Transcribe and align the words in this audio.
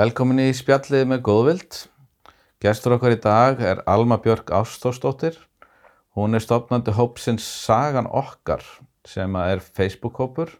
Velkomin 0.00 0.38
í 0.40 0.52
spjallið 0.56 1.02
með 1.10 1.18
góðvild. 1.26 1.76
Gestur 2.64 2.94
okkar 2.94 3.12
í 3.12 3.18
dag 3.20 3.58
er 3.60 3.82
Alma 3.90 4.16
Björk 4.22 4.48
Ástórsdóttir. 4.56 5.34
Hún 6.16 6.32
er 6.38 6.40
stopnandi 6.40 6.94
hópsins 6.96 7.44
Sagan 7.44 8.08
okkar 8.08 8.64
sem 9.04 9.36
er 9.36 9.60
Facebook-hópur 9.60 10.54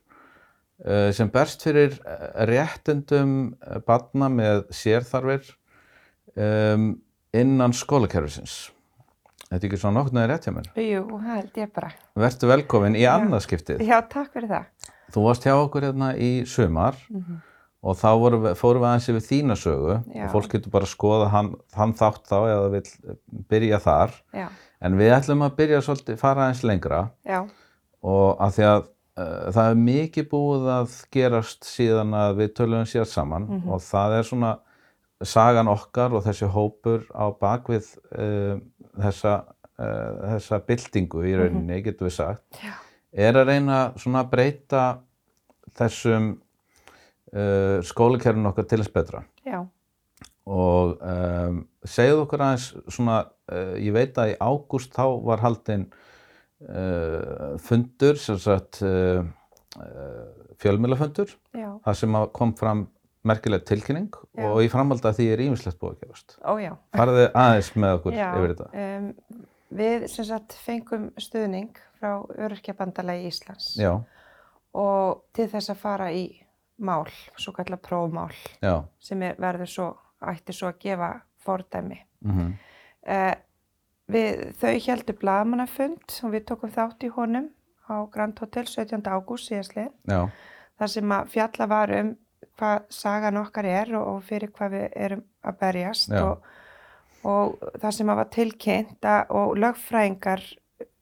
eh, 0.84 1.08
sem 1.16 1.32
berst 1.32 1.64
fyrir 1.64 1.96
eh, 2.04 2.28
réttundum 2.50 3.34
eh, 3.64 3.80
barna 3.86 4.28
með 4.28 4.66
sérþarfir 4.76 5.54
innan 6.36 7.72
skólakerfisins. 7.74 8.60
Þetta 9.48 9.56
er 9.56 9.70
ekki 9.70 9.80
svona 9.80 10.02
nokkur 10.02 10.18
neður 10.18 10.34
rétt 10.34 10.50
hjá 10.50 10.52
mér. 10.58 10.72
Jú, 10.84 11.04
það 11.16 11.36
held 11.38 11.62
ég 11.64 11.76
bara. 11.80 11.94
Vertu 12.28 12.50
velkomin 12.52 12.98
í 13.00 13.08
annað 13.08 13.46
skiptið. 13.48 13.86
Já, 13.88 14.02
takk 14.04 14.34
fyrir 14.36 14.52
það. 14.52 14.90
Þú 15.16 15.30
varst 15.30 15.48
hjá 15.48 15.56
okkur 15.56 15.88
hérna 15.88 16.12
í 16.20 16.34
sumar 16.44 17.00
og 17.80 17.96
þá 17.96 18.08
vorum 18.20 18.44
við, 18.44 18.56
fórum 18.60 18.82
við 18.82 18.88
aðeins 18.90 19.10
yfir 19.12 19.26
þína 19.26 19.56
sögu. 19.56 19.96
Já. 20.12 20.24
og 20.26 20.32
fólk 20.34 20.54
getur 20.54 20.74
bara 20.74 20.88
að 20.88 20.92
skoða 20.92 21.28
hann, 21.32 21.50
hann 21.76 21.94
þátt 21.96 22.24
þá 22.28 22.38
eða 22.40 22.70
vil 22.74 23.18
byrja 23.52 23.80
þar. 23.84 24.16
Já, 24.36 24.46
en 24.84 24.96
við 25.00 25.14
ætlum 25.16 25.44
að 25.46 25.54
byrja 25.60 25.82
svolítið, 25.86 26.18
fara 26.20 26.46
aðeins 26.46 26.64
lengra. 26.68 27.02
Já, 27.28 27.40
og 28.00 28.26
að 28.40 28.56
því 28.56 28.66
að 28.70 28.80
uh, 28.80 29.46
það 29.56 29.62
er 29.70 29.80
mikið 29.84 30.28
búið 30.32 30.68
að 30.76 30.98
gerast 31.16 31.68
síðan 31.68 32.18
að 32.20 32.34
við 32.42 32.52
tölum 32.60 32.88
sér 32.88 33.08
saman. 33.08 33.48
Og 33.68 33.80
það 33.84 34.18
er 34.18 34.28
svona 34.28 34.52
sagan 35.20 35.68
okkar 35.68 36.14
og 36.16 36.24
þessi 36.24 36.48
hópur 36.48 37.04
á 37.12 37.28
bakvið 37.40 37.88
uh, 38.16 38.60
þessa, 39.00 39.34
uh, 39.80 40.12
þessa 40.34 40.60
byltingu 40.68 41.24
í 41.28 41.34
rauninni, 41.36 41.82
getur 41.84 42.08
við 42.08 42.16
sagt. 42.20 42.44
Já, 42.60 42.76
er 43.12 43.40
að 43.40 43.52
reyna 43.52 43.80
svona 44.00 44.24
að 44.24 44.32
breyta 44.32 44.84
þessum 45.76 46.32
uh, 47.34 47.80
skólakerfinu 47.86 48.50
okkar 48.52 48.68
til 48.70 48.80
þess 48.82 48.94
betra 48.94 49.24
já, 49.46 49.60
og 50.50 50.96
um, 51.00 51.60
segðu 51.86 52.24
okkur 52.24 52.44
aðeins 52.46 52.70
svona, 52.90 53.18
uh, 53.52 53.74
ég 53.78 53.94
veit 53.94 54.18
að 54.18 54.32
í 54.34 54.38
ágúst 54.40 54.94
þá 54.96 55.04
var 55.28 55.44
haldinn 55.44 55.88
uh, 56.68 57.56
fundur, 57.62 58.18
sem 58.20 58.38
sagt 58.40 58.80
uh, 58.86 59.22
uh, 59.78 60.24
fjölmiðlafundur, 60.60 61.34
já, 61.56 61.70
það 61.84 62.00
sem 62.02 62.18
kom 62.36 62.56
fram 62.58 62.88
merkileg 63.26 63.64
tilkynning 63.68 64.08
Já. 64.32 64.46
og 64.48 64.62
í 64.64 64.68
framhaldi 64.72 65.04
að 65.10 65.18
því 65.18 65.24
er 65.34 65.40
ímislegt 65.44 65.76
búið 65.80 65.90
að 65.92 66.04
gerast. 66.06 66.36
ó 66.40 66.52
já. 66.56 66.70
Farðu 66.96 67.26
aðeins 67.36 67.70
með 67.76 67.96
okkur 67.98 68.14
Já, 68.16 68.28
yfir 68.32 68.54
þetta. 68.54 68.68
um, 68.80 69.10
við 69.76 70.06
sem 70.08 70.24
sagt 70.24 70.56
fengum 70.64 71.04
stuðning 71.20 71.76
frá 72.00 72.24
Öryrkjabandalagi 72.32 73.28
Íslands 73.28 73.74
Já, 73.76 73.92
og 74.72 75.20
til 75.36 75.50
þess 75.52 75.68
að 75.74 75.82
fara 75.82 76.08
í 76.16 76.24
mál, 76.80 77.06
svo 77.36 77.54
kallar 77.56 77.80
prófmál 77.82 78.34
já, 78.62 78.74
sem 79.02 79.22
er, 79.26 79.38
verður 79.40 79.70
svo, 79.70 79.86
ætti 80.32 80.56
svo 80.56 80.72
að 80.72 80.82
gefa 80.86 81.12
fordæmi. 81.44 82.02
mhm, 82.26 82.58
Uh, 83.00 83.32
við, 84.12 84.40
þau 84.60 84.74
heldur 84.84 85.16
blaðmannafund 85.16 86.18
og 86.26 86.32
við 86.34 86.42
tókum 86.50 86.72
þátt 86.74 87.06
í 87.06 87.08
honum 87.14 87.46
á 87.88 88.04
Grand 88.12 88.36
Hotel 88.38 88.66
17. 88.68 89.00
ágúst 89.08 89.48
síðastlið. 89.48 89.88
já, 90.04 90.28
þar 90.76 90.92
sem 90.92 91.14
að 91.16 91.30
fjalla 91.32 91.66
var 91.70 91.94
um 91.96 92.10
hvað 92.60 92.86
sagan 92.92 93.40
okkar 93.40 93.68
er 93.68 93.94
og, 93.96 94.06
og 94.14 94.24
fyrir 94.28 94.52
hvað 94.52 94.76
við 94.76 94.86
erum 95.06 95.22
að 95.46 95.58
berjast 95.62 96.12
og, 96.20 96.44
og 97.24 97.56
það 97.80 97.96
sem 97.96 98.12
að 98.12 98.20
var 98.20 98.30
tilkynnt 98.36 99.08
að, 99.08 99.34
og 99.40 99.54
lögfræðingar 99.64 100.44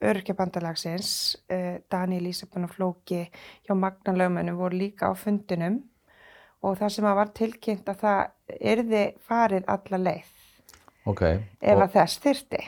öryrkjabandalagsins 0.04 1.10
uh, 1.50 1.78
Daniel 1.90 2.30
Ísabun 2.30 2.68
og 2.68 2.74
Flóki 2.74 3.24
hjá 3.66 3.74
Magna 3.74 4.14
lögmönnum 4.14 4.58
voru 4.58 4.78
líka 4.78 5.10
á 5.10 5.12
fundinum 5.18 5.82
og 6.62 6.78
það 6.78 6.94
sem 6.94 7.08
að 7.08 7.18
var 7.20 7.32
tilkynnt 7.36 7.88
að 7.90 8.02
það 8.02 8.58
yrði 8.72 9.04
farið 9.28 9.70
alla 9.74 10.02
leið 10.02 10.34
ok. 11.08 11.24
ef 11.60 11.82
að 11.82 11.94
þess 11.96 12.22
þyrti. 12.24 12.62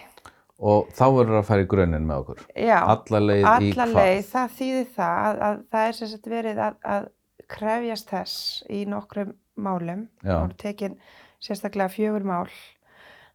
og 0.61 0.91
þá 0.97 1.05
verður 1.17 1.39
að 1.41 1.47
fara 1.49 1.65
í 1.65 1.71
grunninn 1.71 2.07
með 2.09 2.25
okkur. 2.25 2.43
Já, 2.53 2.79
Alla 2.85 3.23
leið 3.25 3.41
í 3.41 3.47
alla 3.51 3.87
leið, 3.95 4.21
það 4.29 4.59
þýðir 4.59 4.91
það 4.97 5.23
að, 5.23 5.41
að 5.47 5.63
það 5.71 5.87
er 5.87 5.97
sem 5.99 6.13
sagt 6.13 6.29
verið 6.35 6.61
að, 6.67 6.77
að 6.97 7.09
krefjast 7.51 8.13
þess 8.13 8.37
í 8.71 8.85
nokkrum 8.89 9.33
málum 9.61 10.05
og 10.25 10.53
tekin 10.61 10.99
sérstaklega 11.41 11.93
fjögur 11.93 12.27
mál 12.29 12.47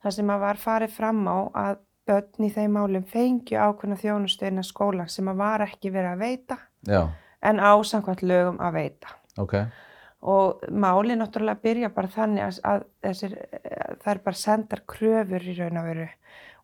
þar 0.04 0.16
sem 0.16 0.30
að 0.30 0.46
var 0.46 0.62
farið 0.62 0.94
fram 0.94 1.26
á 1.26 1.38
að 1.66 1.82
börn 2.08 2.46
í 2.48 2.52
þeim 2.54 2.76
málum 2.78 3.04
fengju 3.10 3.58
ákveðna 3.58 3.98
þjónustu 4.02 4.48
innan 4.50 4.64
skóla 4.68 5.08
sem 5.12 5.28
að 5.32 5.40
var 5.42 5.64
ekki 5.66 5.92
verið 5.94 6.12
að 6.14 6.24
veita 6.26 6.58
Já, 6.88 7.02
en 7.42 7.60
ásamkvæmt 7.60 8.22
lögum 8.26 8.60
að 8.62 8.74
veita. 8.80 9.16
Ok, 9.42 9.56
og 10.26 10.62
máli 10.72 11.16
náttúrulega 11.20 11.62
byrja 11.62 11.90
bara 11.94 12.08
þannig 12.14 12.44
að, 12.48 12.60
að 12.66 12.86
þessir, 13.06 13.34
það 14.02 14.12
er 14.14 14.22
bara 14.26 14.40
sendar 14.42 14.84
kröfur 14.90 15.44
í 15.46 15.56
raun 15.60 15.78
og 15.82 15.90
veru 15.90 16.08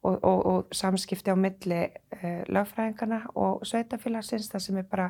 og, 0.01 0.15
og, 0.23 0.39
og 0.51 0.71
samskipti 0.73 1.29
á 1.29 1.37
milli 1.37 1.81
uh, 1.85 2.41
lögfræðingana 2.49 3.19
og 3.37 3.65
sveitafélagsins 3.69 4.47
það 4.49 4.63
sem 4.65 4.79
er 4.81 4.87
bara 4.89 5.09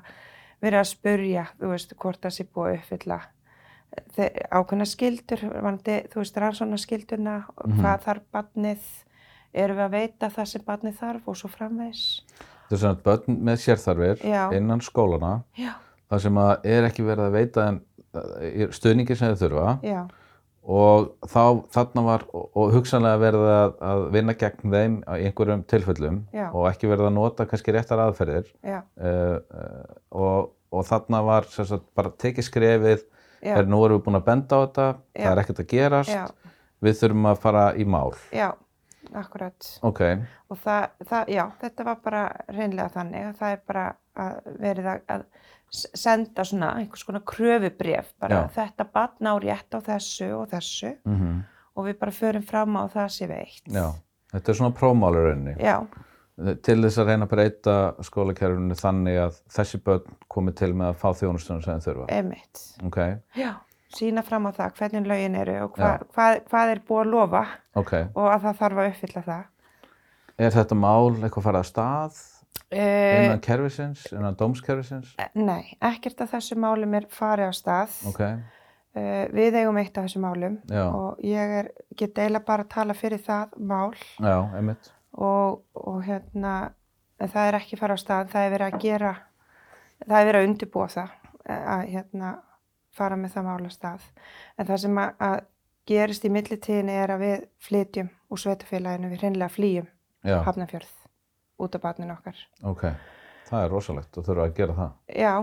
verið 0.62 0.80
að 0.82 0.90
spurja, 0.92 1.46
þú 1.62 1.70
veist, 1.72 1.94
hvort 2.02 2.20
það 2.26 2.36
sé 2.36 2.44
búið 2.52 2.72
að 2.74 2.80
uppfylla 2.82 3.20
þe- 4.18 4.34
ákveðna 4.52 4.86
skildur, 4.88 5.46
þú 6.12 6.20
veist, 6.22 6.38
rannsóna 6.44 6.78
skilduna, 6.80 7.38
hvað 7.80 8.04
þarf 8.06 8.28
barnið, 8.36 8.84
erum 9.54 9.80
við 9.80 9.86
að 9.86 9.96
veita 9.98 10.32
það 10.32 10.50
sem 10.54 10.66
barnið 10.68 10.98
þarf 11.02 11.28
og 11.32 11.38
svo 11.40 11.52
framvegs. 11.52 12.06
þetta 12.32 12.78
er 12.78 12.82
svona 12.86 13.02
börn 13.06 13.40
með 13.48 13.62
sérþarfir 13.66 14.26
Já. 14.26 14.42
innan 14.56 14.82
skólana 14.82 15.44
Já, 15.60 15.74
það 16.12 16.26
sem 16.26 16.42
er 16.64 16.88
ekki 16.88 17.06
verið 17.08 17.28
að 17.28 17.38
veita 17.38 17.68
þeim 17.68 17.80
uh, 18.16 18.74
stuðningi 18.78 19.18
sem 19.18 19.34
þau 19.34 19.42
þurfa. 19.46 19.76
Já, 19.84 20.02
og 20.62 21.08
þá 21.26 21.44
þarna 21.74 22.02
var 22.06 22.26
og, 22.38 22.44
og 22.54 22.74
hugsanlega 22.76 23.22
verið 23.22 23.48
að, 23.50 23.72
að 23.92 24.02
vinna 24.14 24.36
gegn 24.38 24.76
þeim 24.76 24.98
í 25.02 25.28
einhverjum 25.28 25.64
tilfellum 25.72 26.20
og 26.52 26.68
ekki 26.70 26.90
verið 26.92 27.08
að 27.10 27.16
nota 27.16 27.48
kannski 27.50 27.74
réttar 27.74 28.04
aðferðir. 28.04 28.52
Uh, 28.62 28.76
uh, 29.02 29.96
og, 30.14 30.52
og 30.72 30.86
þarna 30.88 31.24
var 31.26 31.50
sagt, 31.50 31.88
bara 31.98 32.14
tekið 32.22 32.48
skrefið 32.48 33.08
er 33.42 33.66
nú 33.66 33.82
erum 33.86 33.98
við 33.98 34.06
búin 34.06 34.20
að 34.20 34.28
benda 34.28 34.60
á 34.60 34.62
þetta 34.62 34.88
það 35.18 35.32
er 35.32 35.42
ekkert 35.44 35.64
að 35.64 35.72
gerast. 35.72 36.14
Já, 36.14 36.54
við 36.82 37.00
þurfum 37.02 37.32
að 37.32 37.42
fara 37.42 37.66
í 37.74 37.88
mál. 37.90 38.12
Já, 38.34 38.52
akkurat. 39.14 39.70
ok, 39.84 40.02
og 40.50 40.58
það, 40.64 40.90
það, 41.10 41.32
já, 41.36 41.44
þetta 41.62 41.84
var 41.88 42.02
bara 42.04 42.24
reynlega 42.50 42.90
þannig 42.98 43.26
að 43.30 43.40
það 43.42 43.56
er 43.56 43.64
bara 43.68 43.86
að 44.22 44.52
verið 44.60 44.92
að, 44.92 45.24
senda 45.72 46.44
svona 46.44 46.74
einhvers 46.82 47.04
konar 47.08 47.22
kröfubref 47.24 48.10
bara 48.20 48.42
Já. 48.42 48.48
þetta 48.58 48.86
batn 48.92 49.30
á 49.32 49.34
rétt 49.40 49.72
á 49.72 49.80
þessu 49.80 50.28
og 50.42 50.50
þessu 50.52 50.96
mm 51.08 51.42
og 51.72 51.86
við 51.88 51.96
bara 52.02 52.12
förum 52.12 52.44
fram 52.44 52.74
á 52.76 52.84
það 52.92 53.06
sé 53.16 53.28
veitt. 53.32 53.62
já 53.72 53.86
þetta 54.34 54.52
er 54.52 54.56
svona 54.60 54.76
prófmálurunni 54.76 55.54
Já, 55.64 55.78
til 56.68 56.76
þess 56.84 56.98
að 57.00 57.08
reyna 57.08 57.26
að 57.26 57.32
breyta 57.32 57.76
skólakerfinu 58.04 58.76
þannig 58.76 59.20
að 59.22 59.38
þessi 59.56 59.80
börn 59.86 60.18
komi 60.28 60.52
til 60.52 60.74
með 60.76 60.90
að 60.92 60.98
fá 61.00 61.08
þjónustunum 61.22 61.64
sem 61.64 61.80
þau 61.80 61.86
þurfa 61.88 62.08
emitt. 62.18 62.64
ok, 62.84 63.00
Já, 63.40 63.54
sína 63.98 64.24
fram 64.26 64.48
á 64.48 64.52
það 64.58 64.76
hvernig 64.80 65.08
lögin 65.12 65.38
eru 65.42 65.58
og 65.66 65.78
hva, 65.80 65.94
hvað, 66.16 66.42
hvað 66.50 66.74
er 66.76 66.84
búið 66.88 67.02
að 67.06 67.12
lofa 67.16 67.46
ok 67.82 67.94
og 68.16 68.28
að 68.28 68.46
það 68.46 68.60
þarf 68.62 68.84
að 68.84 68.92
uppfylla 68.92 69.24
það. 69.30 69.44
er 70.38 70.56
þetta 70.58 70.78
mál 70.78 71.16
eitthvað 71.16 71.48
farið 71.50 71.64
að 71.64 71.72
stað 71.72 72.22
Uh, 72.72 73.26
innan 73.26 73.42
kerfisins, 73.44 74.06
innan 74.16 74.36
dómskerfisins 74.40 75.10
nei, 75.36 75.74
ekkert 75.84 76.22
af 76.24 76.30
þessu 76.32 76.56
málum 76.56 76.94
er 76.96 77.04
farið 77.12 77.52
á 77.52 77.54
stað. 77.56 77.98
ok, 78.08 78.22
Uh, 78.92 79.24
við 79.32 79.56
eigum 79.56 79.78
eitt 79.80 79.96
af 79.96 80.04
þessu 80.04 80.20
málum 80.20 80.58
Já. 80.68 80.82
og 80.92 81.20
ég 81.24 81.52
er, 81.62 81.68
get 81.96 82.18
eiginlega 82.20 82.44
bara 82.44 82.66
að 82.66 82.72
tala 82.74 82.96
fyrir 82.96 83.22
það 83.24 83.54
mál 83.64 83.94
já, 84.20 84.36
og, 85.16 85.62
og 85.80 86.02
hérna 86.04 86.56
það 87.22 87.48
er 87.48 87.58
ekki 87.62 87.80
fara 87.80 87.96
á 87.96 88.04
stað, 88.04 88.34
það 88.34 88.48
er 88.48 88.52
verið 88.56 88.68
að 88.68 88.82
gera 88.84 89.14
það 90.08 90.18
er 90.18 90.28
verið 90.28 90.42
að 90.42 90.50
undirbúa 90.50 90.88
það 90.92 91.14
eh, 91.46 91.64
að 91.76 91.86
hérna 91.94 92.32
fara 92.96 93.18
með 93.20 93.36
það 93.36 93.48
mála 93.48 93.72
stað. 93.74 94.06
En 94.58 94.70
það 94.70 94.84
sem 94.86 95.02
að, 95.02 95.14
að 95.28 95.40
gerist 95.92 96.26
í 96.28 96.32
millitíðinni 96.34 96.96
er 97.04 97.16
að 97.16 97.26
við 97.26 97.48
flytjum 97.68 98.12
úr 98.32 98.42
sveitafélaginu, 98.44 99.10
við 99.12 99.26
hreinlega 99.26 99.52
flýjum 99.52 99.90
já, 100.28 100.38
Hafnarfjörð 100.46 100.94
út 101.62 101.76
af 101.78 101.84
barninu 101.84 102.16
okkar. 102.16 102.40
Ok, 102.68 102.88
það 103.50 103.66
er 103.66 103.74
rosalegt 103.74 104.18
og 104.18 104.28
þurfa 104.28 104.48
að 104.48 104.56
gera 104.58 104.78
það. 104.78 104.96
Já, 105.18 105.34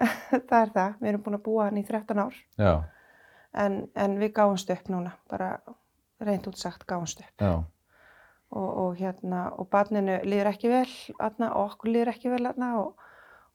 það 0.50 0.60
er 0.60 0.72
það, 0.76 0.96
við 1.00 1.12
erum 1.12 1.26
búin 1.26 1.38
að 1.40 1.44
búa 1.48 1.66
hann 1.68 1.80
í 1.80 1.84
13 1.88 2.22
ár. 2.22 2.40
Já, 2.60 2.72
en, 3.64 3.82
en 3.98 4.16
við 4.20 4.32
gáumst 4.38 4.72
upp 4.72 4.90
núna 4.92 5.14
bara 5.30 5.52
reynd 6.20 6.48
út 6.50 6.60
sagt 6.60 6.86
gáumst 6.88 7.22
upp. 7.24 7.34
Já, 7.40 7.52
og, 8.50 8.70
og 8.84 8.98
hérna 9.00 9.46
og 9.56 9.68
barninu 9.72 10.18
líður 10.26 10.52
ekki 10.52 10.72
vel 10.72 10.88
aðna, 11.18 11.52
og 11.54 11.74
okkur 11.74 11.94
líður 11.94 12.14
ekki 12.14 12.32
vel 12.32 12.44
aðna, 12.50 12.72
og, 12.82 13.09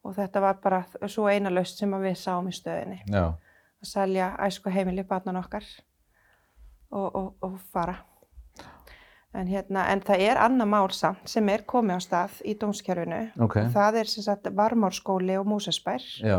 og 0.06 0.14
þetta 0.16 0.42
var 0.42 0.58
bara 0.62 0.82
svo 1.10 1.26
eina 1.30 1.50
laust 1.50 1.80
sem 1.80 1.92
við 2.02 2.18
sáum 2.20 2.48
í 2.50 2.54
stöðinni. 2.54 3.00
Já. 3.10 3.34
Að 3.82 3.90
selja 3.90 4.32
æsku 4.46 4.72
heimili 4.72 5.04
barnan 5.06 5.40
okkar 5.40 5.66
og, 6.90 7.08
og, 7.08 7.32
og 7.44 7.56
fara. 7.72 7.96
En 9.36 9.50
hérna 9.50 9.84
en 9.92 10.00
það 10.00 10.22
er 10.30 10.38
annað 10.40 10.70
mál 10.72 10.92
samt 10.96 11.28
sem 11.28 11.48
er 11.52 11.66
komið 11.68 11.98
á 11.98 12.02
stað 12.06 12.38
í 12.48 12.54
dómskerfinu. 12.56 13.20
Ok, 13.44 13.58
og 13.66 13.72
það 13.74 14.00
er 14.00 14.10
sem 14.10 14.24
sagt 14.24 14.48
Varmárskóli 14.56 15.36
og 15.36 15.48
Músasbær 15.50 16.04
já, 16.22 16.38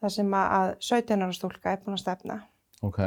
það 0.00 0.14
sem 0.14 0.36
að 0.38 0.70
17 0.80 1.26
ára 1.26 1.36
stúlka 1.36 1.74
er 1.74 1.82
búin 1.84 1.98
að 1.98 2.04
stefna. 2.06 2.38
Ok. 2.86 3.02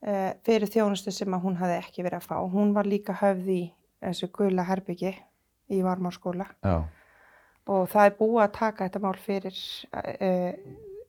Uh, 0.00 0.30
fyrir 0.44 0.68
þjónustu 0.68 1.12
sem 1.12 1.32
að 1.36 1.44
hún 1.46 1.56
hafði 1.60 1.78
ekki 1.78 2.04
verið 2.04 2.20
að 2.20 2.28
fá. 2.28 2.36
Hún 2.52 2.74
var 2.76 2.88
líka 2.88 3.16
höfð 3.20 3.48
í 3.52 3.62
þessu 4.00 4.28
gula 4.32 4.64
herbyggi 4.68 5.14
í 5.70 5.80
varmárskóla. 5.84 6.48
Já, 6.64 6.84
og 7.68 7.88
það 7.92 8.06
er 8.06 8.14
búið 8.18 8.44
að 8.44 8.52
taka 8.58 8.86
þetta 8.86 9.02
mál 9.04 9.16
fyrir, 9.20 9.58
uh, 9.96 10.52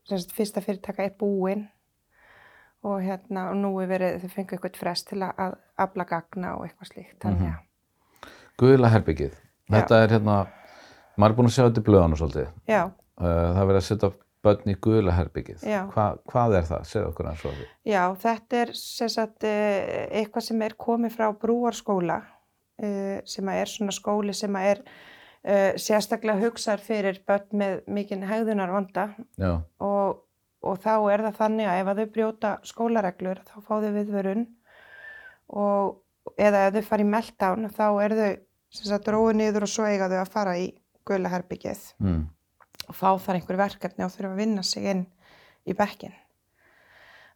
sagt, 0.09 0.33
fyrsta 0.37 0.63
fyrirtaka 0.65 1.05
er 1.05 1.13
búinn 1.19 1.67
og 2.87 2.97
hérna, 3.05 3.51
og 3.51 3.59
nú 3.61 3.75
er 3.83 3.91
verið, 3.91 4.23
þau 4.23 4.33
fengu 4.33 4.57
eitthvað 4.57 4.79
frest 4.81 5.11
til 5.11 5.21
að, 5.21 5.35
að 5.37 5.59
afla 5.85 6.07
gagna 6.09 6.55
og 6.57 6.65
eitthvað 6.65 6.89
slíkt, 6.89 7.19
þannig 7.21 7.51
að, 7.51 8.33
guðla 8.61 8.89
herbyggið 8.95 9.37
þetta 9.71 10.01
er 10.01 10.15
hérna, 10.17 10.39
maður 11.15 11.35
er 11.35 11.37
búin 11.37 11.51
að 11.51 11.55
sjá 11.55 11.63
þetta 11.67 11.83
í 11.83 11.87
blöðanu 11.91 12.19
svolítið, 12.19 12.51
já, 12.71 12.81
uh, 12.89 13.23
það 13.23 13.61
er 13.63 13.71
verið 13.71 13.81
að 13.83 13.87
setja 13.89 14.13
börn 14.41 14.71
í 14.73 14.75
guðla 14.81 15.15
herbyggið 15.15 15.65
Já. 15.69 15.81
Hva, 15.93 16.05
hvað 16.29 16.57
er 16.57 16.67
það, 16.69 16.85
segðu 16.89 17.09
okkur 17.11 17.27
og 17.31 17.41
því. 17.43 17.67
Já, 17.91 18.01
þetta 18.23 18.61
er 18.61 18.73
sem 18.79 19.11
sagt 19.13 19.45
eitthvað 19.45 20.45
sem 20.47 20.63
er 20.65 20.77
komið 20.81 21.17
frá 21.17 21.27
brúarskóla 21.43 22.17
uh, 22.25 23.17
sem 23.29 23.51
að 23.51 23.61
er 23.61 23.71
svona 23.71 23.95
skóli 23.95 24.35
sem 24.37 24.57
að 24.57 24.69
er 24.71 24.83
sérstaklega 25.41 26.37
hugsaður 26.43 26.83
fyrir 26.85 27.21
börn 27.25 27.57
með 27.57 27.79
mikinn 27.89 28.27
hegðunar 28.29 28.69
vanda 28.69 29.07
já, 29.41 29.55
og, 29.81 30.19
og 30.61 30.77
þá 30.83 30.93
er 31.13 31.23
það 31.25 31.39
þannig 31.39 31.69
að 31.71 31.79
ef 31.81 31.89
að 31.91 32.01
þau 32.01 32.11
brjóta 32.17 32.51
skólareglur 32.69 33.41
þá 33.47 33.55
fá 33.57 33.71
þau 33.73 33.91
viðvörun. 33.95 34.45
Og 35.61 36.37
eða 36.37 36.67
ef 36.67 36.77
þau 36.77 36.87
fara 36.91 37.05
í 37.05 37.09
meltdown 37.09 37.71
þá 37.73 37.85
er 38.05 38.15
þau 38.19 39.01
róið 39.15 39.39
niður 39.39 39.65
og 39.65 39.73
svo 39.73 39.87
eiga 39.89 40.09
þau 40.11 40.19
að 40.21 40.33
fara 40.35 40.55
í 40.61 40.69
gula 41.07 41.31
herbyggið 41.33 41.83
mm. 41.99 42.21
og 42.87 42.95
fá 42.95 43.09
þar 43.19 43.39
einhver 43.39 43.59
verkefni 43.59 44.05
og 44.05 44.13
þurfa 44.13 44.31
að 44.35 44.41
vinna 44.43 44.63
sig 44.65 44.87
inn 44.93 45.03
í 45.65 45.75
bekkin 45.77 46.13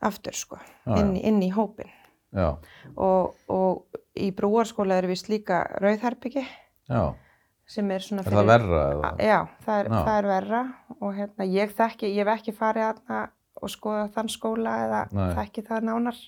aftur 0.06 0.36
sko, 0.38 0.60
Já, 0.86 1.00
inn, 1.00 1.16
inn 1.18 1.42
í 1.42 1.50
hópin 1.56 1.90
og, 2.36 3.36
og 3.50 4.00
í 4.16 4.30
brúarskóla 4.36 5.00
er 5.00 5.10
vist 5.10 5.32
líka 5.32 5.64
rauðherbyggi 5.82 6.46
já 6.46 7.16
sem 7.68 7.92
er 7.92 8.00
svona 8.06 8.22
er 8.26 8.32
það 8.36 8.46
verra 8.52 8.82
eða? 8.94 9.12
Já, 9.26 9.40
það 9.66 9.80
er, 9.80 9.90
Já. 9.90 10.00
það 10.06 10.18
er 10.20 10.28
verra 10.30 10.62
og 11.00 11.14
hérna, 11.18 11.48
ég 11.50 11.72
þekki, 11.78 12.12
ég 12.16 12.26
hef 12.28 12.34
ekki 12.40 12.54
farið 12.58 12.88
aðna 12.92 13.22
og 13.62 13.70
skoða 13.72 14.08
þann 14.14 14.30
skóla 14.30 14.74
eða 14.86 15.00
Nei. 15.12 15.30
þekki 15.40 15.64
það 15.70 15.88
nánar 15.90 16.20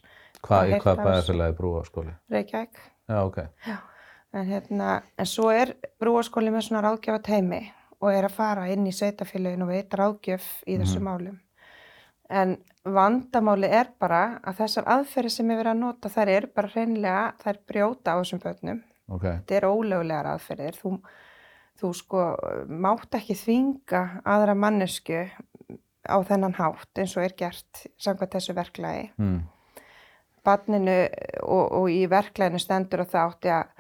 Hvað, 0.42 0.68
í 0.68 0.72
heyrt 0.72 0.84
hvað 0.84 0.96
þessu. 0.98 1.08
bæðarfélagi 1.08 1.58
brúa 1.58 1.84
skóli? 1.86 2.14
Reykjavík. 2.32 2.80
Já, 3.10 3.18
ok. 3.26 3.38
En, 4.34 4.46
hérna, 4.46 5.02
en 5.18 5.26
svo 5.26 5.50
er 5.54 5.72
brúaskóli 6.02 6.52
með 6.54 6.68
svona 6.68 6.82
ráðgjöfa 6.86 7.22
teimi 7.24 7.62
og 8.02 8.12
er 8.14 8.28
að 8.28 8.36
fara 8.36 8.68
inn 8.70 8.86
í 8.86 8.92
sveitafélagin 8.94 9.64
og 9.66 9.70
veita 9.72 9.98
ráðgjöf 9.98 10.48
í 10.68 10.78
Mhm. 10.78 11.04
málum. 11.04 11.40
En 12.30 12.58
vandamáli 12.86 13.70
er 13.72 13.88
bara 14.00 14.40
að 14.44 14.58
þessar 14.62 14.84
aðferði 14.86 15.32
sem 15.32 15.52
er 15.52 15.58
verið 15.64 15.72
að 15.72 15.80
nota 15.80 16.10
þær 16.10 16.28
eru 16.30 16.48
bara 16.56 16.68
hreinlega, 16.68 17.34
þær 17.44 17.58
brjóta 17.68 18.14
á 18.14 18.20
þessum 18.22 18.40
börnum. 18.44 18.84
Ok, 19.10 19.22
Þetta 19.24 19.56
er 19.56 19.68
ólöglegar 19.70 20.26
aðferðir. 20.34 20.76
Þú, 20.82 21.00
þú 21.78 21.92
sko 21.96 22.24
mátt 22.68 23.18
ekki 23.20 23.36
þvinga 23.38 24.04
aðra 24.26 24.56
mannesku 24.58 25.26
á 26.08 26.18
þennan 26.26 26.56
hátt 26.58 27.02
eins 27.02 27.16
og 27.18 27.28
er 27.28 27.36
gert 27.38 27.86
samkvæmt 28.00 28.38
þessu 28.38 28.56
verklagi. 28.58 29.12
mm. 29.18 29.40
Barninu 30.48 31.02
og, 31.44 31.66
og 31.76 31.90
í 31.92 32.06
verklæðinu 32.08 32.62
stendur 32.64 33.04
að 33.04 33.12
það 33.12 33.32
átti 33.34 33.52
að 33.52 33.74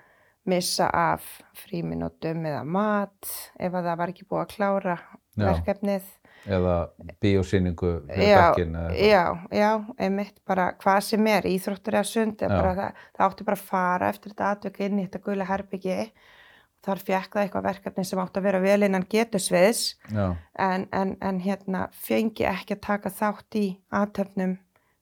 missa 0.47 0.88
af 0.95 1.25
fríminútum 1.55 2.45
eða 2.47 2.63
mat 2.67 3.31
ef 3.59 3.73
að 3.73 3.89
það 3.89 4.00
var 4.01 4.13
ekki 4.13 4.27
búið 4.27 4.43
að 4.43 4.53
klára 4.53 4.95
Já. 5.38 5.43
verkefnið. 5.45 6.07
eða 6.47 6.75
bíósýningu 7.21 7.91
Já, 8.15 8.53
já, 8.95 9.23
já, 9.51 9.71
einmitt 10.00 10.39
bara 10.47 10.69
hvað 10.79 11.00
sem 11.09 11.27
er, 11.27 11.47
íþróttur 11.50 11.97
eða 12.00 12.07
sund, 12.07 12.39
það, 12.39 12.81
það 13.17 13.25
átti 13.27 13.47
bara 13.47 13.59
að 13.59 13.65
fara 13.67 14.09
eftir 14.13 14.33
þetta 14.33 14.51
atvöku 14.55 14.85
inn 14.85 15.01
í 15.01 15.07
þetta 15.07 15.23
gula 15.25 15.47
herbyggi. 15.50 15.97
Þar 16.88 17.01
fekk 17.04 17.34
það 17.36 17.44
eitthvað 17.44 17.66
verkefni 17.68 18.04
sem 18.07 18.19
átti 18.24 18.39
að 18.39 18.45
vera 18.48 18.60
vel 18.63 18.84
innan 18.88 19.04
getusviðs 19.12 19.81
en, 20.56 20.86
en, 20.95 21.16
en 21.22 21.39
hérna 21.44 21.88
fengi 21.92 22.45
ekki 22.48 22.78
að 22.78 22.84
taka 22.86 23.10
þátt 23.12 23.57
í 23.60 23.66
aðtöfnum 23.92 24.54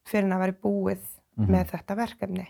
fyrir 0.10 0.34
að 0.34 0.40
vera 0.48 0.58
búið 0.66 1.12
Mhm. 1.36 1.50
með 1.52 1.66
þetta 1.74 1.96
verkefni. 2.00 2.44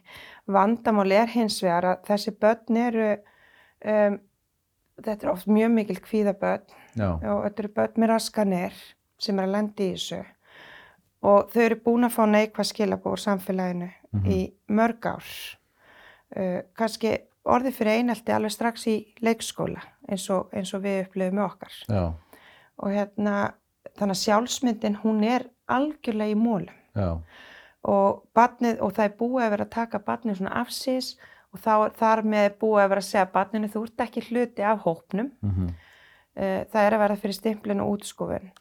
Vandamáli 0.48 1.16
er 1.18 1.32
hins 1.34 1.56
vegar 1.64 1.84
að 1.90 2.04
þessi 2.06 2.32
börn 2.38 2.78
eru, 2.78 3.08
um, 3.84 4.20
þetta 5.02 5.24
er 5.26 5.32
oft 5.32 5.48
mjög 5.50 5.72
mikil 5.74 5.96
kvíðabörn 6.06 6.68
já, 6.96 7.08
og 7.34 7.44
þetta 7.48 7.64
eru 7.64 7.72
börn 7.80 7.98
með 8.04 8.12
raskanir 8.14 8.74
sem 9.18 9.40
er 9.40 9.48
að 9.48 9.52
lenda 9.56 9.84
í 9.84 9.90
þessu 9.96 10.20
og 11.26 11.50
þau 11.50 11.62
eru 11.66 11.80
búin 11.82 12.06
að 12.06 12.14
fá 12.14 12.24
neikvað 12.30 12.70
skilabóð 12.70 13.16
úr 13.18 13.24
samfélaginu 13.26 13.90
Mhm. 14.14 14.30
í 14.32 14.54
mörg 14.70 15.06
ár. 15.16 15.26
Uh, 16.36 16.62
kannski 16.78 17.18
orðið 17.46 17.78
fyrir 17.80 18.00
einelti 18.00 18.34
alveg 18.34 18.54
strax 18.54 18.88
í 18.92 18.96
leikskóla 19.26 19.84
eins 20.10 20.26
og, 20.34 20.50
eins 20.56 20.74
og 20.76 20.84
við 20.86 21.04
upplifum 21.06 21.40
með 21.40 21.48
okkar. 21.48 21.78
Já, 21.90 22.06
og 22.76 22.92
hérna 22.92 23.36
þannig 23.96 24.18
að 24.18 24.24
sjálfsmyndin 24.24 24.98
hún 25.04 25.24
er 25.28 25.48
algjörlega 25.72 26.34
í 26.34 26.40
mólum 26.40 27.22
og, 27.86 28.26
barnið, 28.36 28.82
og 28.82 28.94
það 28.98 29.08
er 29.08 29.16
búið 29.20 29.46
að 29.46 29.56
vera 29.56 29.68
að 29.68 29.74
taka 29.76 30.02
barnið 30.04 30.40
svona 30.40 30.60
afsís 30.62 31.14
og 31.54 31.62
þá, 31.64 31.74
þar 31.96 32.24
með 32.28 32.48
búið 32.62 32.84
að 32.84 32.92
vera 32.94 33.04
að 33.04 33.10
segja 33.10 33.32
barninu 33.34 33.72
þú 33.72 33.84
ert 33.88 34.06
ekki 34.06 34.26
hluti 34.30 34.66
af 34.66 34.84
hópnum. 34.84 35.32
Mhm, 35.46 35.72
uh, 36.36 36.62
það 36.72 36.82
er 36.82 36.98
að 36.98 37.04
vera 37.06 37.20
fyrir 37.22 37.38
stimplinu 37.38 37.86
og 37.86 38.00
útskúfun. 38.00 38.52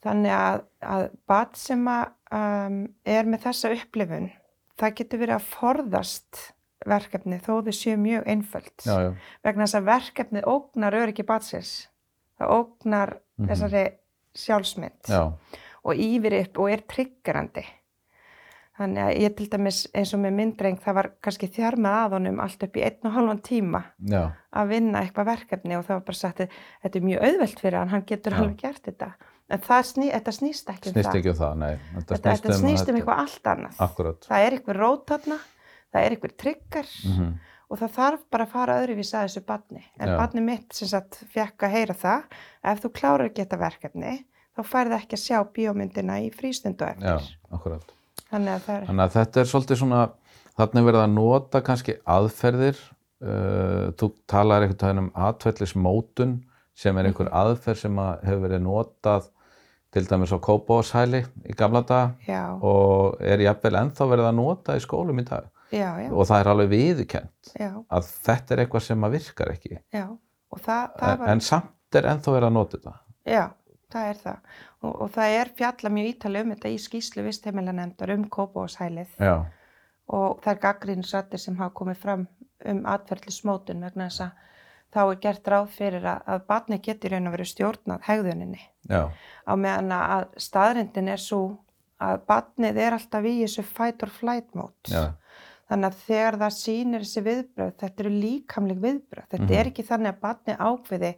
Þannig 0.00 0.32
að, 0.32 0.62
að 0.80 1.06
barn 1.28 1.56
sem 1.60 1.88
að, 1.92 2.12
um, 2.32 2.78
er 3.04 3.28
með 3.28 3.46
þessa 3.46 3.72
upplifun 3.76 4.30
það 4.80 4.96
getur 5.00 5.20
verið 5.20 5.36
að 5.36 5.48
forðast 5.54 6.40
verkefni 6.86 7.38
þó 7.44 7.60
þau 7.66 7.72
séu 7.76 7.96
mjög 8.00 8.26
einföld. 8.26 8.72
Já, 8.86 8.94
já, 9.04 9.10
vegna 9.44 9.64
þess 9.66 9.78
að 9.80 9.88
verkefnið 9.90 10.46
ógnar 10.48 10.96
öryggi 11.00 11.26
batsins 11.28 11.88
það 12.40 12.54
ógnar 12.56 13.16
Mhm. 13.40 13.48
þessari 13.48 13.84
sjálfsmynd. 14.34 15.08
Já, 15.08 15.32
og 15.84 15.94
yfir 15.96 16.40
upp 16.42 16.58
og 16.58 16.70
er 16.70 16.82
triggerandi 16.88 17.64
þannig 18.80 19.02
að 19.04 19.18
ég 19.20 19.34
til 19.36 19.46
dæmis 19.52 19.78
eins 19.94 20.12
og 20.16 20.20
með 20.22 20.32
myndreng 20.38 20.78
það 20.80 20.94
var 20.94 21.08
kannski 21.22 21.48
þjarmað 21.52 21.96
að 22.06 22.14
honum 22.16 22.38
allt 22.40 22.62
upp 22.64 22.76
í 22.80 22.84
einn 22.86 23.08
og 23.10 23.12
halvan 23.12 23.40
tíma 23.44 23.82
já, 24.08 24.22
að 24.56 24.68
vinna 24.72 25.02
eitthvað 25.04 25.28
verkefni 25.34 25.76
og 25.76 25.84
það 25.84 25.98
var 25.98 26.06
bara 26.06 26.16
sagt 26.20 26.40
að 26.40 26.48
þetta 26.84 26.96
er 26.96 27.04
mjög 27.10 27.26
auðvelt 27.28 27.60
fyrir 27.60 27.78
hann, 27.78 27.88
hann 27.92 28.06
getur 28.08 28.32
alveg 28.38 28.56
gert 28.62 28.82
þetta. 28.88 29.10
En 29.50 29.58
það 29.58 29.82
sný, 29.90 30.06
þetta 30.14 30.32
snýst 30.32 30.68
ekki 30.70 30.88
um 30.88 30.94
snýst 30.94 31.10
það. 31.10 31.16
ekki 31.18 31.30
um 31.30 31.38
það, 31.40 31.54
nei. 31.58 31.78
þetta, 31.96 32.18
þetta 32.30 32.58
snýst 32.60 32.88
um 32.88 32.96
eitthvað 33.00 33.18
allt 33.24 33.48
annað. 33.52 33.80
Akkurat. 33.80 34.20
það 34.30 34.46
er 34.46 34.52
eitthvað 34.56 34.76
rót 34.80 35.06
þarna 35.10 35.38
það 35.90 36.04
er 36.04 36.16
eitthvað 36.16 36.36
trigger 36.44 36.92
Mm 37.04 37.38
og 37.70 37.78
það 37.78 37.92
þarf 37.94 38.22
bara 38.34 38.46
að 38.46 38.54
fara 38.54 38.76
öðruvís 38.82 39.12
að 39.14 39.26
þessu 39.28 39.42
barni. 39.46 39.82
En 40.00 40.10
Já. 40.10 40.16
barni 40.18 40.42
mitt 40.42 40.74
sem 40.74 40.90
sagt 40.90 41.20
fekk 41.30 41.66
að 41.66 41.74
heyra 41.76 41.96
það, 41.98 42.38
ef 42.72 42.82
þú 42.82 42.92
klárar 42.98 43.26
ekki 43.28 43.44
þetta 43.44 43.58
verkefni, 43.60 44.14
þá 44.58 44.62
færði 44.66 44.96
ekki 44.98 45.18
að 45.18 45.24
sjá 45.24 45.38
bíómyndina 45.58 46.18
í 46.24 46.30
frístundu 46.34 46.88
Já, 46.88 47.14
eftir. 47.14 47.28
akkurat. 47.54 47.92
Þannig 48.30 48.56
að 48.56 48.70
er, 48.74 48.86
Þannig 48.88 49.04
að 49.04 49.16
þetta 49.18 49.42
er 49.42 49.50
svolítið 49.52 49.82
svona, 49.84 50.00
þarna 50.58 50.82
er 50.82 50.88
verið 50.88 51.04
að 51.04 51.12
nota 51.14 51.62
kannski 51.66 51.96
aðferðir, 52.16 52.80
uh, 53.22 53.84
þú 54.00 54.10
talar 54.30 54.66
veginn 54.66 55.04
um 55.04 55.12
atvellismótun 55.28 56.40
sem 56.80 56.98
er 56.98 57.06
einhver 57.10 57.30
aðferð 57.30 57.84
sem 57.84 58.02
að 58.02 58.26
hefur 58.26 58.42
verið 58.48 58.66
notað 58.66 59.30
til 59.94 60.04
dæmis 60.06 60.30
á 60.34 60.38
Kópavóshæli 60.42 61.22
í 61.50 61.54
gamla 61.58 61.82
daga 61.86 62.14
já, 62.26 62.44
og 62.62 63.18
er 63.26 63.42
jafnvel 63.42 63.74
ennþá 63.80 64.06
verið 64.06 64.28
að 64.28 64.36
nota 64.38 64.76
í 64.78 64.82
skólum 64.82 65.18
í 65.18 65.24
dag 65.26 65.48
já, 65.72 65.88
já, 66.02 66.10
og 66.10 66.26
það 66.28 66.40
er 66.40 66.50
alveg 66.52 66.74
já, 67.60 67.70
að 67.90 68.10
þetta 68.26 68.54
er 68.54 68.64
eitthvað 68.64 68.84
sem 68.86 69.06
að 69.06 69.16
virkar 69.16 69.52
ekki. 69.54 69.80
Og 70.50 70.58
það, 70.58 70.90
það 70.98 71.16
var, 71.22 71.30
en 71.30 71.40
samt 71.46 71.98
er 71.98 72.10
ennþá 72.10 72.34
verið 72.34 72.48
að 72.48 72.56
nota 72.56 72.78
þetta. 72.78 72.94
já, 73.24 73.44
það 73.92 74.10
er 74.10 74.20
það. 74.24 74.52
Og, 74.80 74.92
og 74.94 75.10
það 75.14 75.38
er 75.38 75.54
fjalla 75.60 75.94
mjög 75.94 76.10
ítalið 76.14 76.44
um 76.44 76.52
þetta 76.54 76.74
í 76.74 76.78
skýslu 76.80 77.24
vistheimilanendar 77.26 78.14
um 78.16 78.28
kópóshælið 78.32 79.16
Já, 79.20 79.34
og 80.10 80.40
það 80.42 80.52
er 80.54 80.62
gaggrínsrættir 80.66 81.42
sem 81.42 81.58
hafa 81.60 81.76
komið 81.80 82.00
fram 82.02 82.28
um 82.70 82.84
atferðlismótun 82.90 83.84
vegna 83.86 84.08
þess 84.10 84.26
að 84.26 84.46
þá 84.90 85.00
er 85.04 85.18
gert 85.22 85.48
ráð 85.48 85.68
fyrir 85.76 86.06
að, 86.10 86.22
að 86.26 86.46
barni 86.50 86.78
getur 86.82 87.14
raun 87.14 87.30
að 87.30 87.36
vera 87.36 87.48
stjórnað 87.48 88.06
hegðuninni. 88.08 88.62
já, 88.90 89.02
á 89.46 89.52
meðan 89.54 89.92
að 89.94 90.24
staðrindin 90.42 91.12
er 91.12 91.22
svo 91.22 91.42
að 92.00 92.22
barnið 92.26 92.80
er 92.80 92.96
alltaf 92.96 93.28
í 93.28 93.34
þessu 93.42 93.64
fight 93.66 94.02
or 94.02 94.12
flight 94.12 94.54
mót 94.58 94.90
já, 94.90 95.12
þannig 95.70 95.88
að 95.90 96.00
þegar 96.08 96.36
það 96.42 96.54
sýnir 96.58 97.04
þessi 97.06 97.22
viðbröð 97.28 97.72
þetta 97.84 98.04
eru 98.04 98.12
líkamleg 98.24 98.80
viðbröð 98.84 99.26
þetta 99.30 99.44
Mhm. 99.46 99.58
er 99.60 99.70
ekki 99.70 99.86
þannig 99.90 100.12
að 100.14 100.20
barnið 100.26 100.64
ákveði 100.70 101.12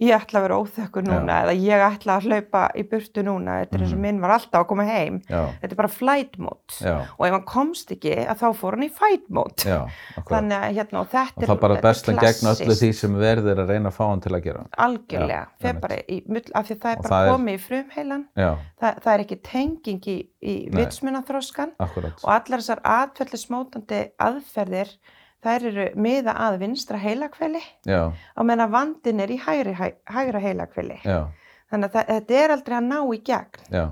ég 0.00 0.14
ætla 0.16 0.40
að 0.40 0.44
vera 0.46 0.58
óþekkur 0.62 1.04
núna 1.04 1.34
eða 1.44 1.54
ég 1.60 1.82
ætla 1.84 2.14
að 2.18 2.26
hlaupa 2.30 2.62
í 2.74 2.82
burtu 2.88 3.22
núna 3.26 3.58
þetta 3.60 3.74
er 3.76 3.80
eins 3.84 3.92
og 3.92 3.98
Mhm. 3.98 4.00
minn 4.00 4.20
var 4.20 4.30
alltaf 4.38 4.60
að 4.62 4.66
koma 4.68 4.84
heim. 4.88 5.20
Já, 5.28 5.42
þetta 5.60 5.72
er 5.72 5.76
bara 5.76 5.88
flight 5.88 6.38
mode. 6.38 6.72
Já, 6.80 6.94
og 7.18 7.26
ef 7.26 7.32
hann 7.32 7.44
komst 7.44 7.90
ekki 7.92 8.14
að 8.26 8.38
þá 8.40 8.46
fór 8.56 8.70
hann 8.78 8.86
í 8.88 8.90
fight 8.90 9.28
mode. 9.28 9.56
Já, 9.64 9.86
þannig 10.24 10.56
að 10.60 10.74
hérna 10.78 11.00
og 11.00 11.08
þetta 11.10 11.36
Og 11.36 11.42
er 11.42 11.46
það 11.52 11.60
bara 11.60 11.74
þetta 11.74 11.78
er 11.78 11.90
best 11.90 12.08
að 12.08 12.20
gegna 12.20 12.54
öllu 12.54 12.74
því 12.80 12.90
sem 12.94 13.14
verður 13.14 13.58
að 13.64 13.68
reyna 13.68 13.88
að 13.90 13.96
fá 14.00 14.04
hann 14.08 14.20
til 14.20 14.32
að 14.32 14.42
gera. 14.44 14.66
algjörlega, 14.78 15.46
Já, 15.60 15.72
í 16.08 16.22
mull 16.28 16.42
af 16.54 16.66
því 16.68 16.74
að 16.74 16.80
það 16.80 16.90
er 16.92 16.96
Og 16.96 17.02
bara 17.02 17.14
það 17.14 17.26
er- 17.26 17.32
komið 17.36 17.54
í 17.54 17.60
frumheilan. 17.60 18.24
Já, 18.36 18.56
það, 18.80 19.00
það 19.02 19.12
er 19.14 19.24
ekki 19.24 19.42
tenging 19.42 20.00
í, 20.06 20.26
í 20.42 20.70
vitsmunaþróskan 20.72 21.70
og 21.78 22.24
allar 22.24 22.58
þessar 22.60 22.80
atfellismótandi 22.82 24.10
aðferðir 24.18 24.88
þær 25.44 25.66
eru 25.70 25.84
miða 25.96 26.34
að 26.46 26.58
vinstra 26.64 26.98
heilakveli 27.00 27.62
meðan 27.86 28.64
að 28.66 28.74
vandin 28.74 29.20
er 29.24 29.30
í 29.32 29.38
hægri, 29.40 29.72
hæ, 29.78 29.86
hægra 30.12 30.40
heilakveli 30.44 30.98
já, 31.04 31.20
þannig 31.72 31.96
að 31.96 32.10
þetta 32.14 32.38
er 32.44 32.54
aldrei 32.56 32.76
að 32.76 32.88
ná 32.90 32.98
í 33.14 33.20
gegn 33.30 33.74
já, 33.74 33.84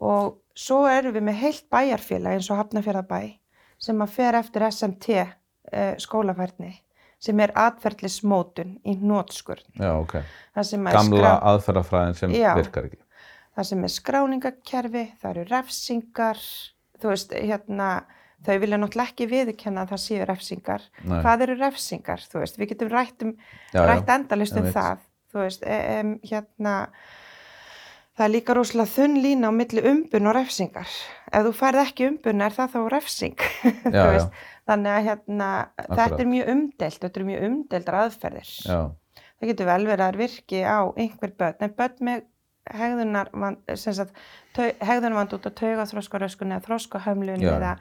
og 0.00 0.38
svo 0.58 0.84
erum 0.90 1.14
við 1.18 1.26
með 1.28 1.40
heilt 1.42 1.64
bæjarfélag 1.70 2.38
eins 2.38 2.50
og 2.50 2.60
Hafnafjörðabæ 2.62 3.20
sem 3.78 4.00
að 4.02 4.14
fer 4.16 4.34
eftir 4.40 4.64
SMT 4.70 5.08
uh, 5.22 5.94
skólafærni 6.02 6.72
sem 7.22 7.40
er 7.42 7.50
atferðlismótun 7.58 8.76
í 8.86 8.94
nótskurn 9.02 9.64
já, 9.78 9.90
ok. 9.98 10.16
það 10.54 10.66
sem 10.70 10.86
að 10.86 10.90
er 10.92 10.98
Gamla 10.98 11.20
skrá- 11.20 11.46
aðferðafræðin 11.52 12.18
sem 12.18 12.34
Já. 12.38 12.52
virkar 12.58 12.86
ekki. 12.88 13.00
það 13.58 13.66
sem 13.72 13.84
er 13.84 13.92
skráningakerfi, 13.94 15.04
það 15.20 15.30
eru 15.32 15.44
refsingar, 15.50 16.42
þú 17.02 17.10
veist, 17.12 17.34
hérna, 17.34 17.88
þau 18.46 18.58
vilja 18.62 18.78
náttúrulega 18.80 19.12
ekki 19.12 19.28
viðurkenna 19.30 19.84
að 19.84 19.94
það 19.94 20.02
séu 20.04 20.26
refsingar. 20.28 20.84
Nei. 21.02 21.20
Hvað 21.24 21.46
eru 21.46 21.56
refsingar, 21.58 22.26
þú 22.30 22.42
veist, 22.42 22.58
við 22.60 22.72
getum 22.74 22.92
rætt, 22.92 23.24
um, 23.26 23.32
Já, 23.74 23.80
rætt 23.88 24.12
endalist 24.14 24.60
um 24.60 24.68
það, 24.74 25.02
þú 25.32 25.42
veist, 25.42 25.64
um, 25.64 26.12
hérna, 26.30 26.74
það 28.18 28.26
er 28.28 28.34
líka 28.34 28.56
rosalega 28.58 28.94
þunn 28.94 29.18
lína 29.24 29.50
á 29.50 29.52
milli 29.54 29.84
umbun 29.90 30.30
og 30.30 30.38
refsingar. 30.38 30.94
Ef 31.32 31.48
þú 31.48 31.56
færð 31.58 31.82
ekki 31.84 32.08
umbun 32.12 32.46
er 32.46 32.56
það 32.56 32.72
þá 32.76 32.80
refsing, 32.94 33.44
þú 33.90 34.06
veist. 34.14 34.46
Þannig 34.68 34.94
að 34.94 35.06
hérna, 35.08 35.50
þetta 35.88 36.22
er 36.22 36.28
mjög 36.28 36.48
umdelt, 36.52 36.98
þetta 37.02 37.18
eru 37.18 37.28
mjög 37.30 37.44
umdeldar 37.46 37.96
aðferðir 38.02 38.50
Já, 38.68 38.80
það 39.40 39.52
getur 39.52 39.68
vel 39.70 39.84
verið 39.88 40.02
að 40.04 40.10
það 40.10 40.18
virki 40.20 40.60
á 40.60 40.78
einhver 40.92 41.32
börn, 41.40 41.62
en 41.64 41.72
börn 41.78 42.02
með 42.04 42.26
hegðunarvand 42.76 43.72
út 45.36 45.48
á 45.48 45.50
taugaþróskaröskun 45.60 46.54
eða 46.54 46.64
þróskahömlun 46.66 47.44
Já. 47.44 47.50
eða 47.54 47.72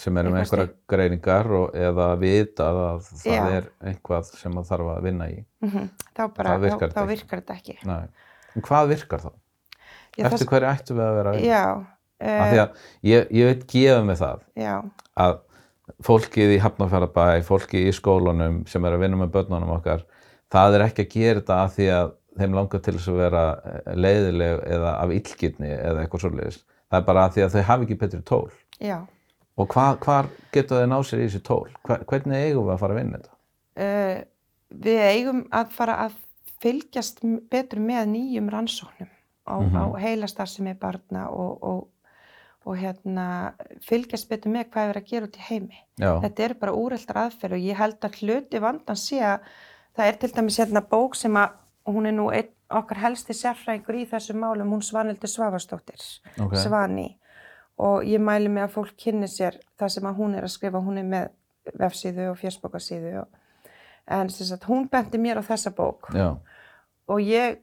sem 0.00 0.16
með 0.16 0.30
Eitthvað 0.30 0.42
einhverja 0.42 0.68
greiningar 0.92 1.50
og, 1.58 1.66
eða 1.76 2.08
vita 2.20 2.68
að 2.70 2.78
það 3.08 3.26
Já. 3.32 3.40
er 3.58 3.68
einhvað 3.90 4.30
sem 4.32 4.58
það 4.58 4.70
þarf 4.70 4.92
að 4.94 5.08
vinna 5.08 5.28
í. 5.32 5.40
mhm, 5.64 5.88
þá, 6.12 6.22
bara, 6.36 6.54
Það 6.54 6.66
virkar 6.66 6.92
þá, 6.92 6.98
þá 6.98 7.10
virkar 7.12 7.42
þetta 7.42 7.58
ekki. 7.60 7.76
Nei. 7.88 8.30
En 8.56 8.66
hvað 8.66 8.92
virkar 8.94 9.26
þá? 9.26 9.30
Já, 10.16 10.24
Eftir 10.30 10.48
hverju 10.48 10.72
ættum 10.72 10.96
við 10.96 11.06
að 11.06 11.18
vera 11.20 11.32
að 11.32 11.40
vinna? 11.40 11.52
Já, 11.52 11.64
Af 12.16 12.46
því 12.48 12.56
uh, 12.56 12.62
að 12.62 12.84
ég, 13.04 13.26
ég 13.36 13.50
veit 13.50 13.64
gefa 13.68 14.04
mig 14.08 14.16
það 14.16 14.44
já, 14.56 14.74
að 15.20 15.34
fólkið 16.06 16.52
í 16.54 16.60
Hafnarfjörðabæ, 16.64 17.26
fólkið 17.46 17.88
í 17.90 17.92
skólunum 17.94 18.62
sem 18.70 18.86
er 18.88 18.96
að 18.96 19.02
vinna 19.04 19.18
með 19.20 19.34
börnunum 19.34 19.74
okkar, 19.76 20.06
það 20.52 20.78
er 20.78 20.84
ekki 20.86 21.04
að 21.04 21.12
gera 21.12 21.42
þetta 21.42 21.58
að 21.60 21.74
því 21.76 21.88
að 21.98 22.08
þeim 22.38 22.54
langar 22.58 22.80
til 22.84 22.94
þess 22.96 23.08
að 23.12 23.20
vera 23.22 23.42
eh, 23.64 23.92
leiðileg 23.96 24.62
eða 24.76 24.94
af 25.02 25.12
illgirni 25.16 25.70
eða 25.76 26.02
eitthvað 26.04 26.24
svolítið. 26.26 26.58
Það 26.90 26.98
er 27.00 27.06
bara 27.10 27.24
að 27.26 27.34
því 27.36 27.44
að 27.46 27.54
þau 27.56 27.62
hafi 27.70 27.86
ekki 27.88 27.98
betri 28.04 28.22
tól. 28.22 28.50
já. 28.80 28.98
Og 29.56 29.68
hva, 29.72 29.86
hvar 30.04 30.26
getur 30.52 30.82
þau 30.82 30.88
ná 30.92 30.98
sér 31.08 31.22
í 31.22 31.26
þessi 31.30 31.42
tól? 31.46 31.68
Hva, 31.88 31.96
hvernig 32.04 32.42
eigum 32.44 32.66
við 32.68 32.74
að 32.74 32.80
fara 32.82 32.92
að 32.92 32.98
vinna 33.00 33.18
þetta? 33.22 33.36
Uh, 33.80 34.18
við 34.84 34.98
eigum 35.06 35.38
að 35.56 35.70
fara 35.72 35.94
að 36.04 36.18
fylgjast 36.60 37.22
betur 37.52 37.80
með 37.80 38.10
nýjum 38.12 38.50
rannsóknum 38.52 39.08
á, 39.48 39.54
Mhm. 39.56 39.76
á 39.80 39.84
heilastarfsemi 40.02 40.74
barna 40.80 41.28
og, 41.30 41.62
og, 41.64 41.88
og 42.66 42.76
hérna, 42.76 43.54
fylgjast 43.80 44.28
betur 44.28 44.52
með 44.52 44.68
hvað 44.74 44.90
er 44.92 45.00
að 45.00 45.08
gera 45.08 45.26
út 45.30 45.36
í 45.40 45.46
heimi. 45.48 45.80
Já, 46.00 46.12
Þetta 46.20 46.44
eru 46.50 46.54
bara 46.60 46.72
úreldar 46.76 47.16
aðferð 47.24 47.56
og 47.56 47.64
ég 47.70 47.76
held 47.80 48.00
að 48.04 48.20
hluti 48.20 48.60
vandan 48.60 48.96
sé 49.00 49.20
að 49.24 49.40
það 49.96 50.06
er 50.10 50.18
til 50.20 50.32
dæmis 50.36 50.58
hérna 50.60 50.82
bók 50.84 51.16
sem 51.16 51.32
að 51.40 51.56
hún 51.86 52.08
er 52.08 52.16
nú 52.16 52.28
einn 52.34 52.52
okkar 52.76 52.98
helsti 53.04 53.34
sérfræðingur 53.36 54.00
í 54.00 54.06
þessum 54.10 54.40
málum, 54.42 54.72
hún 54.74 54.82
Svanildur 54.82 55.30
Svavastóttir, 55.30 56.02
ok. 56.42 56.56
Svani 56.58 57.12
og 57.76 58.06
ég 58.08 58.22
mæli 58.22 58.48
mig 58.50 58.64
að 58.64 58.76
fólk 58.78 58.94
kynni 58.98 59.28
sér 59.30 59.58
það 59.78 59.92
sem 59.94 60.08
að 60.08 60.20
hún 60.20 60.36
er 60.36 60.46
að 60.46 60.54
skrifa, 60.54 60.80
hún 60.82 61.00
er 61.00 61.06
með 61.06 61.76
vefsíðu 61.76 62.30
og 62.30 62.38
fjörsbókarsíðu 62.40 63.12
og, 63.22 63.28
en 64.16 64.30
sagt 64.30 64.66
hún 64.70 64.86
benti 64.90 65.20
mér 65.20 65.42
á 65.42 65.44
þessa 65.44 65.72
bók 65.74 66.10
Já, 66.14 66.36
og 67.10 67.22
ég 67.22 67.60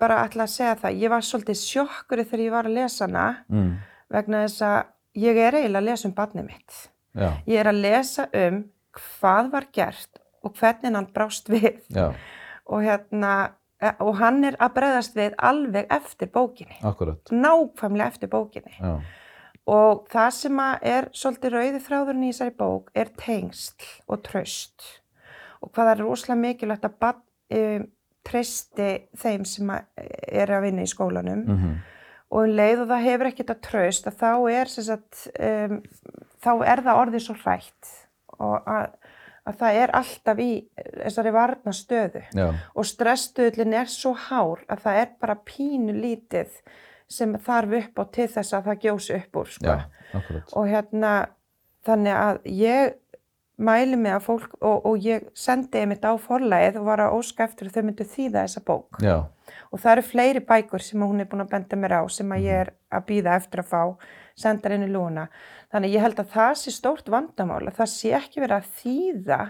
bara 0.00 0.22
ætla 0.26 0.46
að 0.46 0.54
segja 0.54 0.76
það, 0.80 0.98
ég 1.02 1.12
var 1.12 1.26
svolítið 1.26 1.58
sjokkuri 1.60 2.26
þegar 2.28 2.44
ég 2.44 2.54
var 2.54 2.68
að 2.68 2.76
lesa 2.78 3.06
hana 3.06 3.26
mm. 3.48 3.70
vegna 4.12 4.42
þess 4.46 4.64
að 4.68 4.78
ég 5.22 5.40
er 5.40 5.58
eiginlega 5.58 5.82
að 5.82 5.88
lesa 5.90 6.08
um 6.08 6.14
barnið 6.16 6.48
mitt. 6.48 6.78
já, 7.12 7.28
Ég 7.46 7.60
er 7.60 7.70
að 7.70 7.82
lesa 7.86 8.28
um 8.42 8.60
hvað 8.92 9.50
var 9.52 9.68
gert 9.72 10.22
og 10.42 10.56
hvernig 10.58 10.96
hann 10.96 11.10
brást 11.14 11.50
við 11.52 11.80
já, 11.92 12.12
og, 12.72 12.84
hérna, 12.86 13.32
eh, 13.82 13.94
og 14.00 14.16
hann 14.20 14.42
er 14.48 14.56
að 14.56 14.76
bregðast 14.78 15.18
við 15.18 15.36
alveg 15.38 15.90
eftir 15.92 16.32
bókinni, 16.32 16.78
akkurat. 16.88 17.32
nákvæmlega 17.32 18.14
eftir 18.14 18.32
bókinni. 18.32 18.78
Já, 18.80 18.96
Og 19.70 20.08
það 20.10 20.30
sem 20.34 20.58
að 20.58 20.86
er 20.90 21.06
svolítið 21.14 21.52
rauði 21.54 21.80
þráðurinn 21.84 22.24
í 22.26 22.30
þessari 22.32 22.54
bók 22.58 22.88
er 22.98 23.12
tengsl 23.14 23.84
og 24.10 24.24
traust. 24.26 24.86
Og 25.62 25.70
hvað 25.70 25.90
er 25.92 26.02
rosalega 26.02 26.40
mikilvægt 26.40 26.88
að 26.88 26.96
barn 26.98 27.20
um, 27.54 27.84
treysti 28.26 28.88
þeim 29.18 29.46
sem 29.46 29.70
að 29.74 30.08
er 30.42 30.52
að 30.54 30.66
vinna 30.66 30.86
í 30.86 30.90
skólanum 30.90 31.44
mhm, 31.46 31.72
og 32.32 32.46
um 32.46 32.54
leið 32.56 32.84
og 32.84 32.90
það 32.92 33.06
hefur 33.06 33.28
ekki 33.28 33.42
þetta 33.44 33.66
traust 33.66 34.06
að 34.08 34.18
þá 34.22 34.30
er, 34.54 34.70
sagt, 34.72 35.24
um, 35.36 35.78
þá 36.42 36.52
er 36.72 36.84
það 36.86 37.00
orðið 37.02 37.24
svo 37.26 37.36
hrætt 37.42 37.90
og 38.38 38.70
að, 38.70 38.86
að 39.46 39.56
það 39.58 39.78
er 39.82 39.90
alltaf 39.98 40.38
í 40.38 40.50
þessari 41.02 41.32
varna 41.34 41.72
stöðu 41.74 42.22
já, 42.36 42.46
og 42.78 42.86
stressstuðlinn 42.86 43.74
er 43.74 43.90
svo 43.90 44.12
hár 44.28 44.62
að 44.70 44.84
það 44.86 45.00
er 45.02 45.08
bara 45.20 45.34
pínu 45.48 45.92
lítið 45.98 46.54
sem 47.12 47.34
þarf 47.44 47.74
upp 47.82 47.98
á 47.98 48.04
til 48.14 48.28
þess 48.32 48.54
að 48.56 48.68
það 48.70 48.82
gjósi 48.86 49.14
upp 49.18 49.36
úr 49.42 49.50
sko. 49.52 49.66
já, 49.66 49.78
og 50.56 50.66
hérna 50.70 51.12
þannig 51.84 52.14
að 52.16 52.38
ég 52.46 52.94
mæli 53.62 53.96
mig 54.00 54.14
að 54.16 54.24
fólk 54.26 54.54
og, 54.64 54.86
og 54.88 54.96
ég 55.04 55.26
sendi 55.38 55.82
einmitt 55.82 56.02
á 56.06 56.14
forlægið 56.18 56.78
og 56.80 56.86
var 56.88 57.02
að 57.04 57.18
óska 57.18 57.44
eftir 57.44 57.68
að 57.68 57.76
þau 57.76 57.84
myndu 57.86 58.06
þýða 58.08 58.42
þessa 58.46 58.62
bók. 58.66 58.98
Já, 59.04 59.16
og 59.70 59.82
það 59.82 59.92
eru 59.92 60.02
fleiri 60.08 60.40
bækur 60.48 60.82
sem 60.82 61.02
hún 61.04 61.20
er 61.22 61.28
búin 61.30 61.44
að 61.44 61.50
benda 61.52 61.76
mér 61.78 61.94
á 62.00 62.02
sem 62.10 62.32
að 62.32 62.46
ég 62.46 62.56
Mhm. 62.56 62.60
er 62.62 62.72
að 62.96 63.04
býða 63.10 63.36
eftir 63.36 63.60
að 63.62 63.68
fá 63.74 63.82
sendar 64.34 64.72
inn 64.72 64.86
í 64.88 64.90
lúna 64.90 65.28
þannig 65.72 65.96
ég 65.96 66.04
held 66.04 66.22
að 66.22 66.30
það 66.36 66.54
sé 66.60 66.74
stórt 66.76 67.10
vandamál 67.12 67.64
að 67.64 67.80
það 67.80 67.92
sé 67.94 68.14
ekki 68.18 68.44
verið 68.44 68.58
að 68.58 68.70
þýða 68.82 69.40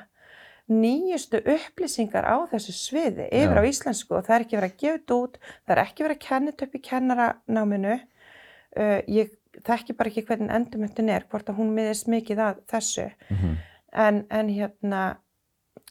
nýjustu 0.72 1.42
upplýsingar 1.52 2.24
á 2.24 2.36
þessu 2.52 2.72
sviði 2.76 3.26
yfir 3.34 3.58
Já. 3.58 3.62
á 3.66 3.68
íslensku 3.68 4.16
og 4.16 4.26
það 4.28 4.36
er 4.36 4.44
ekki 4.46 4.58
verið 4.58 4.72
að 4.72 4.82
gefa 4.82 4.98
þetta 4.98 5.18
út 5.18 5.38
það 5.42 5.74
er 5.74 5.82
ekki 5.82 6.06
verið 6.06 6.18
að 6.18 6.26
kenna 6.28 6.52
þetta 6.52 6.68
upp 6.68 6.76
í 6.78 6.82
kennaranáminu 6.86 7.94
uh, 7.98 9.00
ég 9.10 9.32
þekki 9.60 9.96
bara 9.96 10.12
ekki 10.12 10.24
hvernig 10.28 10.54
endurmyndin 10.56 11.10
er 11.12 11.26
hvort 11.30 11.50
að 11.50 11.60
hún 11.60 11.74
miðist 11.76 12.08
mikið 12.10 12.40
að 12.46 12.62
þessu. 12.72 13.08
Mhm, 13.32 13.56
en, 14.04 14.22
en 14.30 14.52
hérna 14.52 15.02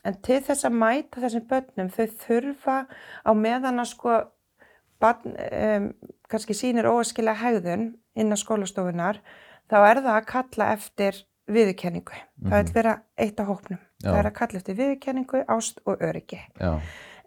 en 0.08 0.18
til 0.26 0.40
þess 0.42 0.66
að 0.66 0.78
mæta 0.82 1.22
þessum 1.22 1.48
börnum 1.50 1.92
þau 1.94 2.06
þurfa 2.24 2.78
á 3.22 3.32
meðan 3.38 3.84
að 3.84 3.92
sko 3.92 4.18
barn, 5.02 5.36
um, 5.36 5.88
kannski 6.30 6.58
sýnir 6.58 6.90
óaskilega 6.90 7.38
hegðun 7.38 7.92
innan 8.18 8.40
skólastofunar 8.40 9.22
þá 9.72 9.78
er 9.92 10.01
það 10.04 10.18
að 10.18 10.25
kalla 10.25 10.68
eftir 10.75 11.22
viðurkenningu. 11.51 12.18
Það 12.44 12.51
Mhm. 12.51 12.66
vil 12.66 12.74
vera 12.74 12.98
eitt 13.18 13.40
af 13.40 13.48
hópnum. 13.48 13.80
Já. 14.04 14.10
Það 14.12 14.20
er 14.20 14.30
að 14.30 14.34
kalla 14.34 14.60
eftir 14.60 14.75
viðurkenningu, 14.75 15.46
ást 15.48 15.80
og 15.86 15.98
öryggi. 16.01 16.40
já, 16.60 16.80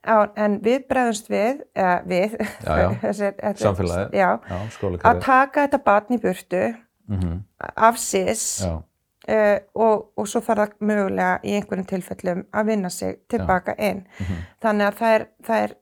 Á, 0.07 0.29
en 0.37 0.61
við 0.61 0.83
bregðumst 0.87 1.29
við, 1.33 1.63
eða 1.75 2.05
við, 2.07 2.35
Já, 2.65 2.77
já. 3.03 3.55
Samfélagið. 3.57 4.11
já, 4.13 4.41
já, 4.49 4.99
að 5.01 5.21
taka 5.25 5.67
þetta 5.67 5.85
barn 5.85 6.07
í 6.13 6.19
burtu 6.21 6.77
Mhm, 7.09 7.41
af 7.77 7.97
sís 7.97 8.65
Já, 8.65 8.83
uh, 9.29 9.59
og, 9.75 10.11
og 10.17 10.27
svo 10.29 10.41
þarf 10.41 10.59
það 10.69 10.77
mögulega 10.81 11.41
í 11.45 11.55
einhverjum 11.57 11.87
tilfellum 11.87 12.45
að 12.53 12.67
vinna 12.67 12.91
sig 12.91 13.17
tilbaka 13.29 13.75
inn. 13.79 14.07
mhm, 14.21 14.37
Þannig 14.63 14.87
að 14.89 14.95
það 15.01 15.15
er, 15.21 15.27
það 15.43 15.63
er, 15.65 15.75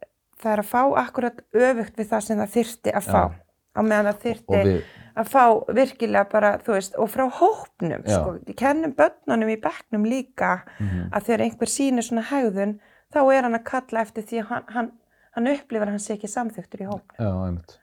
það 0.42 0.52
er 0.52 0.62
að 0.62 0.70
fá 0.70 0.82
akkurat 1.06 1.40
öfugt 1.54 1.96
við 1.96 2.08
það 2.10 2.20
sem 2.22 2.38
það 2.38 2.54
þyrti 2.56 2.92
að 2.94 3.02
fá. 3.10 3.22
Já. 3.22 3.34
Á 3.74 3.80
meðan 3.82 4.06
það 4.06 4.14
og 4.14 4.22
þyrti 4.22 4.62
við, 4.64 4.82
að 5.18 5.28
fá 5.32 5.44
virkilega 5.74 6.24
bara, 6.32 6.54
þú 6.64 6.76
veist, 6.76 6.96
og 7.00 7.10
frá 7.12 7.26
hópnum, 7.40 8.06
Já. 8.06 8.16
sko. 8.16 8.54
Kennum 8.58 8.94
börnunum 8.96 9.52
í 9.52 9.58
bekknum 9.60 10.08
líka 10.08 10.54
mhm, 10.78 11.12
að 11.12 11.28
þegar 11.28 11.44
einhver 11.46 11.72
sýnir 11.72 12.06
svona 12.06 12.24
hegðun, 12.30 12.78
þá 13.12 13.20
er 13.24 13.46
hann 13.48 13.58
að 13.58 13.68
kalla 13.68 14.06
eftir 14.06 14.26
því 14.28 14.42
að 14.42 14.50
hann, 14.50 14.66
hann, 14.76 14.90
hann 15.36 15.52
upplifar 15.52 15.94
sé 16.00 16.16
ekki 16.16 16.32
samþyktur 16.32 16.84
í 16.84 16.90
hópnum. 16.90 17.16
já, 17.18 17.30
einmitt. 17.46 17.78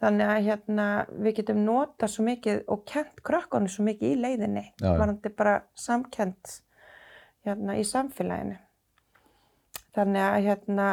Þannig 0.00 0.30
að 0.32 0.46
hérna, 0.46 0.86
við 1.12 1.34
getum 1.42 1.58
nota 1.66 2.08
svo 2.08 2.24
mikið 2.24 2.62
og 2.72 2.86
kent 2.88 3.20
krökkunum 3.26 3.68
svo 3.68 3.84
mikið 3.84 4.14
í 4.14 4.20
leiðinni. 4.22 4.62
Varandi 4.80 5.28
bara 5.36 5.58
samkent 5.76 6.54
hérna, 7.44 7.76
í 7.76 7.84
samfélaginu. 7.84 8.56
Þannig 9.96 10.24
að 10.24 10.46
hérna, 10.46 10.88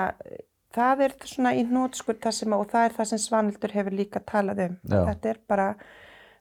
það 0.77 1.01
er 1.07 1.15
svona 1.27 1.51
í 1.57 1.65
nótskur 1.67 2.19
það 2.23 2.35
sem, 2.39 2.53
og 2.57 2.69
það 2.71 2.85
er 2.89 2.95
það 2.99 3.09
sem 3.11 3.21
Svanildur 3.25 3.73
hefur 3.75 3.97
líka 3.97 4.21
talað 4.31 4.63
um. 4.69 4.77
Já. 4.87 4.99
Þetta 5.11 5.29
er 5.33 5.39
bara, 5.49 5.67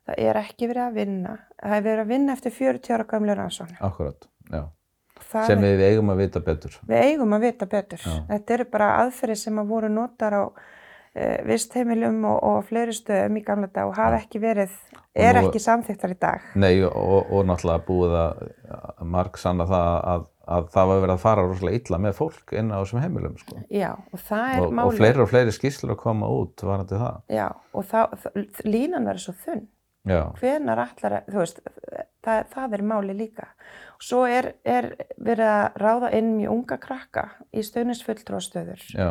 það 0.06 0.22
er 0.28 0.40
ekki 0.44 0.68
verið 0.70 0.84
að 0.86 0.96
vinna. 1.00 1.34
Það 1.62 1.76
er 1.80 1.84
verið 1.90 2.04
að 2.04 2.12
vinna 2.14 2.36
eftir 2.38 2.56
40 2.60 2.94
ára 2.96 3.08
gamlega 3.12 3.38
rannsókn. 3.42 3.76
akkurat, 3.90 4.28
já. 4.52 4.62
Það 5.26 5.46
Sem 5.48 5.62
við 5.64 5.80
eigum 5.88 6.10
að 6.12 6.18
vita 6.20 6.40
betur. 6.44 6.74
við 6.86 7.02
eigum 7.10 7.32
að 7.32 7.44
vita 7.48 7.66
betur. 7.72 8.02
Já. 8.04 8.16
Þetta 8.28 8.54
eru 8.58 8.66
bara 8.76 8.88
aðferðir 9.02 9.38
sem 9.40 9.58
að 9.62 9.70
voru 9.72 9.88
notar 9.88 10.36
á 10.36 10.42
uh, 10.44 11.38
vistheimilum 11.48 12.18
og, 12.28 12.36
og 12.44 12.58
fleiri 12.68 12.92
stöðum 12.94 13.38
í 13.40 13.42
gamla 13.46 13.70
dag 13.72 13.88
og 13.88 13.96
hafa 13.96 14.18
ekki 14.20 14.42
verið, 14.44 14.74
er 15.16 15.38
nú- 15.40 15.46
ekki 15.48 15.62
samþyktar 15.64 16.12
í 16.12 16.18
dag. 16.20 16.44
Nei, 16.60 16.74
og, 16.84 17.32
og 17.32 17.46
náttúrulega 17.48 17.86
búið 17.88 18.16
að 18.20 18.44
að 18.76 19.10
marg 19.16 19.40
sanna 19.40 19.64
það 19.72 19.88
að, 20.12 20.26
að 20.46 20.68
það 20.74 20.86
var 20.90 21.00
verið 21.02 21.14
að 21.16 21.22
fara 21.24 21.44
rosalega 21.46 21.80
illa 21.80 21.98
með 21.98 22.12
fólk 22.20 22.52
inn 22.58 22.68
á 22.70 22.76
þessum 22.82 23.00
heimilum, 23.02 23.36
sko. 23.42 23.62
Já, 23.70 23.90
og 24.12 24.20
það 24.28 24.44
er 24.54 24.60
Og, 24.60 24.66
og 24.66 24.74
málið. 24.78 24.98
fleiri 25.00 25.22
og 25.24 25.30
fleiri 25.32 25.54
skýrslur 25.56 25.94
að 25.96 26.02
koma 26.04 26.28
út 26.30 26.62
varandi 26.62 27.00
það. 27.00 27.16
Já, 27.34 27.46
og 27.74 27.84
það, 27.90 28.14
það, 28.22 28.44
línan 28.64 29.08
verður 29.10 29.24
svo 29.26 29.34
þunn. 29.46 29.64
Já, 30.06 30.20
hvenar 30.38 30.78
allar, 30.84 31.16
þú 31.26 31.40
veist, 31.42 31.56
það, 32.22 32.44
það 32.52 32.74
er 32.78 32.82
máli 32.86 33.14
líka. 33.18 33.48
Svo 33.98 34.20
er, 34.30 34.52
er 34.62 34.92
verið 35.18 35.48
að 35.50 35.80
ráða 35.82 36.10
inn 36.14 36.28
mjög 36.36 36.52
unga 36.60 36.76
krakka 36.78 37.24
í 37.50 37.64
stöðnisfulltróðstöður. 37.66 38.84
já, 38.94 39.08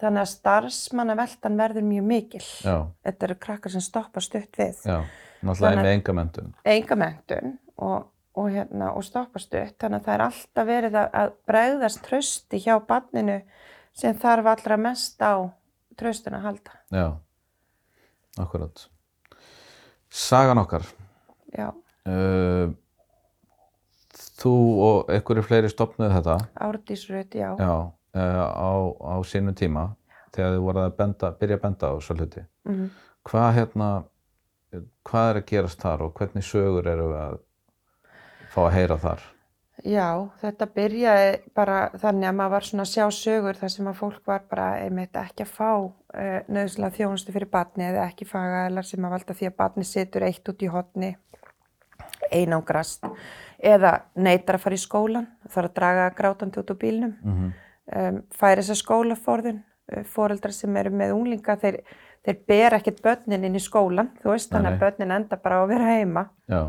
Þannig 0.00 0.20
að 0.26 0.30
starfsmannaveltan 0.32 1.54
verður 1.56 1.84
mjög 1.88 2.04
mikil. 2.04 2.42
já, 2.64 2.76
Þetta 3.04 3.26
eru 3.28 3.36
krakkar 3.40 3.72
sem 3.72 3.80
stoppa 3.84 4.20
stutt 4.20 4.56
við. 4.60 4.80
já. 4.84 5.02
Náttúrulega 5.44 5.82
með 5.84 5.92
enga 5.92 6.12
mentun. 6.16 6.54
Enga 6.64 6.96
mentun 6.96 7.58
og, 7.76 8.06
og, 8.36 8.50
hérna, 8.52 8.90
og 8.92 9.04
stoppa 9.06 9.40
stutt. 9.42 9.76
Þannig 9.80 10.02
að 10.02 10.08
það 10.08 10.14
er 10.14 10.24
alltaf 10.26 10.68
verið 10.68 10.98
að, 11.00 11.08
að 11.22 11.32
bregðast 11.50 12.02
trösti 12.04 12.60
hjá 12.62 12.74
barninu 12.88 13.38
sem 13.96 14.16
þarf 14.20 14.50
allra 14.52 14.76
mest 14.80 15.22
á 15.24 15.34
tröstun 15.96 16.36
að 16.36 16.46
halda. 16.50 16.76
Já, 16.92 17.06
akkurat. 18.44 18.86
Sagan 20.12 20.60
okkar. 20.62 20.84
Já, 21.56 21.72
Uh, 22.06 22.70
þú 24.38 24.52
og 24.86 25.08
einhverju 25.10 25.42
fleiri 25.42 25.70
stopnuðu 25.72 26.12
þetta 26.14 26.36
árdísröð, 26.62 27.32
já. 27.34 27.48
já, 27.58 27.72
uh, 28.14 28.44
á, 28.46 28.70
á 29.02 29.14
sínum 29.26 29.56
tíma 29.58 29.88
þegar 30.36 30.52
þið 30.54 30.62
voruð 30.68 30.84
að 30.84 30.94
benda, 31.00 31.30
byrja 31.40 31.58
að 31.58 31.64
benda 31.64 31.90
á 31.90 31.94
svo 31.98 32.14
hluti. 32.14 32.44
Mhm. 32.68 32.84
Hvað 33.26 33.48
hérna, 33.56 33.88
hvað 35.02 35.30
er 35.32 35.40
að 35.40 35.48
gerast 35.50 35.82
þar 35.82 36.04
og 36.06 36.14
hvernig 36.14 36.46
sögur 36.46 36.86
eru 36.86 37.08
við 37.10 37.18
að 37.24 37.36
fá 38.56 38.62
að 38.66 38.76
heyra 38.76 39.00
þar? 39.02 39.24
Já, 39.86 40.08
þetta 40.40 40.66
byrjaði 40.72 41.32
bara 41.54 41.80
þannig 42.00 42.30
að 42.30 42.36
maður 42.38 42.54
var 42.54 42.66
svona 42.66 42.86
að 42.86 42.92
sjá 42.94 43.04
sögur 43.12 43.58
þar 43.60 43.72
sem 43.74 43.90
að 43.90 43.98
fólk 43.98 44.30
var 44.30 44.46
bara 44.48 44.70
einmitt 44.80 45.18
ekki 45.20 45.44
að 45.44 45.52
fá 45.52 45.70
uh, 45.76 46.38
nöðslega 46.48 46.96
þjónustu 46.96 47.34
fyrir 47.34 47.50
batni 47.52 47.84
eða 47.90 48.06
ekki 48.08 48.28
fagaðalar 48.30 48.88
sem 48.88 49.04
að 49.04 49.14
valda 49.18 49.36
því 49.36 49.50
að 49.50 49.58
batni 49.60 49.84
situr 49.84 50.26
eitt 50.26 50.48
út 50.48 50.64
í 50.64 50.70
hotni, 50.72 51.12
einangrast 52.32 53.04
eða 53.60 53.92
neytar 54.16 54.56
að 54.56 54.64
fara 54.64 54.80
í 54.80 54.80
skólan, 54.80 55.28
þarf 55.44 55.70
að 55.70 55.76
draga 55.76 56.10
grátandi 56.16 56.62
út 56.62 56.72
úr 56.72 56.80
bílnum, 56.80 57.14
Mm 57.22 57.54
um, 57.92 58.20
færi 58.34 58.62
þess 58.62 58.74
að 58.74 58.82
skólaforðun, 58.82 59.60
uh, 59.92 60.02
foreldrar 60.14 60.54
sem 60.54 60.80
eru 60.80 60.92
með 60.94 61.14
unglinga, 61.16 61.56
þeir, 61.60 61.80
þeir 62.26 62.40
ber 62.50 62.78
ekkert 62.78 63.02
börnin 63.04 63.46
inn 63.48 63.58
í 63.58 63.62
skólan, 63.62 64.10
þú 64.22 64.32
veist, 64.32 64.50
þannig 64.52 64.74
að 64.74 64.82
börnin 64.84 65.16
enda 65.18 65.38
bara 65.42 65.60
á 65.60 65.64
að 65.64 65.72
vera 65.74 65.94
heima. 65.94 66.26
Já, 66.50 66.60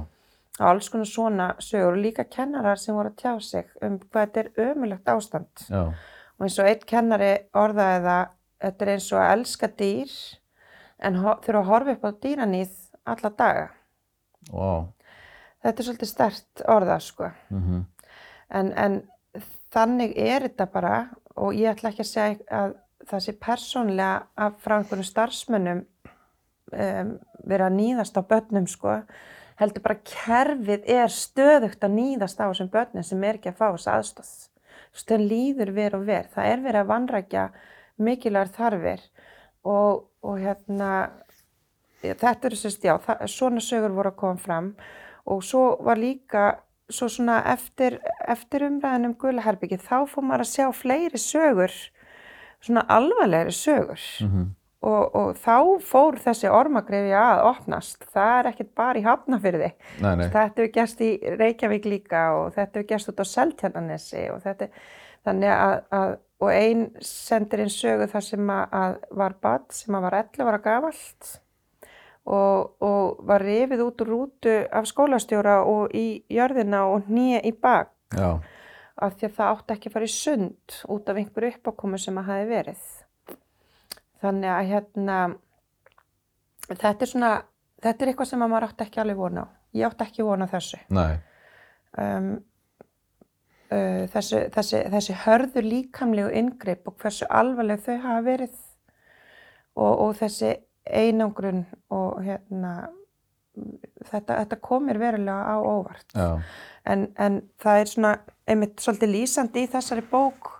og 0.59 0.65
alls 0.71 0.89
konar 0.89 1.09
svona 1.09 1.47
sögur 1.63 1.95
og 1.95 2.01
líka 2.01 2.25
kennarar 2.29 2.79
sem 2.81 2.95
voru 2.95 3.11
að 3.13 3.21
tjá 3.21 3.33
sig 3.43 3.69
um 3.81 3.99
hvað 3.99 4.25
þetta 4.25 4.43
er 4.43 4.71
ömulegt 4.71 5.11
ástand. 5.13 5.65
Já, 5.69 5.93
og 6.37 6.45
eins 6.47 6.59
og 6.59 6.69
einn 6.69 6.85
kennari 6.89 7.31
orðaði 7.53 8.03
það 8.07 8.35
þetta 8.65 8.85
er 8.85 8.93
eins 8.93 9.11
og 9.11 9.21
að 9.21 9.31
elska 9.35 9.71
dýr 9.79 10.15
en 10.97 11.19
þurfa 11.21 11.59
að 11.61 11.69
horfa 11.71 11.97
upp 11.97 12.07
á 12.07 12.11
dýranýð 12.25 12.77
alla 13.05 13.33
daga. 13.37 13.67
wow. 14.51 14.87
Þetta 15.63 15.81
er 15.81 15.85
svolítið 15.85 16.09
stert 16.09 16.61
orða 16.69 16.99
sko. 17.01 17.31
Mm 17.49 17.85
en, 18.49 18.73
en 18.73 19.01
þannig 19.73 20.15
er 20.17 20.47
þetta 20.47 20.67
bara 20.71 20.97
og 21.37 21.55
ég 21.57 21.71
ætla 21.73 21.91
ekki 21.91 22.03
að 22.05 22.11
segja 22.11 22.59
að 22.61 22.75
það 23.08 23.23
sé 23.23 23.34
persónlega 23.39 24.12
að 24.45 24.60
frá 24.63 24.77
einhvern 24.77 25.08
starfsmönnum 25.08 25.84
um, 25.84 27.12
vera 27.47 27.69
nýðast 27.71 28.17
á 28.19 28.21
börnum 28.27 28.67
sko 28.69 28.99
heldur 29.58 29.84
bara 29.86 30.02
kerfið 30.06 30.86
er 30.98 31.13
stöðugt 31.13 31.84
að 31.84 31.96
nýðast 31.98 32.41
á 32.41 32.46
þessum 32.50 32.70
börnum 32.74 33.06
sem 33.06 33.24
er 33.26 33.39
ekki 33.39 33.52
að 33.52 33.60
fá 33.62 33.67
þess 33.74 33.89
aðstóð. 33.93 34.34
Þú 34.88 34.98
veist, 34.98 35.10
það 35.10 35.26
líður 35.32 35.72
ver 35.78 35.98
og 35.98 36.06
ver. 36.08 36.30
Það 36.34 36.52
er 36.52 36.62
verið 36.65 36.82
að 36.82 36.91
vanrækja 36.91 37.46
mikilvægur 37.98 38.54
þarfir 38.58 39.04
og, 39.67 40.06
og 40.22 40.38
hérna, 40.41 40.91
þetta 42.04 42.50
eru 42.50 42.60
sérst, 42.60 42.86
já, 42.86 42.96
það, 43.04 43.26
svona 43.34 43.63
sögur 43.63 43.98
voru 43.98 44.13
að 44.13 44.20
koma 44.22 44.41
fram 44.41 44.72
og 45.28 45.43
svo 45.43 45.63
var 45.84 46.00
líka, 46.00 46.46
svo 46.93 47.10
svona 47.12 47.41
eftir, 47.52 47.98
eftir 48.30 48.67
umræðin 48.70 49.10
um 49.10 49.17
gulaherbyggið, 49.20 49.84
þá 49.84 50.06
fór 50.08 50.28
maður 50.28 50.46
að 50.46 50.54
sjá 50.54 50.67
fleiri 50.78 51.20
sögur, 51.20 51.74
svona 52.63 52.86
alvarlegri 52.93 53.52
sögur 53.52 54.00
-hmm. 54.00 54.46
Og, 54.88 55.17
og 55.19 55.41
þá 55.43 55.58
fór 55.84 56.19
þessi 56.23 56.52
ormagrefi 56.52 57.15
að 57.17 57.43
opnast. 57.50 58.06
Það 58.13 58.36
er 58.36 58.52
ekkert 58.52 58.71
bara 58.80 59.02
í 59.02 59.04
hafnafyrði. 59.08 59.73
Nei, 60.04 60.13
nei, 60.21 60.28
Þetta 60.30 60.45
hefur 60.45 60.71
gerst 60.78 61.04
í 61.04 61.12
Reykjavík 61.41 61.89
líka 61.89 62.23
og 62.38 62.54
þetta 62.56 62.80
hefur 62.80 62.89
gerst 62.93 63.12
út 63.12 63.21
á 63.21 63.26
Seltjarnanesi 63.34 64.23
og 64.34 64.39
þetta, 64.45 64.69
þannig 65.28 65.54
að, 65.58 65.76
að 66.00 66.15
og 66.38 66.54
einn 66.54 66.86
sendir 67.02 67.63
inn 67.63 67.73
sögu 67.73 68.08
þar 68.12 68.26
sem 68.26 68.50
að, 68.54 68.78
að 68.78 68.97
var 69.19 69.36
bad 69.41 69.67
sem 69.73 69.97
að 69.97 70.06
var 70.06 70.17
11 70.19 70.52
ára 70.52 70.60
gafalt 70.62 71.32
og, 72.28 72.76
og 72.84 73.23
var 73.28 73.45
rifið 73.45 73.84
út 73.88 74.04
úr 74.04 74.12
rútu 74.13 74.58
af 74.69 74.89
skólastjóra 74.89 75.62
og 75.65 75.95
í 75.97 76.21
jörðina 76.34 76.86
og 76.91 77.10
nýja 77.10 77.41
í 77.47 77.54
bak 77.56 77.93
já, 78.13 78.38
af 78.97 79.17
því 79.17 79.30
að 79.30 79.36
það 79.39 79.52
átti 79.56 79.78
ekki 79.78 79.89
að 79.89 79.97
fara 79.97 80.10
í 80.10 80.13
sund 80.13 80.80
út 80.93 81.10
af 81.10 81.21
einhverju 81.21 81.54
uppákomu 81.56 82.02
sem 82.02 82.21
að 82.21 82.32
hafi 82.32 82.47
verið. 82.52 82.88
Þannig 84.23 84.51
að 84.53 84.71
hérna, 84.71 85.17
þetta 86.71 87.06
er 87.06 87.12
svona, 87.12 87.32
þetta 87.86 88.03
er 88.03 88.12
eitthvað 88.12 88.32
sem 88.32 88.43
að 88.43 88.53
maður 88.53 88.67
átti 88.69 88.88
ekki 88.88 89.01
alveg 89.03 89.19
vona 89.21 89.45
á. 89.45 89.47
Ég 89.77 89.89
átti 89.89 90.08
ekki 90.08 90.27
vona 90.27 90.47
á 90.49 90.53
þessu. 90.58 90.84
nei, 90.89 91.17
Um, 91.97 92.25
uh, 93.71 94.03
þessi, 94.12 94.43
þessi, 94.53 94.82
þessi 94.93 95.13
hörðu 95.23 95.63
líkamlegu 95.65 96.30
inngrip 96.36 96.86
og 96.86 96.97
hversu 97.01 97.25
alvarleg 97.25 97.82
þau 97.82 97.95
hafa 98.03 98.19
verið 98.27 98.51
og, 99.73 99.93
og 100.03 100.12
þessi 100.19 100.51
einangrun 100.86 101.63
og 101.93 102.21
hérna, 102.25 102.73
þetta, 104.12 104.43
þetta 104.43 104.60
komir 104.63 104.99
verulega 105.01 105.41
á 105.41 105.58
óvart 105.58 106.15
en, 106.86 107.08
en 107.17 107.41
það 107.62 107.82
er 107.82 107.91
svona 107.91 108.13
einmitt 108.47 108.84
svolítið 108.84 109.13
lýsandi 109.15 109.65
í 109.65 109.71
þessari 109.71 110.06
bók 110.12 110.53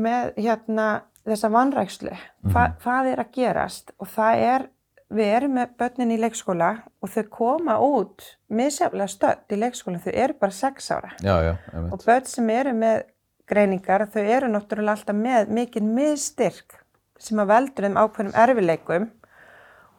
með 0.00 0.32
hérna 0.40 0.88
þessa 1.28 1.50
vanrækslu, 1.52 2.12
Hva, 2.50 2.68
hvað 2.82 3.10
er 3.12 3.22
að 3.22 3.32
gerast? 3.36 3.92
Og 4.02 4.10
það 4.10 4.44
er, 4.48 4.66
við 5.12 5.32
erum 5.36 5.56
með 5.58 5.74
börnin 5.78 6.14
í 6.14 6.18
leikskóla 6.20 6.70
og 7.02 7.12
þau 7.12 7.24
koma 7.30 7.78
út 7.84 8.26
misjaflega 8.48 9.10
stödd 9.12 9.54
í 9.54 9.60
leikskóla, 9.60 10.02
þau 10.02 10.12
eru 10.12 10.38
bara 10.40 10.56
sex 10.56 10.90
ára. 10.90 11.12
Já, 11.22 11.34
já, 11.46 11.54
og 11.84 12.04
börn 12.04 12.28
sem 12.30 12.52
eru 12.54 12.74
með 12.76 13.04
greiningar, 13.52 14.06
þau 14.10 14.22
eru 14.22 14.50
náttúrulega 14.50 14.96
alltaf 14.96 15.18
með 15.18 15.50
mikinn 15.52 15.92
miðstyrk 15.96 16.78
sem 17.22 17.38
að 17.38 17.52
veldur 17.52 17.86
þeim 17.86 17.98
ákveðnum 18.00 18.38
erfileikum 18.42 19.10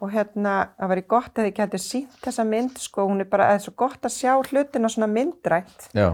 og 0.04 0.12
hérna, 0.12 0.54
það 0.76 0.90
væri 0.92 1.04
gott 1.14 1.38
að 1.40 1.46
þið 1.48 1.54
getur 1.62 1.80
sínt 1.80 2.16
þessa 2.26 2.44
mynd, 2.48 2.80
sko, 2.84 3.06
hún 3.08 3.24
er 3.24 3.30
bara, 3.32 3.54
er 3.54 3.62
svo 3.64 3.72
gott 3.80 4.04
að 4.04 4.16
sjá 4.18 4.34
hlutina 4.36 4.90
svona 4.92 5.08
myndrænt. 5.08 5.86
Já, 5.96 6.10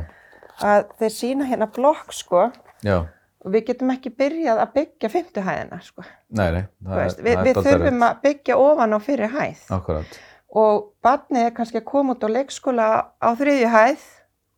að 0.61 0.91
þeir 0.99 1.15
sína 1.15 1.47
hérna 1.49 1.69
blokk, 1.73 2.13
sko, 2.13 2.49
já, 2.85 2.99
og 3.45 3.53
við 3.53 3.65
getum 3.69 3.93
ekki 3.93 4.11
byrjað 4.19 4.61
að 4.63 4.73
byggja 4.75 5.09
fymtuhæðina, 5.13 5.79
sko, 5.85 6.03
nei, 6.35 6.47
nei, 6.57 6.63
veist, 6.83 7.21
við, 7.23 7.39
við 7.47 7.59
þurfum 7.63 8.05
að 8.09 8.21
byggja 8.25 8.57
ofan 8.59 8.95
á 8.95 8.99
fyrir 8.99 9.33
hæð. 9.35 9.61
Akkurat, 9.77 10.19
og 10.59 10.89
barnið 11.05 11.45
er 11.47 11.53
kannski 11.55 11.79
að 11.79 11.87
koma 11.91 12.15
út 12.17 12.25
á 12.25 12.29
leikskóla 12.35 12.87
á 13.21 13.29
þriðju 13.39 13.71
hæð 13.75 14.05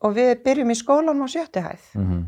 og 0.02 0.16
við 0.18 0.32
byrjum 0.46 0.74
í 0.74 0.78
skólanum 0.80 1.26
á 1.26 1.30
sjöttu 1.30 1.66
hæð. 1.66 1.88
mm 1.96 2.22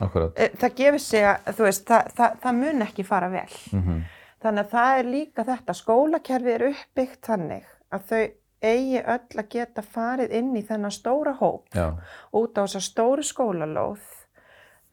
akkurat, 0.00 0.32
Eh, 0.38 0.50
það 0.56 0.74
gefur 0.78 1.02
sig 1.04 1.24
að, 1.28 1.48
þú 1.58 1.64
veist, 1.66 1.82
það, 1.90 2.12
það, 2.16 2.36
það 2.42 2.54
mun 2.62 2.82
ekki 2.86 3.04
fara 3.04 3.28
vel. 3.28 3.54
mm 3.72 4.00
Þannig 4.40 4.64
að 4.64 4.70
það 4.72 4.98
er 4.98 5.08
líka 5.12 5.44
þetta, 5.44 5.72
skólakerfi 5.76 6.52
er 6.54 6.62
uppbyggt 6.70 7.26
þannig 7.26 7.64
að 7.92 8.04
þau 8.08 8.22
eigi 8.62 9.02
öll 9.02 9.40
að 9.42 9.48
geta 9.52 9.82
farið 9.84 10.32
inn 10.38 10.54
í 10.56 10.62
þennan 10.64 10.94
stóra 10.94 11.34
hóp 11.36 11.66
já, 11.76 11.90
út 12.32 12.56
á 12.56 12.64
þessa 12.64 12.80
stóru 12.80 13.24
skólalóð. 13.24 14.00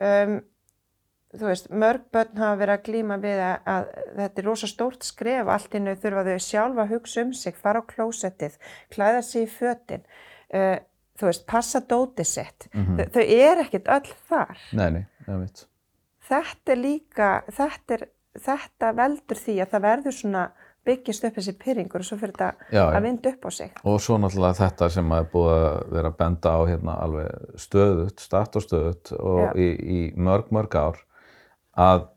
Um, 0.03 0.41
þú 1.37 1.47
veist, 1.49 1.69
mörg 1.71 2.03
börn 2.13 2.41
hafa 2.41 2.59
verið 2.59 2.73
að 2.75 2.83
glíma 2.87 3.17
við 3.21 3.41
að, 3.43 3.55
að 3.73 3.87
þetta 4.19 4.41
er 4.41 4.47
rosa 4.47 4.69
stórt 4.71 5.07
skref, 5.07 5.51
allt 5.53 5.77
innu 5.79 5.95
þurfa 6.01 6.25
þau 6.27 6.43
sjálfa 6.47 6.83
að 6.85 6.93
hugsa 6.95 7.23
um 7.23 7.33
sig, 7.37 7.57
fara 7.63 7.81
á 7.83 7.89
klósettið, 7.89 8.59
klæða 8.93 9.23
sig 9.27 9.47
í 9.47 9.49
fötin, 9.51 10.05
uh, 10.57 10.75
þú 11.17 11.29
veist, 11.29 11.47
passa 11.49 11.81
dótið 11.81 12.29
sitt. 12.29 12.69
Mhm. 12.73 13.01
Þau, 13.15 13.23
er 13.23 13.63
ekkert 13.65 13.91
öll 13.97 14.13
þar. 14.29 14.61
nei, 14.73 14.89
nei, 14.99 15.03
einmitt, 15.27 15.65
þetta 16.27 16.75
er 16.75 16.81
líka, 16.83 17.33
þetta, 17.51 17.99
er, 17.99 18.07
þetta 18.47 18.95
veldur 18.97 19.43
því 19.45 19.59
að 19.63 19.75
það 19.75 19.85
verður 19.91 20.17
svona 20.21 20.47
byggjast 20.87 21.25
upp 21.27 21.39
þessi 21.39 21.53
pyrringur 21.59 22.03
og 22.03 22.07
svo 22.07 22.17
fyrir 22.19 22.33
þetta 22.37 22.71
Já, 22.71 22.83
að 22.85 23.01
vinda 23.07 23.31
upp 23.33 23.47
á 23.47 23.51
sig. 23.51 23.73
Og 23.83 23.97
svo 24.03 24.17
náttúrulega 24.21 24.59
þetta 24.61 24.89
sem 24.93 25.11
að 25.11 25.23
er 25.23 25.29
búið 25.33 25.55
að 25.57 25.79
vera 25.97 26.11
að 26.11 26.17
benda 26.21 26.53
á 26.55 26.61
hérna 26.69 26.95
alveg 27.03 27.59
stöðut, 27.59 28.23
statt 28.23 28.59
og 29.17 29.59
í, 29.59 29.67
í 29.67 29.99
mörg, 30.15 30.51
mörg 30.55 30.79
ár 30.79 31.01
að, 31.77 32.07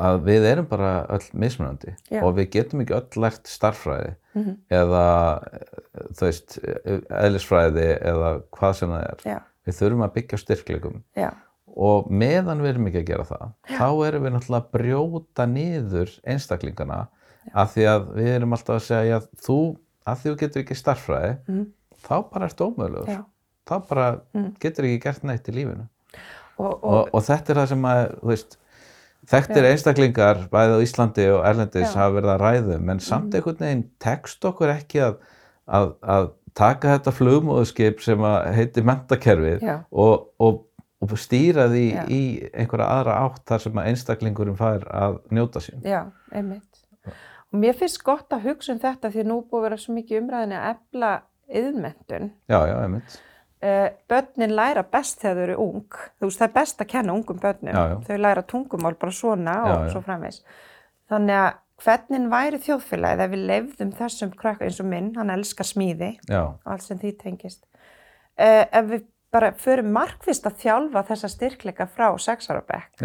að 0.00 0.20
við 0.24 0.46
erum 0.52 0.66
bara 0.70 0.90
öll 1.10 1.26
mismunandi 1.34 1.94
Já. 2.10 2.22
og 2.24 2.34
við 2.38 2.50
getum 2.56 2.80
ekki 2.84 2.94
öll 2.96 3.22
lært 3.26 3.50
starffræði 3.50 4.16
Mhm. 4.30 4.52
eða 4.70 5.04
þú 6.14 6.20
veist, 6.28 6.58
eðlisfræði 7.10 7.86
eða 8.12 8.28
hvað 8.54 8.74
sem 8.78 8.92
það 8.94 9.06
er. 9.08 9.22
Já, 9.26 9.38
Við 9.66 9.76
þurfum 9.80 10.04
að 10.06 10.12
byggja 10.14 11.02
já, 11.16 11.30
og 11.76 12.06
meðan 12.10 12.60
við 12.62 12.68
erum 12.70 12.86
ekki 12.88 13.00
að 13.02 13.06
gera 13.10 13.24
það, 13.28 13.50
þá 13.68 14.06
erum 14.06 14.24
við 14.24 14.32
náttúrulega 14.34 14.62
að 14.62 14.70
brjóta 14.76 15.46
niður 15.46 16.14
einstaklingana 16.26 17.00
af 17.54 17.74
því 17.74 17.84
að 17.90 18.08
við 18.16 18.30
erum 18.36 18.52
alltaf 18.56 18.76
að 18.78 18.86
segja 18.86 19.20
þú, 19.44 19.58
að 20.06 20.16
því 20.22 20.30
þú 20.32 20.36
getur 20.40 20.62
ekki 20.64 20.78
starffræði, 20.80 21.36
Mhm. 21.48 21.66
þá 22.08 22.30
bara 22.32 22.46
ertu 22.48 22.64
ómögulegur. 22.70 23.06
já. 23.08 23.24
Þá 23.66 23.88
bara 23.88 24.20
Mhm. 24.34 24.54
getur 24.60 24.84
ekki 24.84 25.02
gert 25.02 25.22
neitt 25.24 25.44
í 25.48 25.52
lífinu. 25.52 25.88
Og, 26.58 26.84
og, 26.84 26.84
Og, 26.84 27.08
og 27.14 27.22
þetta 27.22 27.50
er 27.50 27.54
það 27.56 27.68
sem 27.68 27.82
að, 27.82 28.20
þú 28.20 28.26
veist, 28.26 28.56
þekktir 29.30 29.68
einstaklingar 29.70 30.44
bæði 30.52 30.78
á 30.78 30.84
Íslandi 30.84 31.26
og 31.34 31.44
Erlendis 31.48 31.94
hafa 31.94 32.16
verið 32.16 32.32
að 32.34 32.42
ræðum, 32.44 32.90
en 32.92 33.02
samt 33.04 33.36
einhvern 33.36 33.62
veginn 33.62 33.84
tekst 34.02 34.44
okkur 34.46 34.72
ekki 34.74 35.04
að, 35.06 35.20
að, 35.66 35.92
að 36.02 36.30
taka 36.58 36.96
þetta 36.96 37.14
flugmóðuskip 37.14 38.02
sem 38.04 38.26
að 38.26 38.50
heiti 38.56 38.84
mentakerfið 38.86 39.64
og, 39.70 40.26
og, 40.42 40.60
og 41.00 41.16
stýra 41.20 41.68
því 41.70 41.86
Já. 41.86 42.02
í 42.10 42.20
einhverja 42.50 42.90
aðra 42.98 43.16
átt 43.26 43.46
þar 43.48 43.64
sem 43.66 43.80
að 43.80 43.90
einstaklingurum 43.92 44.58
fær 44.58 44.86
að 44.90 45.20
njóta 45.30 45.62
sín. 45.64 45.82
já, 45.86 46.02
einmitt. 46.34 46.84
Og 47.50 47.58
mér 47.58 47.74
finnst 47.78 48.02
gott 48.06 48.30
að 48.34 48.50
hugsa 48.50 48.74
um 48.74 48.82
þetta 48.82 49.10
því 49.10 49.26
nú 49.26 49.40
búið 49.42 49.58
að 49.58 49.66
vera 49.66 49.80
svo 49.82 49.94
mikið 49.96 50.20
umræðinni 50.20 50.58
að 50.58 50.68
efla 50.74 51.10
yðmentun. 51.60 52.30
Já, 52.50 52.58
já, 52.68 52.76
einmitt. 52.84 53.16
Uh, 53.60 53.90
börnin 54.08 54.54
læra 54.56 54.82
best 54.88 55.20
þegar 55.20 55.36
þau 55.36 55.42
eru 55.44 55.56
ung. 55.60 55.96
Þú 56.16 56.28
veist, 56.30 56.38
það 56.40 56.46
er 56.48 56.52
best 56.54 56.80
að 56.80 56.88
kenna 56.94 57.12
ungum 57.12 57.40
börnum. 57.42 57.74
Já, 57.74 57.82
já. 57.90 57.96
Þau 58.06 58.20
læra 58.24 58.42
tungumál 58.48 58.94
bara 58.96 59.12
svona 59.12 59.56
og 59.66 59.68
Já, 59.68 59.74
já. 59.84 59.90
svo 59.92 60.00
framvegs. 60.06 60.38
Þannig 61.12 61.40
að 61.42 61.50
hvernig 61.84 62.28
væri 62.32 62.60
þjóðfélagið 62.64 63.24
ef 63.24 63.30
við 63.34 63.42
leifðum 63.50 63.90
þessum 63.98 64.32
krakka 64.36 64.64
eins 64.64 64.80
og 64.80 64.88
minn, 64.88 65.10
hann 65.16 65.32
elskar 65.32 65.68
smíði 65.68 66.10
og 66.46 66.72
allt 66.72 66.86
sem 66.86 66.98
því 67.00 67.12
tengist. 67.20 67.64
Uh, 68.40 68.64
ef 68.72 68.88
við 68.94 69.04
bara 69.30 69.52
förum 69.60 69.92
markvist 69.94 70.48
að 70.48 70.56
þjálfa 70.64 71.04
þessa 71.12 71.28
styrkleika 71.30 71.86
frá 71.86 72.08
sexarabekk. 72.18 72.96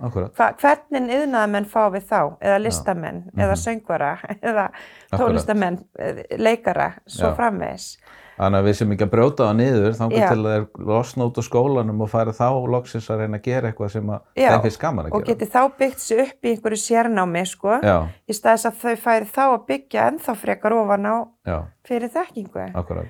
Hva, 0.00 0.48
hvernig 0.56 1.10
yðnaðamenn 1.12 1.66
fá 1.68 1.82
við 1.92 2.06
þá, 2.08 2.20
eða 2.40 2.58
listamenn, 2.64 3.22
eða 3.36 3.56
söngvara, 3.60 4.14
eða 4.42 4.70
Mhm. 4.72 5.12
Akkurat. 5.12 5.20
tólistamenn, 5.20 5.78
eh, 5.98 6.22
leikara, 6.38 6.92
svo 7.06 7.28
Já. 7.28 7.36
framvegis. 7.36 7.98
Þannig 8.38 8.58
að 8.58 8.64
við 8.66 8.74
sem 8.78 8.90
ekki 8.94 9.04
að 9.04 9.10
brjóta 9.12 9.44
það 9.44 9.56
niður 9.60 9.92
þá 9.98 10.04
Já. 10.16 10.28
til 10.32 10.38
að 10.40 10.46
þeir 10.48 10.86
losna 10.88 11.24
út 11.28 11.36
á 11.38 11.42
skólanum 11.44 12.00
og 12.00 12.08
fara 12.10 12.32
þá 12.32 12.46
loksins 12.72 13.10
að 13.12 13.18
reyna 13.20 13.36
að 13.38 13.42
gera 13.44 13.68
eitthvað 13.70 13.90
sem 13.92 14.06
þeim 14.08 14.62
finnst 14.64 14.80
gaman 14.80 15.04
að 15.06 15.12
Og 15.12 15.24
gera. 15.24 15.34
geti 15.36 15.50
þá 15.52 15.60
byggt 15.78 16.00
sig 16.00 16.18
upp 16.24 16.42
í 16.42 16.54
einhverju 16.56 16.80
sérnámi, 16.80 17.44
sko, 17.46 17.76
Já, 17.84 17.98
í 18.26 18.32
staðis 18.32 18.64
að 18.66 18.80
þau 18.80 18.96
færi 18.96 19.28
þá 19.28 19.42
að 19.52 19.66
byggja 19.68 20.06
ennþá 20.10 20.34
frekar 20.40 20.72
ofan 20.72 21.04
á 21.06 21.16
já, 21.46 21.58
fyrir 21.84 22.08
þekkingu. 22.08 22.72
akkurat. 22.74 23.06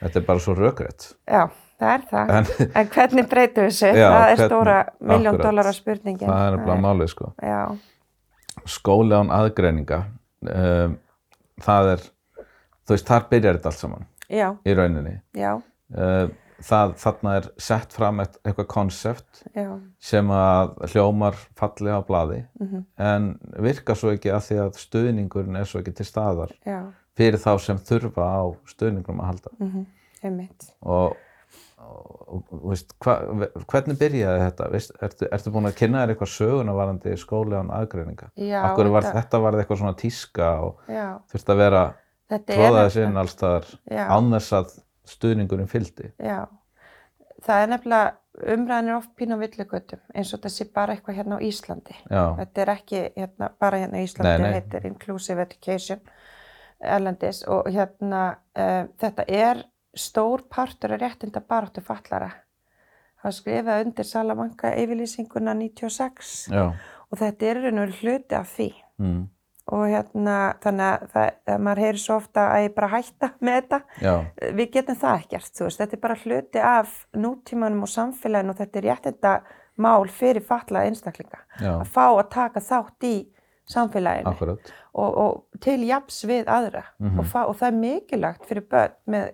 Þetta 0.00 0.16
er 0.16 0.24
bara 0.30 0.38
svo 0.38 0.54
rökrétt. 0.54 1.14
Já, 1.28 1.50
það 1.82 1.92
er 1.94 2.04
það. 2.10 2.32
En 2.38 2.70
En 2.82 2.90
hvernig 2.96 3.28
breytum 3.32 3.66
við? 3.68 3.80
Já, 3.82 4.08
það 4.08 4.22
er 4.22 4.36
hvernig- 4.36 4.50
stóra 4.50 4.76
miljón 5.00 5.32
akkurat. 5.34 5.46
dólara 5.50 5.72
spurningin. 5.76 6.28
það 6.28 6.44
er 6.46 6.56
nefnilega 6.56 6.84
málið 6.86 7.10
sko. 7.16 7.32
Já, 7.42 7.62
Skóli 8.68 9.16
án 9.16 9.30
aðgreininga, 9.32 9.98
um, 10.46 10.92
það 11.64 11.88
er, 11.96 12.02
þú 12.86 12.94
veist, 12.94 13.08
þar 13.08 13.24
byrjar 13.32 13.56
þetta 13.58 13.70
allt 13.72 13.80
saman 13.80 14.06
já, 14.30 14.48
í 14.64 14.74
rauninni. 14.78 15.18
já, 15.36 15.52
Uh, 15.92 16.28
það, 16.64 16.92
þarna 17.02 17.32
er 17.36 17.46
sett 17.60 17.92
fram 17.92 18.20
eitt, 18.22 18.38
eitthvað 18.48 18.66
konsept 18.72 19.42
sem 20.00 20.30
að 20.32 20.70
hljómar 20.88 21.34
falli 21.58 21.90
á 21.92 22.00
blaði 22.00 22.38
mhm, 22.60 22.84
en 22.96 23.26
virkar 23.60 23.98
svo 24.00 24.14
ekki 24.14 24.30
að 24.32 24.46
því 24.46 24.56
að 24.62 24.78
stuðningurinn 24.80 25.58
er 25.60 25.68
svo 25.68 25.82
ekki 25.82 25.92
til 25.98 26.06
staðar 26.08 26.54
já, 26.64 26.78
fyrir 27.18 27.36
þá 27.44 27.50
sem 27.60 27.76
þurfa 27.90 28.24
á 28.24 28.42
stuðningum 28.72 29.20
að 29.20 29.28
halda 29.34 29.52
mhm, 29.58 29.84
einmitt. 30.24 30.70
og, 30.80 31.12
og, 31.92 32.44
og 32.52 32.62
veist, 32.72 32.94
hva, 33.04 33.14
hvernig 33.70 33.98
byrjaði 34.00 34.40
þetta? 34.46 34.68
Veist, 34.72 34.94
ertu, 35.02 35.28
ertu 35.32 35.52
búin 35.54 35.68
að 35.70 35.76
kynna 35.80 36.02
þér 36.04 36.14
eitthvað 36.14 36.32
söguna 36.34 36.74
varandi 36.76 37.16
skóli 37.20 37.58
án 37.58 37.70
aðgreininga? 37.76 38.30
Akkur 38.62 38.90
var 38.94 39.02
þetta- 39.06 39.20
þetta 39.22 39.40
var 39.44 39.58
eitthvað 39.60 39.82
svona 39.82 39.96
tíska 40.00 40.48
og 40.66 40.80
Já, 40.88 41.06
þurfti 41.32 41.52
að 41.54 41.62
vera 41.64 41.84
þetta 42.30 42.52
er 42.52 42.58
tróða 42.58 42.82
þess 42.86 42.96
nefnilega- 42.96 43.10
inn 43.10 43.16
alls 43.22 43.36
staðar 43.36 43.70
Já. 43.90 44.02
án 44.08 44.32
þess 44.36 44.52
að 44.60 44.74
stuðningurinn 45.12 45.68
fylgdi. 45.68 46.12
Já, 46.22 46.40
það 47.42 47.62
er 47.62 47.72
nefnilega 47.76 48.12
umræðinir 48.56 48.96
oft 48.96 49.10
pín 49.18 49.34
á 49.34 49.36
villigötum 49.36 50.00
eins 50.14 50.30
og 50.34 50.40
sé 50.48 50.64
bara 50.72 50.94
eitthvað 50.96 51.16
hérna 51.18 51.36
á 51.36 51.44
Íslandi. 51.44 51.94
Já, 52.10 52.22
Þetta 52.38 52.62
er 52.62 52.70
ekki 52.72 53.00
hérna, 53.16 53.50
bara 53.60 53.76
hérna 53.82 53.98
á 54.00 54.04
Íslandi, 54.06 54.38
Nei, 54.40 54.50
nei. 54.50 54.60
þetta 54.60 54.76
er 54.80 54.86
Inclusive 54.86 55.42
Education 55.42 56.00
erlendis 56.82 57.42
og 57.46 57.68
hérna 57.70 58.22
uh, 58.56 58.86
þetta 58.98 59.24
er 59.28 59.60
stór 59.96 60.42
partur 60.50 60.92
af 60.94 61.00
réttinda 61.02 61.40
baráttu 61.40 61.82
fallara. 61.84 62.30
Það 63.22 63.36
skrifaði 63.36 63.84
undir 63.86 64.04
Salamanca 64.08 64.72
yfirlýsinguna 64.82 65.54
96 65.54 66.48
já, 66.50 66.64
og 67.10 67.18
þetta 67.20 67.46
er 67.46 67.60
raun 67.62 67.78
og 67.84 67.92
hluti 68.00 68.34
af 68.34 68.48
því. 68.56 68.68
Mm, 68.98 69.20
og 69.72 69.82
hérna 69.86 70.36
þannig 70.64 70.86
að 70.88 71.04
það, 71.12 71.28
að 71.54 71.60
maður 71.62 71.82
heyri 71.84 72.00
svo 72.02 72.16
ofta 72.18 72.46
að 72.50 72.64
ég 72.64 72.74
bara 72.74 72.88
hætta 72.96 73.28
með 73.40 73.58
þetta. 73.60 73.80
Já, 74.02 74.14
við 74.58 74.72
getum 74.74 74.98
það 75.04 75.20
ekkert, 75.20 75.52
þú 75.54 75.64
veist, 75.68 75.82
þetta 75.82 75.96
er 75.98 76.02
bara 76.02 76.16
hluti 76.24 76.64
af 76.72 76.96
nútímanum 77.14 77.84
og 77.86 77.92
samfélaginu 77.92 78.50
og 78.50 78.58
þetta 78.58 78.80
er 78.82 78.88
réttinda 78.88 79.34
mál 79.78 80.08
fyrir 80.10 80.42
fallaða 80.42 80.88
einstaklinga. 80.90 81.38
já, 81.60 81.70
Að 81.78 81.86
fá 81.94 82.04
að 82.08 82.28
taka 82.34 82.60
þátt 82.60 83.06
í 83.06 83.14
samfélaginu. 83.70 84.58
Og, 84.98 85.14
og 85.22 85.60
til 85.62 85.78
japs 85.86 86.24
við 86.26 86.50
aðra. 86.50 86.82
Mhm. 86.98 87.20
og, 87.22 87.24
fá, 87.30 87.46
og 87.46 87.54
það 87.56 87.68
er 87.70 87.78
mikilvægt 87.78 88.50
fyrir 88.50 88.66
börn 88.68 88.98
með 89.06 89.30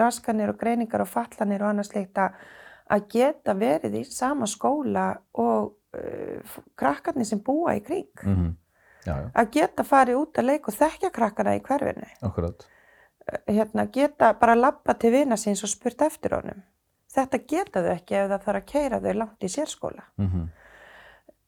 raskanir 0.00 0.52
og 0.52 0.58
greiningar 0.60 1.04
og 1.04 1.08
fallanir 1.10 1.62
og 1.62 1.72
annars 1.72 1.92
leikt 1.94 2.18
að 2.20 3.04
geta 3.12 3.54
verið 3.54 4.00
í 4.00 4.04
sama 4.08 4.48
skóla 4.50 5.12
og 5.38 5.74
uh, 5.96 6.58
krakkarnir 6.78 7.28
sem 7.28 7.42
búa 7.44 7.76
í 7.78 7.84
kring. 7.84 8.10
Mm 8.24 8.56
Já, 9.00 9.14
já, 9.16 9.30
Að 9.32 9.50
geta 9.54 9.84
farið 9.84 10.18
út 10.20 10.38
að 10.38 10.44
leika 10.50 10.68
og 10.68 10.76
þekkja 10.76 11.10
krakkana 11.10 11.54
í 11.56 11.62
hverfinu. 11.64 12.08
akkurat. 12.20 12.66
hérna, 13.46 13.86
geta 13.86 14.34
bara 14.34 14.54
lappa 14.54 14.94
til 14.94 15.12
vina 15.12 15.36
síns 15.36 15.62
og 15.64 15.70
spurt 15.70 16.02
eftir 16.02 16.34
honum. 16.34 16.62
Þetta 17.10 17.38
geta 17.38 17.82
þau 17.82 17.92
ekki 17.94 18.14
ef 18.14 18.28
það 18.30 18.44
þarf 18.44 18.60
að 18.60 18.66
keira 18.72 19.00
þau 19.00 19.14
langt 19.14 19.44
í 19.44 19.48
sérskóla. 19.48 20.04
Mm 20.18 20.48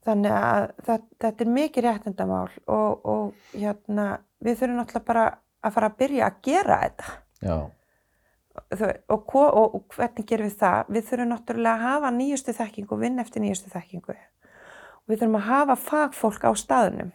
Þannig 0.02 0.32
að 0.34 0.64
það, 0.82 1.02
þetta 1.22 1.44
er 1.44 1.50
mikið 1.54 1.84
réttindamál 1.86 2.48
og, 2.66 3.04
og 3.06 3.34
hérna, 3.54 4.06
við 4.42 4.56
þurfum 4.58 4.80
náttúrulega 4.80 5.06
bara 5.06 5.26
að 5.62 5.74
fara 5.76 5.90
að 5.92 5.98
byrja 6.00 6.24
að 6.26 6.40
gera 6.42 6.78
þetta. 6.80 7.12
Já, 7.42 7.56
og, 8.52 9.34
og, 9.36 9.74
og 9.74 9.96
hvernig 9.96 10.26
gerum 10.28 10.48
við 10.50 10.58
það? 10.60 10.92
Við 10.92 11.08
þurfum 11.08 11.32
náttúrulega 11.32 11.74
að 11.74 11.86
hafa 11.86 12.12
nýjustu 12.18 12.54
þekkingu 12.58 12.96
og 12.96 13.02
vinna 13.02 13.24
eftir 13.24 13.44
nýjustu 13.44 13.72
þekkingu. 13.72 14.16
Og 15.02 15.12
við 15.12 15.22
þurfum 15.22 15.40
að 15.40 15.48
hafa 15.48 15.78
fagfólk 15.88 16.46
á 16.48 16.52
staðnum. 16.56 17.12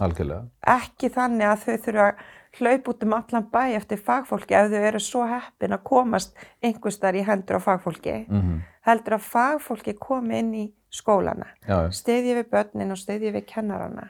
algjörlega. 0.00 0.48
ekki 0.64 1.08
þannig 1.12 1.46
að 1.50 1.64
þau 1.64 1.74
þurfa 1.86 2.04
að 2.08 2.20
hlaupa 2.52 2.90
út 2.92 3.02
um 3.04 3.12
allan 3.12 3.48
bæ 3.52 3.62
eftir 3.76 3.98
fagfólki 4.00 4.54
ef 4.56 4.70
þau 4.72 4.84
eru 4.88 5.00
svo 5.00 5.24
heppin 5.28 5.72
að 5.76 5.82
komast 5.84 6.36
einhverstar 6.64 7.16
í 7.16 7.24
hendur 7.24 7.60
á 7.60 7.60
fagfólki 7.60 8.14
Mm 8.28 8.62
heldur 8.86 9.18
að 9.18 9.26
fagfólki 9.26 9.94
komi 10.00 10.38
inn 10.42 10.52
í 10.58 10.64
skólana 10.92 11.52
stiðji 11.94 12.36
við 12.40 12.50
börnin 12.52 12.94
og 12.94 13.00
stiðji 13.00 13.32
við 13.36 13.46
kennarana 13.52 14.08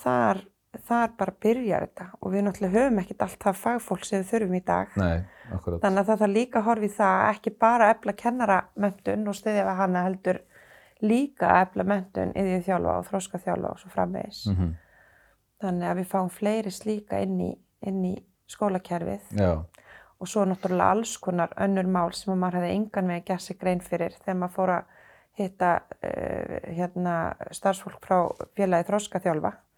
þar, 0.00 0.42
þar 0.86 1.14
bara 1.18 1.34
byrjar 1.42 1.86
þetta 1.86 2.06
og 2.20 2.32
við 2.34 2.44
náttúrulega 2.46 2.78
höfum 2.78 3.00
ekkert 3.02 3.24
allt 3.26 3.40
það 3.44 3.58
fagfólk 3.64 4.04
sem 4.06 4.20
við 4.20 4.30
þurfum 4.30 4.54
í 4.54 4.62
dag. 4.70 4.92
Nei, 5.00 5.16
þannig 5.66 6.02
að 6.02 6.10
það 6.10 6.22
þarf 6.22 6.34
líka 6.34 6.60
að 6.60 6.68
horfa 6.68 6.86
í 6.86 6.92
það 6.98 7.16
að 7.16 7.32
ekki 7.34 7.54
bara 7.64 7.88
að 7.88 7.96
efla 7.96 8.16
kennaramöntun 8.22 9.32
og 9.32 9.38
stiðja 9.38 9.66
við 9.66 9.80
hana 9.80 10.04
heldur 10.06 10.40
líka 11.00 11.50
að 11.50 11.64
efla 11.66 11.88
möntun 11.90 12.36
yfir 12.36 12.64
þjálfa 12.68 12.96
og 13.00 13.08
þróska 13.08 13.42
þjálfa 13.46 13.74
og 13.74 13.82
svo 13.82 13.92
framvegis. 13.96 14.46
Mm 14.46 14.76
Þannig 15.60 15.90
að 15.90 15.98
við 15.98 16.06
fáum 16.08 16.28
fleiri 16.32 16.70
slíka 16.72 17.18
inn 17.20 17.40
í, 17.44 17.50
inn 17.84 18.04
í 18.08 18.14
skólakerfið. 18.48 19.26
Já, 19.36 19.60
og 20.20 20.28
svo 20.28 20.44
náttúrulega 20.48 20.94
alls 20.94 21.16
konar 21.20 21.52
önnur 21.56 21.88
mál 21.88 22.12
sem 22.12 22.32
að 22.34 22.40
maður 22.42 22.60
hefði 22.60 22.72
engan 22.76 23.08
veginn 23.08 23.26
gert 23.28 23.44
sig 23.44 23.58
grein 23.60 23.80
fyrir 23.80 24.16
þegar 24.20 24.38
maður 24.40 24.54
fór 24.56 24.72
að 24.74 24.96
hitta 25.40 25.70
uh, 25.80 26.56
hérna, 26.76 27.14
starfsfólk 27.56 28.00
frá 28.04 28.16
félagi 28.58 28.88
þróskaþjálfa. 28.90 29.52
já, 29.52 29.56
Þú 29.56 29.69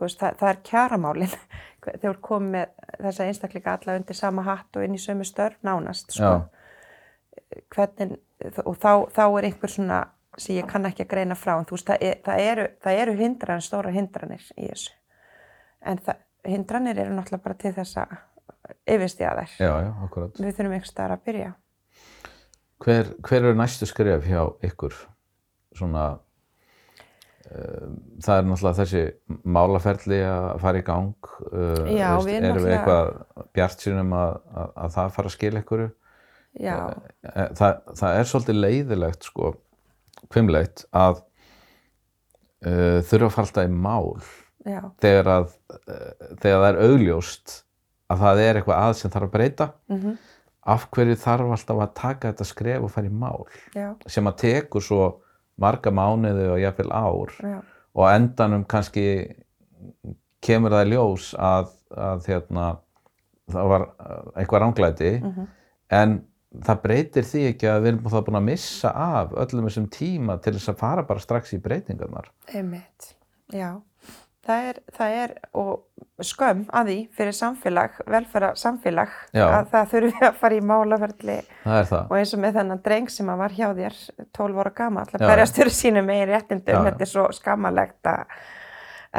Veist, 0.00 0.18
það, 0.18 0.38
það 0.40 0.48
er 0.50 0.60
kjaramálin 0.70 1.36
þegar 1.84 2.18
komið 2.24 2.50
með 2.54 2.98
þessa 3.06 3.28
einstakleika 3.28 3.76
alla 3.78 3.96
undir 4.00 4.18
sama 4.18 4.44
hatt 4.46 4.78
og 4.78 4.86
inn 4.86 4.96
í 4.96 5.02
sömu 5.02 5.26
störf 5.28 5.60
nánast. 5.66 6.14
Sko. 6.16 6.34
Hvernig, 7.74 8.18
og 8.64 8.76
þá, 8.82 8.92
þá 9.14 9.24
er 9.26 9.48
einhver 9.50 9.70
svona 9.70 10.02
sem 10.40 10.58
ég 10.58 10.68
kann 10.70 10.86
ekki 10.88 11.04
að 11.04 11.12
greina 11.12 11.36
frá 11.38 11.54
en 11.56 11.66
þú 11.68 11.76
veist, 11.76 11.90
það, 11.90 12.02
er, 12.02 12.20
það 12.24 12.44
eru, 12.50 12.68
eru 13.04 13.16
hindranir, 13.18 13.64
stóra 13.64 13.92
hindranir 13.94 14.46
í 14.58 14.68
þessu 14.70 14.94
en 15.84 16.00
það, 16.04 16.22
hindranir 16.48 17.00
eru 17.02 17.14
náttúrulega 17.14 17.44
bara 17.44 17.58
til 17.60 17.74
þess 17.76 18.00
að 18.02 18.14
akkurat. 20.06 20.40
við 20.40 20.56
þurfum 20.56 20.76
einhver 20.76 20.90
staðar 20.90 21.16
að 21.16 21.26
byrja 21.28 21.52
Hver, 22.84 23.10
hver 23.24 23.40
eru 23.40 23.56
næstu 23.56 23.86
skref 23.88 24.26
hjá 24.28 24.40
ykkur? 24.66 24.96
Svona, 25.78 26.18
það 27.44 28.38
er 28.38 28.46
náttúrulega 28.48 28.78
þessi 28.80 29.02
málaferli 29.56 30.20
að 30.26 30.46
fara 30.62 30.80
í 30.80 30.84
gang. 30.86 31.28
Uh, 31.50 31.82
Já, 31.92 32.06
veist, 32.16 32.28
við 32.30 32.46
Erum 32.48 32.64
við 32.64 32.74
eitthvað 32.78 33.10
bjart 33.58 33.84
sínum 33.84 34.14
að, 34.16 34.32
að, 34.54 34.72
að 34.84 34.94
það 34.96 35.12
fara 35.18 35.30
að 35.30 35.36
skila 35.36 35.62
ykkur? 35.64 35.84
já, 36.54 36.76
Það, 37.58 37.78
það 37.98 38.18
er 38.20 38.28
svolítið 38.30 38.60
leiðilegt, 38.62 39.28
sko, 39.28 39.52
hvimleitt, 40.32 40.84
að 40.94 41.20
uh, 42.66 43.00
þurfa 43.08 43.26
að 43.28 43.34
fara 43.36 43.46
alltaf 43.48 43.68
í 43.68 43.74
mál 43.88 44.14
þegar, 45.02 45.28
að, 45.34 45.50
uh, 45.74 46.30
þegar 46.40 46.62
það 46.62 46.68
er 46.70 46.78
augljóst 46.86 47.56
að 48.14 48.22
það 48.22 48.40
er 48.44 48.60
eitthvað 48.60 48.84
að 48.86 48.94
sem 49.00 49.12
þarf 49.12 49.28
að 49.28 49.34
breyta. 49.38 49.72
mhm, 49.92 50.14
Af 50.64 50.86
hverju 50.96 51.18
þarf 51.20 51.50
alltaf 51.52 51.80
að 51.84 51.90
taka 51.98 52.30
þetta 52.30 52.44
skref 52.48 52.84
og 52.86 52.92
fara 52.94 53.10
í 53.10 53.12
mál? 53.12 53.42
já, 53.76 53.90
sem 54.08 54.24
að 54.30 54.38
tekur 54.40 54.80
svo 54.86 55.00
marga 55.60 55.92
mánuði 55.94 56.48
og 56.54 56.60
jafnvel 56.62 56.92
ár. 56.92 57.34
Já, 57.40 57.58
og 57.94 58.10
endanum 58.10 58.64
kannski 58.68 59.06
kemur 60.44 60.74
það 60.74 60.86
í 60.86 60.92
ljós 60.92 61.30
að, 61.38 61.72
að 61.94 62.28
hérna, 62.30 62.68
það 63.52 63.72
var 63.72 63.86
uh, 63.88 64.22
eitthvað 64.34 64.64
ránglæti 64.64 65.12
mhm, 65.20 65.50
en 65.94 66.16
það 66.64 66.82
breytir 66.84 67.26
því 67.28 67.44
ekki 67.52 67.70
að 67.70 67.80
við 67.82 67.92
erum 67.92 68.12
það 68.12 68.26
búin 68.28 68.40
að 68.40 68.46
missa 68.48 68.92
af 69.04 69.32
öllum 69.44 69.68
þessum 69.68 69.88
tíma 69.94 70.36
til 70.42 70.54
þess 70.56 70.72
að 70.72 70.80
fara 70.82 71.06
bara 71.08 71.22
strax 71.22 71.54
í 71.56 71.60
breytingarnar. 71.62 72.30
einmitt, 72.52 73.14
já. 73.52 73.70
Það 74.44 74.66
er, 74.68 74.78
það 74.92 75.14
er 75.22 75.30
og 75.56 76.24
skömm 76.28 76.64
að 76.68 76.90
því 76.90 76.96
fyrir 77.16 77.36
samfélag, 77.36 77.94
velferða 78.12 78.50
samfélag, 78.60 79.14
Já. 79.32 79.44
að 79.46 79.70
það 79.72 79.86
þurfi 79.94 80.26
að 80.28 80.36
fara 80.42 80.58
í 80.58 80.64
er 81.78 81.88
það. 81.88 82.02
og 82.02 82.16
eins 82.18 82.34
og 82.36 82.42
með 82.42 82.58
þennan 82.58 82.82
dreng 82.84 83.08
sem 83.14 83.30
að 83.32 83.40
var 83.40 83.56
hjá 83.56 83.66
þér 83.78 83.96
12 84.36 84.60
ára 84.60 84.74
gama, 84.76 85.04
alltaf 85.04 85.24
berjast 85.24 85.60
fyrir 85.60 85.74
sínum 85.74 86.06
megin 86.10 86.28
réttindum, 86.30 86.84
þetta 86.88 87.06
er 87.06 87.10
svo 87.14 87.26
skammalegt 87.34 88.10
að 88.12 88.36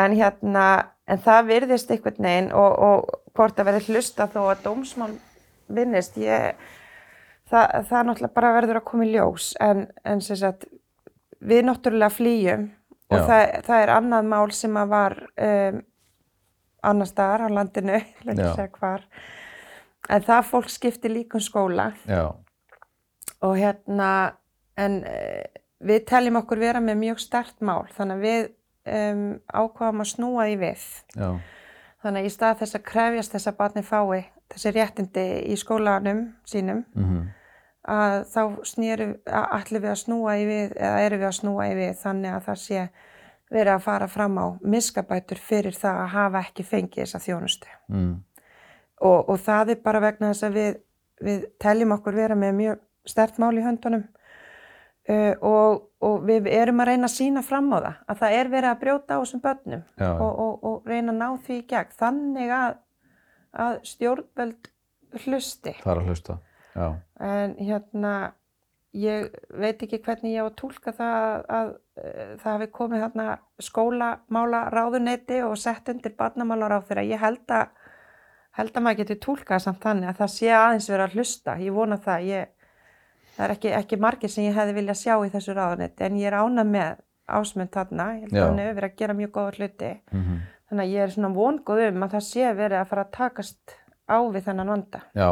en 0.06 0.16
hérna, 0.20 0.68
en 1.08 1.22
það 1.26 1.52
virðist 1.52 1.92
einhvern 1.92 2.30
veginn 2.30 2.54
og, 2.54 2.80
og 2.88 3.36
hvort 3.36 3.60
að 3.60 3.70
verði 3.72 3.94
hlusta 3.94 4.30
þó 4.32 4.42
að 4.46 4.64
dómsmál 4.68 5.14
vinnist, 5.76 6.18
ég 6.22 6.56
það, 7.50 7.86
það 7.90 8.08
náttúrulega 8.10 8.36
bara 8.38 8.56
verður 8.60 8.82
að 8.82 8.88
koma 8.90 9.08
í 9.08 9.14
ljós 9.14 9.52
en, 9.64 9.86
en 10.06 10.24
sem 10.24 10.40
sagt 10.40 10.68
við 11.46 11.66
náttúrulega 11.68 12.14
flýjum 12.14 12.70
og 13.12 13.28
það, 13.30 13.44
það 13.68 13.84
er 13.84 13.92
annað 13.96 14.32
mál 14.32 14.48
sem 14.56 14.80
að 14.80 14.94
var 14.94 15.18
um, 15.48 15.82
annar 16.86 17.10
staðar 17.10 17.46
á 17.46 17.56
landinu, 17.60 18.00
en 20.16 20.26
það 20.26 20.50
fólk 20.52 20.70
skiptir 20.70 21.14
líka 21.14 21.40
um 21.40 21.44
skóla. 21.44 21.92
Já, 22.10 22.34
og 23.46 23.58
hérna 23.60 24.10
en 24.78 25.02
uh, 25.06 25.44
við 25.86 26.06
teljum 26.10 26.42
okkur 26.42 26.62
vera 26.62 26.84
með 26.84 27.02
mjög 27.04 27.22
stert 27.24 27.60
mál. 27.66 27.86
Þannig 27.96 28.16
að 28.16 28.26
við 28.26 28.48
um, 28.96 29.28
ákvaðum 29.50 30.06
að 30.06 30.12
snúa 30.14 30.48
því 30.50 30.58
við. 30.64 30.88
Já, 31.16 31.30
þannig 32.06 32.22
að 32.22 32.30
í 32.30 32.34
stað 32.34 32.60
þess 32.62 32.78
að 32.78 32.88
krefjast 32.92 33.36
þess 33.36 33.50
að 33.50 33.60
barni 33.60 33.86
fái 33.86 34.26
þessi 34.54 34.74
réttindi 34.76 35.26
í 35.50 35.58
skólanum 35.58 36.22
sínum 36.48 36.84
mhm, 36.94 37.26
að 37.86 38.16
þá 38.32 38.42
snýru 38.66 39.10
allir 39.30 39.84
við 39.84 39.92
að 39.92 40.00
snúa 40.02 40.38
í 40.40 40.46
við 40.50 40.74
eða 40.78 41.04
eru 41.06 41.20
við 41.22 41.28
að 41.30 41.38
snúa 41.40 41.68
í 41.70 41.76
við 41.78 41.92
þannig 42.02 42.34
að 42.34 42.48
það 42.48 42.62
sé 42.64 42.86
verið 43.54 43.74
að 43.76 43.84
fara 43.86 44.08
fram 44.10 44.40
á 44.42 44.46
miskabætur 44.66 45.42
fyrir 45.42 45.78
það 45.78 46.02
að 46.02 46.14
hafa 46.16 46.42
ekki 46.48 46.66
fengið 46.66 47.04
þessa 47.04 47.22
þjónustu. 47.22 47.76
Mm, 47.94 48.14
og, 49.06 49.30
og 49.30 49.40
það 49.46 49.76
er 49.76 49.82
bara 49.86 50.02
vegna 50.04 50.32
þess 50.32 50.48
að 50.48 50.58
við, 50.60 50.80
við 51.30 51.48
teljum 51.62 51.96
okkur 51.98 52.18
vera 52.18 52.38
með 52.40 52.56
mjög 52.60 52.82
stert 53.06 53.38
mál 53.42 53.54
í 53.54 53.66
höndunum 53.66 54.08
uh, 54.08 55.34
og, 55.46 55.86
og 56.02 56.26
við 56.26 56.50
erum 56.50 56.82
að 56.82 56.92
reyna 56.92 57.10
að 57.10 57.16
sína 57.20 57.46
fram 57.46 57.70
á 57.70 57.78
það 57.78 57.92
að 57.94 58.24
það 58.24 58.40
er 58.40 58.52
verið 58.56 58.72
að 58.72 58.82
brjóta 58.82 59.20
á 59.20 59.22
þessum 59.22 59.44
börnum 59.46 59.86
já, 59.86 60.10
og, 60.10 60.32
og, 60.32 60.66
og 60.66 60.90
reyna 60.90 61.14
að 61.14 61.22
ná 61.22 61.46
því 61.46 61.60
í 61.60 61.68
gegn. 61.70 61.96
Þannig 62.02 62.56
að, 62.58 62.82
að 63.68 63.80
stjórnvöld 63.94 64.74
hlusti. 65.26 65.78
Fara 65.86 66.02
að 66.02 66.12
hlusta. 66.12 66.40
Já, 66.76 66.88
en 67.24 67.56
hérna 67.60 68.14
ég 68.96 69.32
veit 69.50 69.82
ekki 69.84 70.02
hvernig 70.04 70.36
ég 70.36 70.44
á 70.44 70.48
að 70.48 70.58
túlka 70.60 70.92
það 70.96 71.18
að, 71.24 71.42
að 71.56 71.72
það 72.44 72.52
hafi 72.52 72.68
komið 72.76 73.04
þarna 73.06 73.28
skólamála 73.64 74.62
ráðuneyti 74.72 75.42
og 75.48 75.58
sett 75.60 75.90
undir 75.92 76.16
barnamála 76.16 76.70
ráð 76.72 76.90
þegar 76.92 77.10
ég 77.12 77.24
held 77.24 77.56
að 77.56 77.68
held 78.56 78.76
að 78.76 78.86
maður 78.86 79.02
geti 79.04 79.18
túlkað 79.24 79.64
samt 79.66 79.82
þannig 79.84 80.12
að 80.12 80.20
það 80.22 80.32
sé 80.36 80.52
aðeins 80.56 80.90
vera 80.92 81.08
að 81.08 81.18
hlusta, 81.18 81.56
ég 81.60 81.76
vona 81.76 81.98
það. 82.02 82.28
Ég, 82.30 82.70
það 83.36 83.48
er 83.48 83.54
ekki, 83.56 83.72
ekki 83.82 84.00
margir 84.06 84.32
sem 84.32 84.48
ég 84.48 84.56
hefði 84.56 84.78
viljað 84.78 85.02
sjá 85.02 85.16
í 85.18 85.32
þessu 85.34 85.56
ráðuneyti 85.58 86.08
en 86.08 86.20
ég 86.22 86.30
er 86.30 86.38
ánað 86.40 86.70
með 86.72 87.02
ásmönd 87.26 87.74
þarna. 87.74 88.06
Ég 88.16 88.28
held 88.28 88.38
að 88.38 88.46
hann 88.48 88.62
hefur 88.64 88.78
verið 88.80 88.92
að 88.92 89.02
gera 89.02 89.18
mjög 89.18 89.34
góða 89.36 89.58
hluti. 89.60 89.92
Mhm, 90.12 90.38
þannig 90.70 90.86
að 90.86 90.94
ég 90.94 91.04
er 91.04 91.16
svona 91.16 91.34
vongóð 91.36 91.84
um 91.90 92.06
að 92.06 92.16
það 92.16 92.26
sé 92.30 92.54
verið 92.62 92.80
að 92.80 92.90
fara 92.94 93.06
að 93.06 93.12
takast 93.20 93.76
á 94.08 94.18
við 94.24 94.48
þennan 94.48 94.72
vanda. 94.76 95.04
Já, 95.18 95.30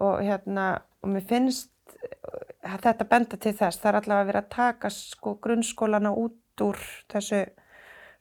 og 0.00 0.20
hérna 0.22 0.80
og 1.04 1.10
mér 1.12 1.26
finnst 1.28 1.70
uh, 1.94 2.76
þetta 2.82 3.04
benda 3.10 3.36
til 3.36 3.52
þess, 3.54 3.78
það 3.82 3.90
er 3.92 3.98
allavega 4.00 4.28
verið 4.30 4.42
að 4.42 4.52
taka 4.56 4.90
sko 4.90 5.34
grunnskólana 5.44 6.14
út 6.16 6.62
úr 6.64 6.78
þessu 7.12 7.44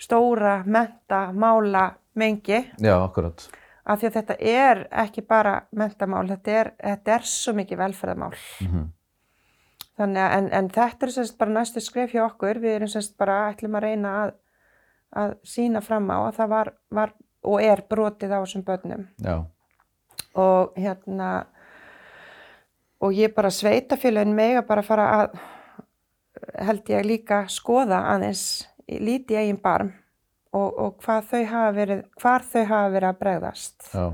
stóra 0.02 0.64
menta 0.66 1.28
mála 1.32 1.92
mengi. 2.18 2.60
Já, 2.82 2.96
akkurat. 3.04 3.46
af 3.86 4.00
því 4.00 4.08
að 4.08 4.14
þetta 4.18 4.36
er 4.40 4.88
ekki 5.04 5.22
bara 5.28 5.54
mentamál, 5.76 6.28
þetta 6.28 6.52
er, 6.52 6.70
þetta 6.84 7.16
er 7.16 7.26
svo 7.28 7.54
mikið 7.58 7.78
velferðamál 7.82 8.36
Mhm, 8.64 8.84
þannig 9.98 10.22
að 10.24 10.36
en, 10.38 10.48
en 10.54 10.70
þetta 10.70 11.06
er 11.06 11.12
semst 11.12 11.38
bara 11.38 11.52
næstu 11.52 11.82
skref 11.84 12.14
hjá 12.14 12.24
okkur, 12.26 12.60
við 12.64 12.76
erum 12.78 12.88
semst 12.92 13.18
bara 13.18 13.50
ætlum 13.52 13.76
að 13.76 13.84
reyna 13.88 14.14
að, 14.24 14.32
að 15.16 15.34
sína 15.44 15.82
fram 15.82 16.08
á 16.10 16.18
að 16.28 16.36
það 16.38 16.50
var, 16.50 16.74
var 16.90 17.14
og 17.44 17.62
er 17.62 17.82
brotið 17.90 18.32
á 18.32 18.40
þessum 18.44 18.64
börnum. 18.64 19.08
Já, 19.20 19.44
og 20.36 20.74
hérna 20.80 21.46
og 23.04 23.12
ég 23.18 23.34
bara 23.36 23.52
sveitafélagin 23.52 24.36
mega 24.38 24.62
bara 24.68 24.84
fara 24.86 25.08
að 25.18 25.38
held 26.68 26.90
ég 26.92 27.06
líka 27.08 27.44
skoða 27.52 28.00
aðeins 28.14 28.44
líti 28.88 29.38
eigin 29.40 29.60
barm 29.64 29.92
og, 30.54 30.70
og 30.80 30.98
hvað 31.04 31.30
þau 31.32 31.44
hafa 31.52 31.72
verið 31.78 32.02
hvar 32.22 32.46
þau 32.46 32.64
hafa 32.70 32.90
verið 32.94 33.10
að 33.10 33.20
bregðast. 33.24 33.88
Já, 33.94 34.06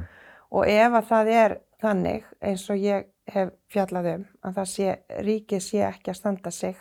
og 0.50 0.68
ef 0.72 0.98
að 1.00 1.08
það 1.10 1.32
er 1.36 1.56
þannig 1.84 2.28
eins 2.42 2.66
og 2.72 2.80
ég 2.84 3.08
hef 3.30 3.52
fjallað 3.70 4.08
um 4.16 4.24
að 4.48 4.56
það 4.60 4.70
sé, 4.74 4.94
ríkið 5.26 5.62
sé 5.64 5.82
ekki 5.86 6.12
að 6.14 6.20
standa 6.20 6.52
sig 6.54 6.78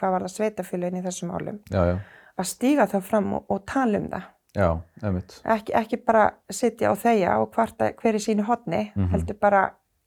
hvað 0.00 0.14
var 0.14 0.24
það 0.26 0.36
sveitafélagin 0.38 1.00
í 1.00 1.04
þessum 1.04 1.32
málum 1.34 1.58
já, 1.68 1.80
já, 1.90 1.96
að 2.40 2.48
stíga 2.48 2.86
þá 2.88 2.98
fram 3.04 3.34
og, 3.36 3.44
og 3.52 3.64
tala 3.68 4.00
um 4.00 4.06
það. 4.14 4.28
Já, 4.50 4.68
ekki, 5.54 5.74
ekki 5.78 5.98
bara 6.08 6.22
sitja 6.50 6.90
og 6.90 6.96
þegja 6.98 7.36
og 7.38 7.52
hver 7.54 8.16
í 8.18 8.22
sínu 8.24 8.46
hotni, 8.48 8.80
Mhm. 8.96 9.10
heldur 9.12 9.36
bara 9.38 9.60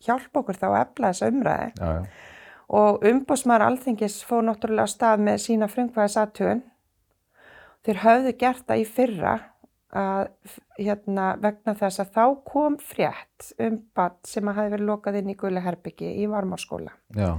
hjálpa 0.05 0.43
okkur 0.43 0.59
þá 0.59 0.67
að 0.69 0.79
efla 0.81 1.11
þessa 1.13 1.31
umræði 1.33 1.71
Já, 1.79 1.89
já, 1.93 2.03
og 2.73 3.03
umbósmaður 3.05 3.67
alþingis 3.67 4.19
fór 4.27 4.45
náttúrulega 4.47 4.87
af 4.87 4.93
stað 4.93 5.25
með 5.27 5.41
sína 5.43 5.67
frumkvæðisathugun. 5.69 6.63
Þeir 7.83 7.99
höfðu 8.05 8.37
gert 8.39 8.63
það 8.69 8.81
í 8.81 8.85
fyrra 8.87 9.33
að 9.93 10.29
hérna 10.79 11.25
vegna 11.41 11.75
þess 11.77 12.01
að 12.01 12.13
þá 12.15 12.23
kom 12.49 12.77
frétt 12.81 13.51
um 13.61 13.75
bad 13.93 14.15
sem 14.25 14.47
að 14.49 14.57
hafi 14.57 14.71
verið 14.73 14.89
lokað 14.89 15.19
inn 15.19 15.33
í 15.33 15.35
Guðlega 15.37 15.67
Herbyggi 15.67 16.09
í 16.23 16.25
Varmárskóla 16.31 16.95
já, 17.13 17.35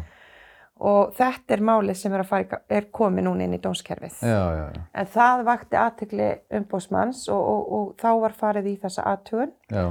og 0.79 1.11
þetta 1.19 1.57
er 1.57 1.65
málið 1.67 1.99
sem 1.99 2.15
er, 2.15 2.23
að 2.23 2.31
fara, 2.31 2.61
er 2.71 2.87
komið 2.95 3.27
núna 3.27 3.49
inn 3.49 3.57
í 3.57 3.61
dómskerfið. 3.65 4.21
Já, 4.23 4.43
já, 4.55 4.65
já, 4.71 4.85
en 5.01 5.11
það 5.17 5.45
vakti 5.51 5.81
aðtekli 5.81 6.31
umbósmanns 6.61 7.25
og, 7.35 7.43
og, 7.43 7.73
og 7.79 7.93
þá 8.05 8.11
var 8.23 8.39
farið 8.39 8.71
í 8.71 8.77
þessa 8.85 9.07
athugun. 9.17 9.55
Já, 9.73 9.87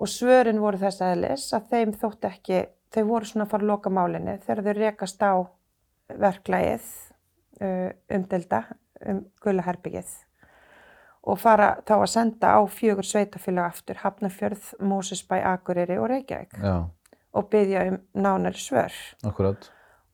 og 0.00 0.08
svörin 0.08 0.60
voru 0.62 0.80
þess 0.80 1.04
aðlis 1.04 1.46
að 1.56 1.68
þeim 1.74 1.94
þótt 2.00 2.28
ekki, 2.30 2.64
þau 2.94 3.02
voru 3.10 3.28
svona 3.28 3.46
að 3.46 3.52
fara 3.52 3.66
að 3.66 3.72
loka 3.72 3.92
málinu 3.92 4.36
þegar 4.46 4.64
þau 4.66 4.74
rekast 4.78 5.22
á 5.22 5.32
verklægið 6.20 6.88
uh, 7.60 7.90
umdelda 8.16 8.62
um 9.10 9.24
gullaherbyggið 9.44 10.14
og 11.30 11.36
fara 11.40 11.74
þá 11.84 11.94
að 11.98 12.06
senda 12.14 12.54
á 12.56 12.60
fjögur 12.72 13.04
sveitafélag 13.04 13.68
aftur, 13.68 13.98
Hafnarfjörð, 14.00 14.70
Mósusbæ, 14.80 15.36
Akureyri 15.50 15.98
og 16.00 16.08
Reykjavík. 16.08 16.56
Já, 16.56 16.88
og 17.36 17.50
byggja 17.52 17.82
um 17.90 17.98
nánari 18.16 18.58
svör. 18.58 18.94
Akkurat, 19.28 19.68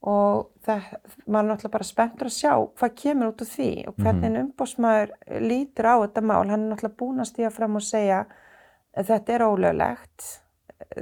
og 0.06 0.50
það, 0.66 0.90
maður 1.26 1.38
er 1.44 1.48
náttúrulega 1.50 1.74
bara 1.74 1.86
spenntur 1.88 2.28
að 2.28 2.36
sjá 2.36 2.52
hvað 2.78 2.96
kemur 3.00 3.30
út 3.32 3.42
úr 3.42 3.48
því 3.50 3.70
og 3.88 3.96
hvernig 4.02 4.30
mm 4.30 4.42
umbósmaður 4.42 5.14
lítur 5.42 5.88
á 5.88 5.94
þetta 6.04 6.22
mál, 6.22 6.44
hann 6.50 6.66
er 6.66 6.68
náttúrulega 6.70 6.98
búin 7.00 7.22
að 7.22 7.30
stíga 7.32 7.50
fram 7.50 7.78
og 7.78 7.82
segja 7.82 8.24
þetta 8.96 9.34
er 9.36 9.44
ólöglegt 9.46 10.26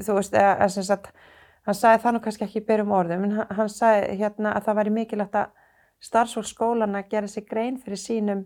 þú 0.04 0.18
veist, 0.18 0.35
eða, 0.35 0.68
sem 0.68 0.87
sagt 0.87 1.12
hann 1.64 1.74
sagði 1.78 2.02
það 2.02 2.16
nú 2.16 2.20
kannski 2.24 2.44
ekki 2.44 2.64
byrjum 2.68 2.92
orðum 2.92 3.24
en 3.28 3.37
hann, 3.40 3.70
sagði 3.72 4.18
hérna 4.20 4.52
að 4.59 4.66
það 4.68 4.78
væri 4.80 4.94
mikilvægt 4.98 5.38
að 5.40 5.52
starfsfólk 6.04 6.46
skólana 6.50 7.04
gera 7.09 7.30
sér 7.30 7.46
grein 7.48 7.78
fyrir 7.80 8.00
sínum 8.00 8.42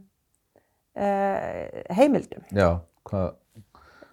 uh, 0.98 1.82
heimildum. 1.98 2.44
Já, 2.54 2.78
hvað, 3.08 3.32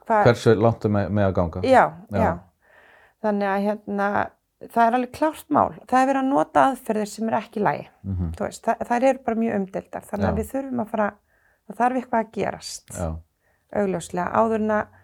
Hva, 0.05 0.21
hversu 0.25 0.55
langt 0.57 0.85
er 0.85 0.93
með, 0.93 1.11
með 1.17 1.27
að 1.29 1.35
ganga? 1.39 1.61
Já, 1.65 1.83
já, 2.09 2.23
Já. 2.23 2.31
Þannig 3.25 3.49
að 3.49 3.63
hérna, 3.65 4.07
það 4.69 4.83
er 4.83 4.97
alveg 4.97 5.13
klárt 5.15 5.47
mál. 5.49 5.69
Það 5.89 5.99
er 5.99 6.09
verið 6.11 6.19
að 6.21 6.27
nota 6.29 6.65
aðferðir 6.69 7.09
sem 7.09 7.29
er 7.29 7.37
ekki 7.39 7.63
lægi. 7.63 7.85
Mhm, 8.05 8.33
Þú 8.37 8.45
veist, 8.45 8.65
það, 8.67 8.83
þær 8.89 9.07
eru 9.09 9.23
bara 9.25 9.41
mjög 9.41 9.55
umdildar. 9.59 10.05
Þannig 10.09 10.27
að 10.27 10.33
Já. 10.33 10.37
við 10.39 10.51
þurfum 10.51 10.83
að 10.83 10.91
fara, 10.91 11.07
það 11.65 11.79
þarf 11.79 11.99
eitthvað 12.01 12.21
að 12.25 12.35
gerast, 12.37 12.93
Já, 12.93 13.07
augljóslega, 13.81 14.27
áður 14.41 14.61
en 14.61 14.75
að 14.75 15.01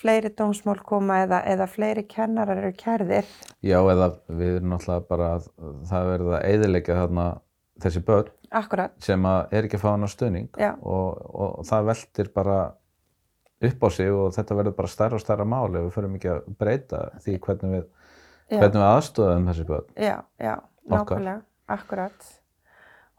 fleiri 0.00 0.30
dómsmál 0.36 0.80
koma 0.86 1.20
eða, 1.26 1.42
eða 1.52 1.66
fleiri 1.68 2.06
kennarar 2.08 2.58
eru 2.62 2.72
kærðir. 2.78 3.28
já, 3.62 3.78
eða 3.78 4.10
við 4.28 4.56
erum 4.56 4.74
náttúrulega 4.74 5.06
bara 5.10 5.30
að 5.36 5.48
það 5.90 6.10
verður 6.14 6.36
að 6.38 6.44
eyðileggja 6.50 6.98
þarna 7.02 7.26
þessi 7.80 8.02
börn 8.08 8.30
Akkurat, 8.50 8.94
sem 8.98 9.26
er 9.30 9.62
ekki 9.66 9.78
að 9.78 9.82
fá 9.84 9.90
hana 9.92 10.08
stuðning 10.10 10.48
Já. 10.58 10.72
og, 10.82 11.20
og 11.30 11.66
það 11.68 11.84
veltir 11.92 12.30
bara 12.34 12.56
upp 13.60 13.84
á 13.84 13.88
sig 13.92 14.10
og 14.10 14.32
þetta 14.34 14.56
verður 14.58 14.74
bara 14.80 14.90
stærra 14.90 15.18
og 15.18 15.22
stærra 15.22 15.44
mál 15.46 15.68
ef 15.68 15.84
við 15.84 15.92
förum 15.94 16.16
ekki 16.18 16.30
að 16.32 16.48
breyta 16.58 17.02
því 17.20 17.36
hvernig 17.44 17.74
við, 17.76 17.84
hvernig 18.56 18.80
við 18.80 18.86
aðstöðum 18.88 19.48
þessi 19.52 19.66
börn. 19.68 19.88
já, 20.00 20.16
já, 20.40 20.54
nákvæmlega, 20.90 21.42
akkurat. 21.76 22.28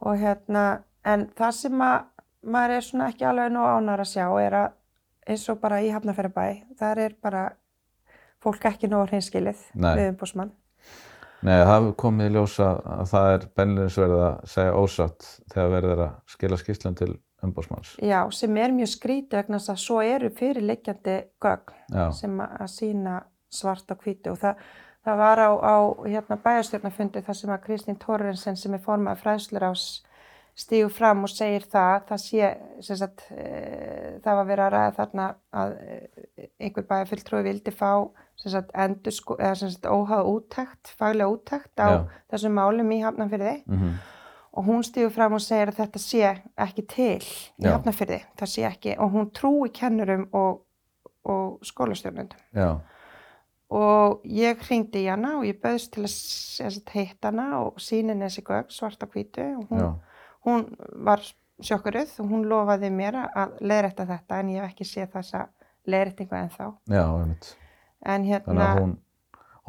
Og 0.02 0.18
hérna, 0.18 0.66
en 1.06 1.28
það 1.38 1.52
sem 1.62 1.84
að 1.86 1.98
maður 2.52 2.76
er 2.80 2.86
svona 2.90 3.10
ekki 3.14 3.28
alveg 3.30 3.52
nóg 3.54 3.70
ánar 3.78 4.02
að 4.02 4.12
sjá 4.16 4.26
er 4.42 4.58
að 4.64 4.70
eins 5.28 5.48
og 5.52 5.60
bara 5.62 5.82
í 5.84 5.92
Hafnarferðabæ, 5.94 6.46
þar 6.80 7.04
er 7.06 7.16
bara 7.22 7.46
fólk 8.42 8.66
ekki 8.72 8.90
nóg 8.90 9.12
hreinskilið 9.12 9.64
við 9.78 10.08
umbúsmann. 10.10 10.54
Nei, 11.42 11.58
það 11.66 11.88
komið 11.98 12.28
í 12.30 12.34
ljós 12.36 12.60
að, 12.62 12.80
að 12.86 13.08
það 13.10 13.32
er 13.34 13.46
bennilegins 13.58 13.98
verið 13.98 14.24
að 14.28 14.36
segja 14.52 14.78
ósatt 14.78 15.28
þegar 15.50 15.72
verið 15.76 15.94
er 15.96 16.04
að 16.06 16.12
skila 16.30 16.60
skýslum 16.62 16.98
til 17.00 17.10
umbósmanns. 17.42 17.96
Já, 18.06 18.20
sem 18.38 18.60
er 18.62 18.76
mjög 18.76 18.92
skrítið 18.92 19.40
vegna 19.40 19.58
þess 19.58 19.74
að 19.74 19.82
svo 19.82 19.98
eru 20.06 20.30
fyrirliggjandi 20.38 21.18
gögn 21.42 21.74
Já, 21.90 22.06
sem 22.14 22.38
að 22.46 22.70
sína 22.76 23.18
svart 23.52 23.90
á 23.90 23.96
hvítu 23.98 24.36
og 24.36 24.40
það, 24.44 24.62
það 25.08 25.22
var 25.24 25.42
á, 25.42 25.50
á 25.50 25.76
hérna, 26.06 26.38
bæjarstjórnafundi 26.46 27.26
þar 27.26 27.40
sem 27.42 27.54
að 27.56 27.66
Kristín 27.66 28.00
Torrensen 28.02 28.60
sem 28.60 28.78
er 28.78 28.86
formað 28.86 29.24
fræðslur 29.26 29.66
ás 29.72 29.88
stígur 30.58 30.92
fram 30.94 31.24
og 31.26 31.32
segir 31.32 31.66
það, 31.72 32.08
það 32.10 32.24
sé, 32.26 32.52
sem 32.86 33.00
sagt, 33.00 33.26
e, 33.32 33.50
það 34.24 34.40
var 34.40 34.50
verið 34.50 34.66
að 34.66 34.74
ræða 34.76 34.96
þarna 35.00 35.28
að 35.64 35.76
e, 35.80 36.00
einhver 36.60 36.88
bæjarfylltrúi 36.90 37.44
vildi 37.48 37.74
fá, 37.76 37.92
sem 38.40 38.54
sagt, 38.54 38.74
endur 38.76 39.38
eða 39.40 39.54
sem 39.58 39.72
sagt, 39.74 39.88
óháða 39.88 40.26
úttækt, 40.32 40.96
faglega 41.00 41.32
úttækt 41.32 41.84
á 41.84 41.90
Já. 41.90 42.00
þessum 42.34 42.58
málum 42.60 42.92
í 42.96 43.04
Hafnarfyrði 43.06 43.60
mm 43.66 43.94
og 44.52 44.66
hún 44.66 44.84
stígur 44.84 45.12
fram 45.16 45.38
og 45.38 45.44
segir 45.44 45.72
að 45.72 45.78
þetta 45.80 46.00
sé 46.02 46.30
ekki 46.60 46.84
til 46.92 47.20
í 47.24 47.64
Já. 47.64 47.72
Hafnarfyrði, 47.72 48.20
það 48.40 48.52
sé 48.54 48.66
ekki, 48.68 48.96
og 49.00 49.14
hún 49.16 49.30
trúi 49.36 49.72
kennurum 49.74 50.28
og, 50.36 50.64
og 51.24 51.62
skólastjórnundum. 51.66 52.40
já, 52.56 52.80
Og 53.72 54.26
ég 54.28 54.60
hringdi 54.68 55.06
í 55.06 55.08
hana 55.08 55.38
og 55.40 55.46
ég 55.48 55.62
bauðst 55.64 55.94
til 55.96 56.04
að 56.04 56.90
hitta 56.92 57.30
hana 57.30 57.62
og 57.62 57.80
síni 57.80 58.18
þessi 58.20 58.44
gögn 58.44 58.68
svart 58.68 59.00
á 59.00 59.08
hvítu 59.08 59.46
og 59.62 59.70
hún, 59.70 59.80
já, 59.80 59.92
hún 60.46 60.66
var 61.06 61.22
sjokkuruð 61.62 62.16
og 62.24 62.32
hún 62.32 62.48
lofaði 62.50 62.90
mér 62.94 63.20
að 63.30 63.58
leiðrætta 63.62 64.08
þetta 64.10 64.40
en 64.42 64.50
ég 64.56 64.64
hef 64.66 64.72
ekki 64.74 64.88
séð 64.90 65.12
þessa 65.20 65.46
leiðrættingu 65.88 66.36
ennþá. 66.40 66.74
já, 66.90 67.06
einmitt. 67.22 67.56
En 68.02 68.24
Þannig 68.24 68.32
hérna, 68.34 68.66
að 68.66 68.80
hún, 68.82 68.94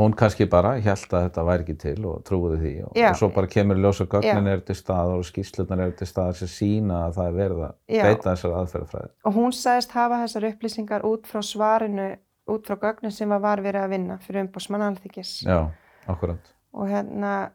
hún 0.00 0.14
kannski 0.16 0.46
bara 0.48 0.70
held 0.80 1.12
að 1.12 1.26
þetta 1.26 1.42
væri 1.44 1.62
ekki 1.66 1.74
til 1.82 2.06
og 2.08 2.22
trúiði 2.24 2.58
því 2.62 2.72
og, 2.86 2.92
Já. 2.96 3.10
og 3.10 3.18
svo 3.20 3.28
bara 3.34 3.46
kemur 3.52 3.76
í 3.76 3.82
ljós 3.84 4.00
að 4.00 4.08
gögnin 4.14 4.48
eru 4.48 4.64
til 4.64 4.76
staðar 4.78 5.18
og 5.20 5.26
skýslunar 5.28 5.82
eru 5.84 5.92
til 5.98 6.08
staðar 6.08 6.38
sem 6.40 6.48
sína 6.48 7.02
að 7.10 7.18
það 7.18 7.26
er 7.28 7.36
verið 7.36 7.62
að 7.66 7.74
beita 7.92 8.30
þessar 8.30 8.56
aðferðafræði. 8.62 9.10
og 9.28 9.36
hún 9.36 9.52
sagðist 9.52 9.92
hafa 9.92 10.22
þessar 10.24 10.48
upplýsingar 10.48 11.04
út 11.04 11.26
frá 11.28 11.42
svarinu, 11.44 12.08
út 12.48 12.66
frá 12.66 12.76
gögnin 12.86 13.12
sem 13.12 13.28
var 13.28 13.60
verið 13.60 13.84
að 13.84 13.90
vinna 13.98 14.18
fyrir 14.24 14.46
umbúsmann 14.46 14.86
alþykis. 14.88 15.42
Já, 15.44 15.68
akkurat. 16.08 16.52
og 16.72 16.88
hérna 16.88 17.50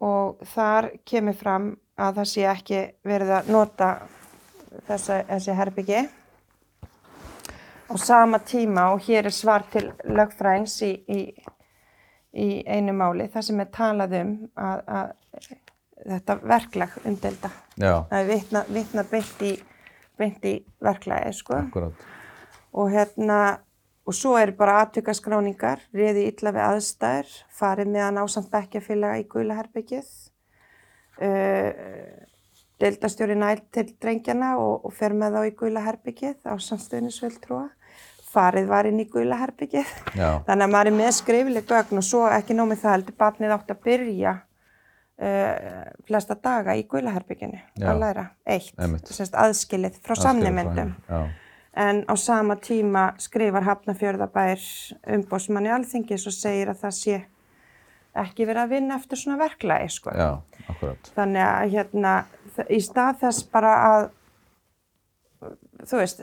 og 0.00 0.40
þar 0.54 0.88
kemur 1.04 1.36
fram 1.36 1.74
að 2.00 2.20
það 2.20 2.30
sé 2.30 2.46
ekki 2.50 2.82
verið 3.06 3.32
að 3.38 3.50
nota 3.54 3.88
þessa, 4.88 5.20
þessi 5.28 5.56
herbyggi. 5.58 6.04
Á 7.84 7.94
sama 8.00 8.40
tíma 8.42 8.88
og 8.94 9.04
hér 9.06 9.28
er 9.28 9.34
svar 9.34 9.66
til 9.72 9.86
lögfræðings 10.08 10.78
í, 10.86 10.92
í, 11.08 11.20
í 12.32 12.48
einu 12.66 12.94
máli 12.96 13.28
þar 13.32 13.46
sem 13.46 13.60
er 13.60 13.70
talað 13.74 14.16
um 14.22 14.32
að, 14.56 14.80
að 14.88 15.12
þetta 16.04 16.38
verklag 16.42 16.96
umdelda 17.04 17.50
það 18.10 18.18
er 18.18 18.26
vitna, 18.28 18.64
vitna 18.72 19.04
beint 19.10 19.44
í, 19.44 19.52
í 20.50 20.56
verklagi 20.82 21.32
sko. 21.36 21.60
Og 22.74 22.90
hérna 22.90 23.38
og 24.04 24.16
svo 24.16 24.34
eru 24.36 24.52
bara 24.56 24.80
aðtökaskráningar, 24.82 25.80
riði 25.96 26.26
illa 26.28 26.52
við 26.52 26.64
aðstæður, 26.66 27.30
farið 27.56 27.92
meðan 27.94 28.20
ásamt 28.20 28.50
bekkjafélaga 28.52 29.22
í 29.22 29.26
gula 29.30 29.56
herbyggið, 29.60 30.10
uh, 31.22 32.24
deildastjóri 32.82 33.36
næl 33.38 33.62
til 33.74 33.92
drengjana 34.02 34.54
og, 34.60 34.86
og 34.86 34.94
fer 34.94 35.14
með 35.16 35.38
þá 35.38 35.48
í 35.48 35.54
gula 35.58 35.84
herbyggið 35.84 36.50
ásamt 36.50 36.82
stuðnisvöldtrúa, 36.84 37.68
farið 38.34 38.66
var 38.70 38.88
inn 38.90 39.02
í 39.02 39.06
gula 39.10 39.38
herbyggið, 39.42 39.92
Já, 40.18 40.30
þannig 40.48 40.66
að 40.66 40.74
maður 40.74 40.90
er 40.90 40.98
með 40.98 41.12
skrifileg 41.20 41.70
gögn 41.70 42.02
og 42.02 42.08
svo 42.08 42.24
ekki 42.34 42.56
nómið 42.58 42.82
það 42.82 42.96
heldur 42.96 43.18
barnið 43.22 43.54
átt 43.58 43.72
að 43.76 43.86
byrja 43.86 44.34
uh, 44.34 45.86
flesta 46.08 46.36
daga 46.48 46.74
í 46.78 46.84
gula 46.90 47.14
herbygginu 47.14 47.62
Já. 47.62 47.88
að 47.92 48.02
læra, 48.02 48.26
eitt, 48.56 48.74
semst 49.06 49.38
aðskilið 49.38 50.02
frá 50.02 50.18
samnemyndum. 50.26 50.94
Já, 51.08 51.24
En 51.74 52.04
á 52.06 52.14
sama 52.14 52.54
tíma 52.54 53.16
skrifar 53.18 53.64
Hafnarfjörðabær 53.66 54.60
umbósmanni 55.10 55.72
alþingis 55.74 56.22
og 56.30 56.34
segir 56.36 56.70
að 56.70 56.84
það 56.84 56.92
sé 56.94 57.16
ekki 58.22 58.46
verið 58.46 58.62
að 58.64 58.74
vinna 58.76 58.98
eftir 59.00 59.18
svona 59.20 59.38
verklagi, 59.40 59.88
sko. 59.90 60.12
já, 60.14 60.28
akkurat. 60.70 61.10
Þannig 61.16 61.46
að 61.46 61.72
hérna, 61.74 62.12
í 62.70 62.78
stað 62.84 63.18
þess 63.24 63.48
bara 63.54 63.72
að, 63.88 64.04
þú 65.88 65.98
veist, 66.02 66.22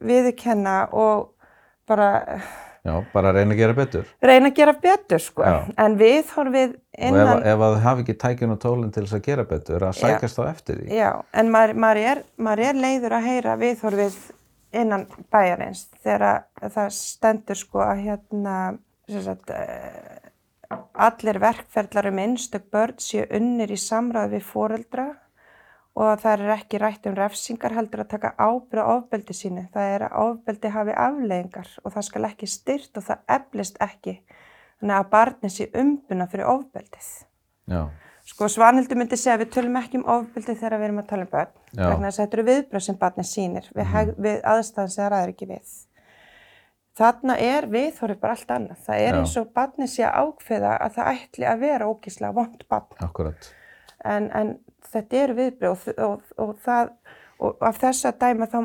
viðurkenna 0.00 0.78
og 0.96 1.28
bara 1.88 2.08
Já, 2.88 2.94
bara 3.12 3.32
reyna 3.34 3.52
að 3.52 3.58
gera 3.58 3.74
betur. 3.76 4.06
reyna 4.24 4.48
að 4.48 4.54
gera 4.56 4.72
betur, 4.80 5.20
sko. 5.20 5.42
Já. 5.44 5.56
En 5.82 5.96
viðhorfið 5.98 6.70
Og 6.70 7.02
ef, 7.04 7.10
innan, 7.10 7.42
ef 7.50 7.62
að 7.66 7.74
hafa 7.84 8.02
ekki 8.04 8.14
tækinn 8.22 8.54
og 8.54 8.60
tólinn 8.62 8.92
til 8.94 9.02
þess 9.04 9.16
að 9.18 9.24
gera 9.26 9.44
betur, 9.50 9.84
að 9.84 9.98
sækjast 9.98 10.38
þá 10.38 10.42
eftir 10.48 10.78
því. 10.80 10.86
já, 10.96 11.10
en 11.42 11.50
maður, 11.52 11.74
maður, 11.84 12.00
er, 12.12 12.22
maður 12.38 12.62
er 12.68 12.78
leiður 12.80 13.16
að 13.18 13.26
heyra 13.28 13.56
viðhorfið 13.60 14.16
innan 14.78 15.04
bæjarins 15.32 15.84
þegar 16.04 16.24
að 16.62 16.72
það 16.78 16.88
stendur 16.96 17.60
sko 17.60 17.82
að 17.84 18.02
hérna, 18.06 18.56
sem 19.08 19.22
sagt, 19.26 19.50
eh, 19.50 20.27
allir 20.98 21.38
verkferðlar 21.40 22.10
um 22.10 22.20
einstök 22.24 22.68
börn 22.72 22.98
séu 23.00 23.24
unnir 23.38 23.72
í 23.72 23.78
samræði 23.80 24.36
við 24.36 24.48
foreldra 24.48 25.06
og 25.98 26.04
að 26.06 26.24
það 26.24 26.42
er 26.44 26.52
ekki 26.54 26.80
rætt 26.82 27.06
um 27.10 27.16
refsingar 27.18 27.74
heldur 27.74 28.04
að 28.04 28.10
taka 28.12 28.34
ábyrða 28.38 28.84
ofbeldi 28.96 29.34
sínu. 29.34 29.64
Það 29.74 29.94
er 29.94 30.04
að 30.06 30.18
ofbeldi 30.24 30.74
hafi 30.74 30.98
afleiðingar 31.06 31.72
og 31.82 31.94
það 31.94 32.06
skal 32.08 32.28
ekki 32.28 32.50
styrt 32.50 33.00
og 33.00 33.06
það 33.08 33.24
eflist 33.38 33.80
ekki. 33.82 34.14
Þannig 34.78 34.98
að 34.98 35.08
barni 35.14 35.50
sé 35.50 35.70
umbuna 35.74 36.28
fyrir 36.30 36.52
ofbeldið. 36.52 37.08
Já, 37.68 37.80
Sko 38.28 38.46
Svanhildur 38.52 38.98
myndi 39.00 39.16
segja 39.16 39.38
að 39.38 39.46
við 39.46 39.52
tölum 39.56 39.76
ekki 39.80 39.98
um 39.98 40.08
ofbeldi 40.12 40.54
þegar 40.54 40.76
við 40.76 40.86
erum 40.90 41.00
að 41.00 41.06
tala 41.08 41.24
um 41.24 41.30
börn. 41.32 41.52
Þess 41.72 42.08
að 42.08 42.18
þetta 42.18 42.36
eru 42.36 42.48
viðbröð 42.50 42.84
sem 42.84 42.98
barni 43.00 43.24
sýnir 43.24 43.68
við, 43.72 43.86
mm 43.88 44.24
við 44.26 44.42
aðstæðan 44.52 44.90
sem 44.92 45.02
það 45.02 45.12
ræður 45.14 45.32
ekki 45.32 45.48
við. 45.48 45.70
Þarna 46.98 47.36
er 47.38 47.68
viðhorfið 47.70 48.20
bara 48.22 48.34
allt 48.34 48.50
annað. 48.54 48.82
Það 48.88 49.04
er 49.04 49.12
Já. 49.14 49.18
eins 49.20 49.36
og 49.38 49.52
barni 49.54 49.88
sé 49.90 50.04
að 50.08 50.18
ákveða 50.24 50.74
að 50.82 50.98
það 50.98 51.12
ætli 51.14 51.46
að 51.46 51.62
vera 51.62 51.88
ógíslega 51.92 52.34
vond 52.34 52.66
barn. 52.68 52.98
akkurat. 53.06 53.48
En, 54.04 54.28
en 54.34 54.52
þetta 54.92 55.22
eru 55.22 55.38
viðbröð 55.38 55.70
og, 55.72 56.04
og, 56.08 56.28
og, 56.38 56.52
það, 56.64 56.92
og 57.38 57.66
af 57.68 57.80
þess 57.82 58.08
að 58.08 58.20
dæma 58.22 58.48
þá 58.50 58.58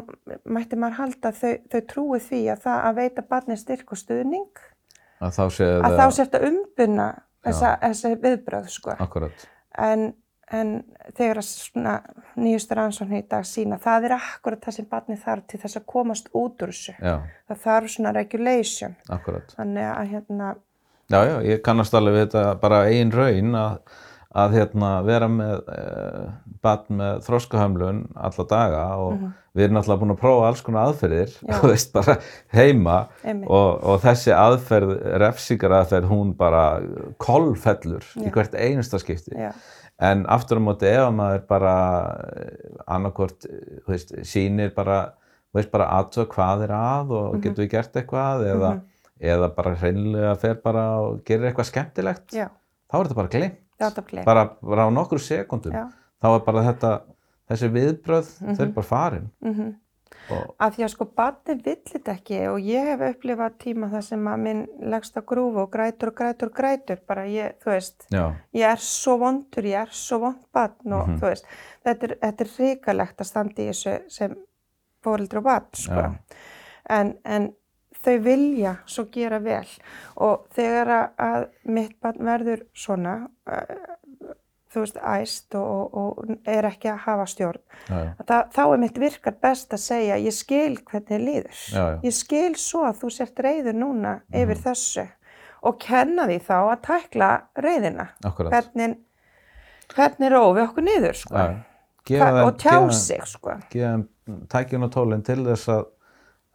mætti 0.46 0.80
maður 0.80 1.00
halda 1.00 1.34
þau, 1.38 1.54
þau 1.72 1.82
trúi 1.90 2.22
því 2.22 2.42
að 2.54 2.64
það 2.68 2.88
að 2.90 3.02
veita 3.02 3.26
barni 3.30 3.58
styrk 3.60 3.94
og 3.94 4.02
stuðning 4.02 4.64
Að 5.24 5.38
þá 5.38 6.08
sé 6.12 6.26
þetta 6.26 6.42
umbunna 6.50 7.08
þessa, 7.46 7.72
þessa 7.82 8.12
viðbröð 8.24 8.70
sko. 8.72 8.96
Akkurat. 9.04 9.46
En, 9.80 10.12
en 10.54 10.72
þegar 11.18 11.42
að 11.42 12.22
nýjustur 12.44 12.82
ansvonni 12.84 13.20
í 13.24 13.26
dag 13.30 13.46
sína, 13.50 13.80
það 13.82 14.08
er 14.10 14.16
akkurat 14.20 14.62
það 14.64 14.78
sem 14.78 14.88
barni 14.92 15.18
þarf 15.24 15.48
til 15.50 15.60
þess 15.64 15.80
að 15.82 15.88
komast 15.96 16.30
út 16.34 16.62
úr 16.66 16.72
þessu. 16.74 16.96
Já, 17.02 17.16
Það 17.50 17.62
þarf 17.68 17.94
svona 17.96 18.14
regulation. 18.16 18.96
akkurat. 19.10 19.54
Þannig 19.58 19.90
að 19.92 20.16
hérna, 20.16 20.54
Já, 21.12 21.20
já, 21.28 21.36
ég 21.46 21.62
kannast 21.66 21.94
alveg 21.94 22.16
við 22.16 22.24
þetta 22.30 22.44
bara 22.62 22.78
eigin 22.88 23.12
raun 23.12 23.56
að, 23.60 23.74
að 24.40 24.54
hérna, 24.56 24.92
vera 25.06 25.28
með 25.30 25.68
uh, 25.70 26.30
batn 26.64 26.96
með 27.02 27.20
þroskahömlun 27.28 28.00
alla 28.16 28.46
daga 28.50 28.84
og 29.04 29.18
við 29.54 29.66
erum 29.68 29.76
náttúrulega 29.78 30.02
búin 30.02 30.14
að 30.16 30.22
prófa 30.24 30.48
alls 30.48 30.64
konar 30.66 30.88
aðferðir, 30.88 31.36
þú 31.60 31.70
veist, 31.74 31.92
bara 31.94 32.16
heima 32.56 32.96
og, 33.46 33.84
og 33.84 34.00
þessi 34.02 34.34
aðferð, 34.34 34.96
refsingar 35.22 35.76
aðferð, 35.82 36.08
hún 36.10 36.32
bara 36.40 36.64
kolfellur 37.22 38.08
í 38.24 38.32
hvert 38.34 38.56
einasta 38.58 38.98
skipti. 39.04 39.36
já, 39.38 39.52
En 40.00 40.26
aftur 40.26 40.58
á 40.58 40.62
móti 40.66 40.88
ef 40.90 41.04
að 41.06 41.14
maður 41.16 41.44
bara 41.48 41.74
annarkvort, 42.88 43.46
þú 43.86 43.92
veist, 43.94 44.14
sýnir 44.28 44.74
bara, 44.76 45.14
þú 45.54 45.60
veist, 45.60 45.72
bara 45.74 45.88
aðtöð 46.00 46.28
hvað 46.34 46.64
er 46.68 46.74
að 46.78 47.12
og 47.20 47.34
Mhm. 47.36 47.42
getur 47.44 47.64
við 47.66 47.70
gert 47.72 47.94
eitthvað 48.02 48.46
eða, 48.54 48.72
eða 49.22 49.50
bara 49.56 49.76
hreinlega 49.76 50.36
fer 50.40 50.56
bara 50.56 50.86
og 51.00 51.24
gerir 51.24 51.52
eitthvað 51.52 51.70
skemmtilegt, 51.72 52.28
já, 52.34 52.50
þá 52.92 52.96
er 53.00 53.04
þetta 53.08 53.16
bara 53.16 53.28
glimt. 53.28 53.60
Bara, 54.26 54.50
bara 54.62 54.88
á 54.88 54.90
nokkru 54.94 55.20
sekundum. 55.20 55.74
Já. 55.74 55.90
Þá 56.22 56.28
er 56.36 56.40
bara 56.46 56.62
þetta, 56.74 57.02
þessi 57.50 57.70
viðbröð, 57.74 58.28
þau 58.56 58.62
eru 58.64 58.72
bara 58.74 58.86
farin. 58.88 59.32
Mm 60.30 60.52
Af 60.60 60.76
því 60.78 60.84
að 60.86 60.92
sko 60.94 61.06
barni 61.06 61.56
vill 61.66 61.82
þetta 61.90 62.12
ekki 62.14 62.38
og 62.48 62.60
ég 62.64 62.86
hef 62.88 63.02
upplifað 63.10 63.58
tíma 63.60 63.90
þar 63.92 64.04
sem 64.08 64.28
að 64.28 64.38
minn 64.40 64.62
leggst 64.80 65.18
að 65.18 65.26
grúfa 65.26 65.64
og 65.66 65.72
grætur 65.74 66.08
og 66.08 66.16
grætur 66.16 66.48
og 66.48 66.54
grætur. 66.56 66.98
Bara 67.08 67.26
ég, 67.28 67.58
þú 67.64 67.72
veist, 67.74 68.06
já, 68.10 68.24
ég 68.56 68.64
er 68.72 68.78
svo 68.78 69.18
vondur, 69.20 69.64
ég 69.68 69.82
er 69.82 69.92
svo 69.92 70.20
vond 70.20 70.40
barn 70.54 70.94
og 70.94 71.08
Mhm. 71.10 71.18
þú 71.20 71.28
veist, 71.28 71.46
þetta 71.86 72.04
er, 72.04 72.16
þetta 72.22 72.42
er 72.42 72.54
hrikalegt 72.58 73.18
að 73.20 73.26
standa 73.26 73.62
í 73.62 73.68
þessu 73.68 73.98
sem 74.10 74.36
fóreldri 75.04 75.38
og 75.38 75.44
barn, 75.44 75.68
sko. 75.74 76.16
En, 76.90 77.18
en 77.26 77.54
þau 78.04 78.18
vilja 78.24 78.78
svo 78.86 79.06
gera 79.12 79.40
vel 79.40 79.68
og 80.18 80.48
þegar 80.56 81.12
að, 81.18 81.50
mitt 81.66 82.00
barn 82.02 82.18
verður 82.20 82.64
svona, 82.74 83.28
þú 84.74 84.84
veist, 84.84 84.98
æst 84.98 85.56
og, 85.56 85.94
og, 85.94 86.18
og 86.18 86.38
er 86.50 86.68
ekki 86.70 86.90
að 86.92 86.98
hafa 87.06 87.26
stjórn, 87.30 87.62
já, 87.88 87.94
já, 87.96 88.10
að 88.20 88.26
það, 88.32 88.44
þá 88.56 88.62
er 88.74 88.78
mitt 88.84 88.98
virkar 89.04 89.36
best 89.42 89.74
að 89.78 89.82
segja 89.86 90.18
ég 90.24 90.34
skil 90.34 90.78
hvernig 90.82 91.08
þér 91.10 91.24
líður. 91.28 91.60
Já. 91.74 91.84
Ég 92.04 92.14
skil 92.18 92.54
svo 92.56 92.84
að 92.90 93.02
þú 93.04 93.12
sért 93.18 93.40
reyður 93.46 93.74
núna 93.80 94.14
Mhm. 94.30 94.42
yfir 94.44 94.62
þessu 94.68 95.08
og 95.64 95.80
kenna 95.80 96.26
því 96.28 96.40
þá 96.44 96.56
að 96.74 96.82
tækla 96.90 97.32
reyðina. 97.58 98.08
akkurat. 98.26 98.52
Hvernig, 98.52 98.98
hvernig 99.96 100.32
rófi 100.34 100.64
okkur 100.68 100.84
niður, 100.88 101.14
sko. 101.16 101.36
Já, 101.38 101.56
gefa 102.06 102.32
þeim- 102.32 102.48
og 102.48 102.58
tjá 102.58 102.72
gefa 102.80 102.94
sig, 102.94 103.22
sko. 103.28 103.58
Gefa 103.70 103.92
þeim 103.94 104.48
tækjun 104.48 104.84
og 104.84 104.92
tólinn 104.92 105.24
til 105.24 105.44
þess 105.46 105.68
að, 105.70 105.86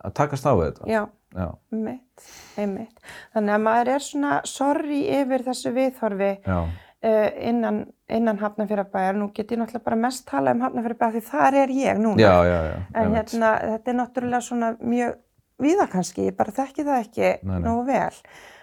að 0.05 0.15
takast 0.15 0.45
á 0.47 0.53
þetta. 0.57 0.87
Já, 0.89 1.07
Já, 1.37 1.45
einmitt, 1.73 2.23
einmitt. 2.57 3.01
Þannig 3.35 3.53
að 3.53 3.61
maður 3.61 3.89
er 3.93 3.99
svona 4.01 4.47
sorry 4.49 5.03
yfir 5.13 5.43
þessu 5.45 5.73
viðhorfi 5.77 6.31
já, 6.41 6.57
innan, 7.03 7.85
innan 8.11 8.39
Hafnarfjörðabæjar. 8.41 9.15
Nú 9.15 9.29
get 9.35 9.53
ég 9.55 9.61
náttúrulega 9.61 9.85
bara 9.85 9.97
mest 9.97 10.25
tala 10.27 10.51
um 10.57 10.61
Hafnarfjörðabæjar 10.65 11.13
því 11.15 11.23
þar 11.29 11.59
er 11.63 11.73
ég 11.75 12.01
núna. 12.03 12.21
já, 12.23 12.35
já, 12.49 12.59
já. 12.71 12.79
En 12.95 13.15
hérna, 13.15 13.53
þetta 13.77 13.93
er 13.93 13.99
náttúrulega 14.01 14.41
svona 14.49 14.73
mjög 14.81 15.15
víða 15.63 15.87
kannski, 15.93 16.27
ég 16.31 16.37
bara 16.39 16.55
þekki 16.55 16.85
það 16.87 17.05
ekki 17.05 17.29
Nei, 17.43 17.55
nei. 17.59 17.63
nógu 17.69 17.85
vel. 17.87 18.19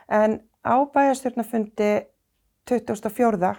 En 0.09 0.39
á 0.63 0.75
bæjarstjórnafundi 0.93 1.93
24. 2.67 3.55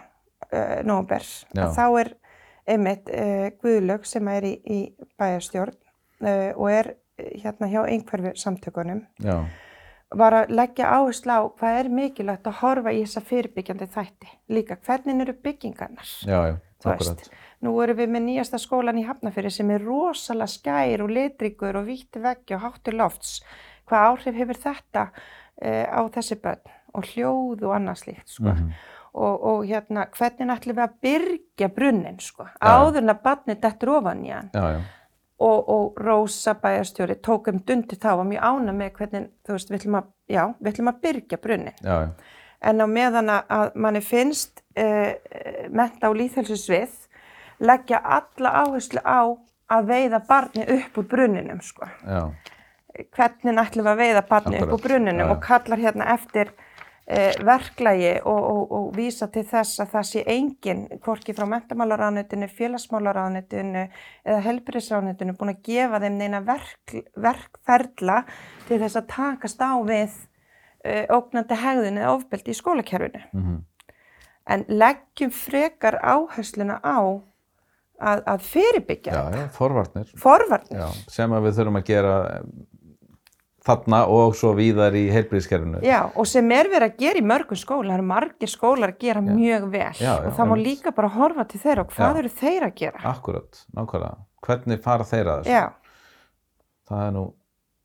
Uh, 0.52 0.82
nóvember, 0.86 1.24
Já. 1.56 1.62
að 1.64 1.72
þá 1.74 1.84
er 2.00 2.08
einmitt 2.70 3.08
uh, 3.10 3.46
Guðlaug 3.62 4.04
sem 4.06 4.28
er 4.30 4.44
í, 4.46 4.52
í 4.62 4.78
bæjarstjórn 5.18 5.74
uh, 5.74 6.52
og 6.54 6.68
er 6.70 6.90
eh, 7.18 7.32
hérna 7.42 7.66
hjá 7.72 7.80
einhverfi 7.88 8.34
samtökunum 8.38 9.00
Já, 9.24 9.40
var 10.14 10.36
að 10.40 10.52
leggja 10.54 10.90
áherslu 10.94 11.34
á 11.34 11.40
hvað 11.58 11.78
er 11.80 11.88
mikilvægt 11.90 12.46
að 12.46 12.58
horfa 12.60 12.92
í 12.94 13.02
þessa 13.02 13.22
fyrirbyggjandi 13.26 13.88
þætti. 13.90 14.30
Líka, 14.54 14.76
hvernig 14.86 15.22
eru 15.24 15.34
byggingarnar? 15.42 16.12
já, 16.22 16.38
já, 16.46 16.56
akkurat. 16.84 17.30
nú 17.60 17.72
erum 17.82 17.98
við 17.98 18.12
með 18.14 18.22
nýjasta 18.28 18.60
skólan 18.62 19.00
í 19.00 19.06
Hafnafyrir 19.06 19.50
sem 19.50 19.70
er 19.70 19.82
rosalega 19.82 20.46
skær 20.46 21.02
og 21.02 21.10
litrikur 21.10 21.80
og 21.80 21.88
vítti 21.88 22.22
veggi 22.22 22.54
og 22.54 22.62
háttur 22.62 22.94
lofts. 22.94 23.40
Hvað 23.86 24.10
áhrif 24.10 24.38
hefur 24.38 24.60
þetta 24.62 25.08
uh, 25.10 25.86
á 25.90 26.00
þessi 26.14 26.38
börn 26.42 26.74
og 26.96 27.08
hljóð 27.10 27.66
og 27.66 27.74
annað 27.76 28.04
slíkt, 28.04 28.28
sko. 28.30 28.52
Mhm. 28.52 28.76
Og, 29.16 29.44
og 29.48 29.62
hérna, 29.64 30.02
hvernig 30.12 30.50
ætlum 30.52 30.76
við 30.76 30.82
að 30.84 30.96
byrja 31.00 31.68
brunnin, 31.72 32.18
sko, 32.20 32.44
Já. 32.44 32.68
áður 32.68 32.98
en 33.00 33.12
að 33.14 33.22
barnið 33.24 33.62
dettur 33.62 33.94
ofan 33.96 34.24
í 34.26 34.32
hann. 34.34 34.50
Já, 34.52 34.74
já, 34.74 34.80
Og, 35.38 35.68
og 35.68 35.98
Rósa 36.00 36.54
bæjarstjóri 36.56 37.14
tók 37.20 37.48
um 37.52 37.58
dundi 37.68 37.96
þá 38.00 38.14
og 38.16 38.26
mjög 38.30 38.40
ána 38.48 38.72
með 38.72 38.92
hvernig, 38.96 39.26
þú 39.44 39.52
veist, 39.52 39.68
við 39.70 39.78
ætlum 39.82 39.98
að, 39.98 40.06
já, 40.32 40.44
við 40.60 40.70
ætlum 40.72 40.88
að 40.88 41.00
byrja 41.02 41.38
brunnin. 41.42 41.74
já, 41.84 41.96
já, 42.06 42.10
En 42.62 42.80
á 42.80 42.86
meðan 42.88 43.28
að- 43.34 43.74
manni 43.76 44.00
finnst 44.00 44.62
uh, 44.80 45.12
menta 45.68 46.08
og 46.08 46.16
líðhelsisvið 46.16 46.94
leggja 47.60 48.00
alla 48.00 48.50
áherslu 48.64 49.00
á 49.04 49.20
að 49.76 49.84
veiða 49.92 50.22
barni 50.28 50.64
upp 50.78 50.96
úr 50.98 51.04
brunninum, 51.10 51.60
sko. 51.60 51.84
já, 52.06 52.32
Hvernig 53.12 53.58
ætlum 53.60 53.86
að 53.92 53.98
veiða 54.00 54.22
barni 54.28 54.56
upp 54.56 54.62
Akkurat, 54.62 54.72
úr 54.80 54.82
brunninum 54.88 55.30
og 55.34 55.40
kallar 55.44 55.78
hérna 55.84 56.08
eftir 56.14 56.48
verklagi 57.46 58.16
og, 58.26 58.38
og, 58.50 58.72
og 58.74 58.86
vísa 58.96 59.28
til 59.30 59.44
þess 59.46 59.78
að 59.84 59.92
það 59.92 60.06
sé 60.08 60.22
engin, 60.32 60.80
hvorki 61.04 61.34
frá 61.36 61.46
mentamálaráðnutinu, 61.52 62.48
félagsmálaráðnutinu 62.50 63.84
eða 64.26 64.40
helbriðsráðnutinu 64.48 65.36
búin 65.38 65.52
að 65.54 65.60
gefa 65.68 66.00
þeim 66.02 66.18
neina 66.18 66.40
verk, 66.46 66.96
verkferla 67.14 68.24
til 68.66 68.80
þess 68.82 68.98
að 68.98 69.06
takast 69.14 69.62
á 69.62 69.78
við 69.86 70.18
uh, 70.18 71.04
ógnandi 71.14 71.60
hegðun 71.62 72.02
eða 72.02 72.16
ofbeldi 72.16 72.50
í 72.54 72.58
skólakerfinu. 72.58 73.22
mhm, 73.32 73.64
En 74.46 74.62
leggjum 74.70 75.32
frekar 75.34 75.96
áhersluna 76.06 76.76
á 76.78 77.02
að, 77.98 78.20
að 78.26 78.44
fyrirbyggja 78.46 79.12
já, 79.12 79.22
þetta. 79.24 79.40
já, 79.40 79.48
forvarnir. 79.56 80.12
Forvarnir. 80.22 80.78
Já, 80.78 81.06
sem 81.10 81.32
að 81.34 81.48
við 81.48 81.56
þurfum 81.58 81.80
að 81.80 81.88
gera 81.88 82.14
þarna 83.66 84.00
og 84.14 84.34
svo 84.38 84.52
víðar 84.56 84.94
í 84.98 85.04
heilbríðiskerfinu. 85.12 85.80
Já, 85.86 85.98
og 86.14 86.26
sem 86.30 86.50
er 86.54 86.68
verið 86.72 86.86
að 86.92 87.00
gera 87.02 87.20
í 87.20 87.24
mörgum 87.26 87.58
skóla, 87.60 87.88
það 87.90 87.96
eru 87.98 88.06
margir 88.12 88.52
skólar 88.52 88.92
að 88.94 89.00
gera 89.02 89.22
mjög 89.26 89.66
vel 89.72 89.90
Já, 89.98 90.06
já, 90.06 90.12
og 90.28 90.36
það 90.38 90.50
má 90.52 90.56
líka 90.62 90.92
bara 90.96 91.10
horfa 91.16 91.44
til 91.50 91.60
þeirra 91.64 91.84
og 91.86 91.92
hvað 91.96 92.12
Já. 92.14 92.20
eru 92.22 92.32
þeir 92.40 92.66
að 92.68 92.74
gera? 92.82 93.02
Akkurat, 93.10 93.60
nákvæmlega. 93.76 94.16
Hvernig 94.46 94.82
fara 94.86 95.04
þeir 95.10 95.32
að 95.34 95.42
þessu? 95.42 95.56
Já, 95.56 95.66
Það 96.86 97.00
er 97.08 97.14
nú 97.16 97.22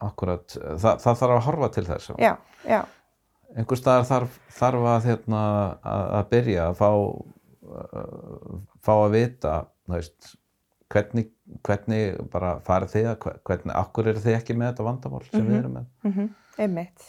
akkurat, 0.05 0.53
það, 0.53 0.99
það 1.01 1.15
þarf 1.21 1.35
að 1.35 1.45
horfa 1.47 1.69
til 1.73 1.85
þess. 1.89 2.11
já, 2.21 2.33
já, 2.69 2.81
Einhver 3.57 3.77
staðar 3.81 4.05
þarf, 4.07 4.35
þarf 4.55 4.85
að, 4.93 5.07
hérna, 5.09 5.39
að, 5.83 6.03
að 6.19 6.27
byrja 6.31 6.67
að 6.69 6.75
fá, 6.79 6.89
uh, 7.71 8.59
fá 8.85 8.93
að 8.95 9.15
vita, 9.17 9.55
þú 9.89 9.95
veist, 9.97 10.29
hvernig, 10.91 11.25
hvernig 11.67 12.01
bara 12.33 12.55
farið 12.67 12.93
þið, 12.95 13.07
að- 13.13 13.39
hvernig, 13.47 13.75
akkur 13.81 14.09
eru 14.11 14.19
þið 14.23 14.37
ekki 14.39 14.55
með 14.59 14.71
þetta 14.73 14.87
vandamál 14.89 15.23
sem 15.29 15.47
við 15.47 15.59
erum 15.61 15.77
með. 15.79 15.89
mm 16.09 16.29
einmitt. 16.61 17.05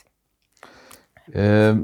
Um, 1.36 1.80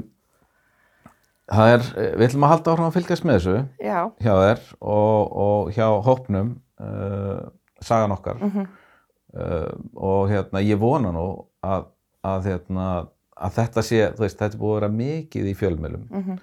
það 1.49 1.71
er, 1.73 1.85
við 2.19 2.25
ætlum 2.29 2.45
að 2.47 2.51
halda 2.53 2.71
áhrifum 2.73 2.87
að 2.89 2.95
fylgjast 2.97 3.25
með 3.27 3.37
þessu 3.39 3.55
Já, 3.83 3.99
hjá 4.23 4.33
þér 4.39 4.61
og, 4.93 5.31
og 5.45 5.71
hjá 5.75 5.87
hópnum 6.05 6.51
uh, 6.81 7.47
sagan 7.83 8.13
okkar. 8.15 8.41
Mhm, 8.43 8.67
uh, 9.35 9.71
og 9.95 10.29
hérna 10.31 10.63
ég 10.65 10.79
vona 10.81 11.11
nú 11.15 11.25
að, 11.65 11.87
að, 12.27 12.49
hérna, 12.51 12.87
að 13.39 13.57
þetta 13.59 13.85
sé, 13.89 14.01
þú 14.17 14.25
veist, 14.25 14.39
þetta 14.41 14.59
búið 14.61 14.75
að 14.75 14.79
vera 14.81 14.91
mikið 14.99 15.51
í 15.51 15.55
fjölmjölum, 15.59 16.07
mhm, 16.11 16.39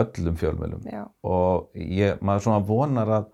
öllum 0.00 0.36
fjölmjölum 0.40 0.84
já, 0.90 1.04
og 1.26 1.70
ég, 1.74 2.20
maður 2.22 2.44
svona 2.46 2.64
vonar 2.68 3.14
að, 3.20 3.30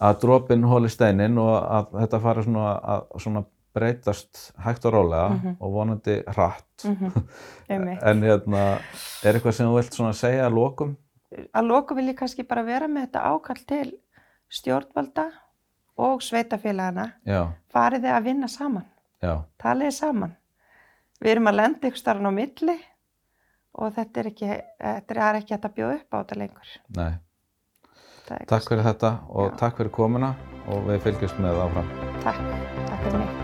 að 0.00 0.20
dropin 0.20 0.64
hóli 0.64 0.88
steinin 0.90 1.38
og 1.38 1.54
að 1.62 1.92
þetta 2.02 2.20
fari 2.20 2.42
svona 2.44 2.72
að 2.94 3.04
svona 3.22 3.44
breytast 3.74 4.52
hægt 4.64 4.84
og 4.86 4.92
rólega 4.94 5.28
Mhm. 5.34 5.56
og 5.60 5.72
vonandi 5.72 6.22
hratt 6.26 6.84
mhm, 6.84 7.12
einmitt. 7.70 8.02
en 8.02 8.22
hérna, 8.22 8.78
er 9.24 9.34
eitthvað 9.34 9.52
sem 9.52 9.66
þú 9.66 9.74
vilt 9.80 9.92
svona 9.94 10.12
segja 10.14 10.46
að 10.46 10.54
lokum? 10.54 10.96
Að 11.54 11.66
loku 11.66 11.94
vil 11.94 12.08
ég 12.12 12.16
kannski 12.18 12.44
bara 12.46 12.62
vera 12.62 12.86
með 12.86 13.08
þetta 13.08 13.22
ákall 13.34 13.64
til 13.66 13.92
stjórnvalda 14.48 15.24
og 15.98 16.20
sveitafélagana. 16.22 17.12
Já, 17.26 17.48
Farið 17.74 18.02
þið 18.04 18.14
að 18.14 18.24
vinna 18.24 18.48
saman, 18.48 18.84
já, 19.22 19.42
taliði 19.58 19.92
saman. 19.92 20.36
Við 21.22 21.30
erum 21.32 21.46
að 21.50 21.54
lenda 21.58 21.88
ykkur 21.88 21.98
starfn 21.98 22.26
á 22.30 22.32
milli 22.34 22.76
og 23.74 23.92
þetta 23.96 24.20
er 24.20 24.26
ekki, 24.30 24.48
þetta 24.78 25.14
er 25.28 25.38
ekki 25.40 25.54
að 25.58 25.74
bjóða 25.74 25.94
upp 25.98 26.14
á 26.14 26.16
þetta 26.22 26.38
lengur. 26.38 26.72
nei. 26.96 27.12
Er 28.32 28.46
Takk 28.48 28.70
fyrir 28.70 28.86
þetta 28.86 29.10
og 29.28 29.56
takk 29.60 29.80
fyrir 29.80 29.92
komuna 29.92 30.32
og 30.72 30.86
við 30.88 31.02
fylgjumst 31.04 31.42
með 31.44 31.60
áfram. 31.66 31.90
Takk, 32.24 32.44
takk 32.86 33.02
fyrir 33.04 33.26
mig. 33.26 33.43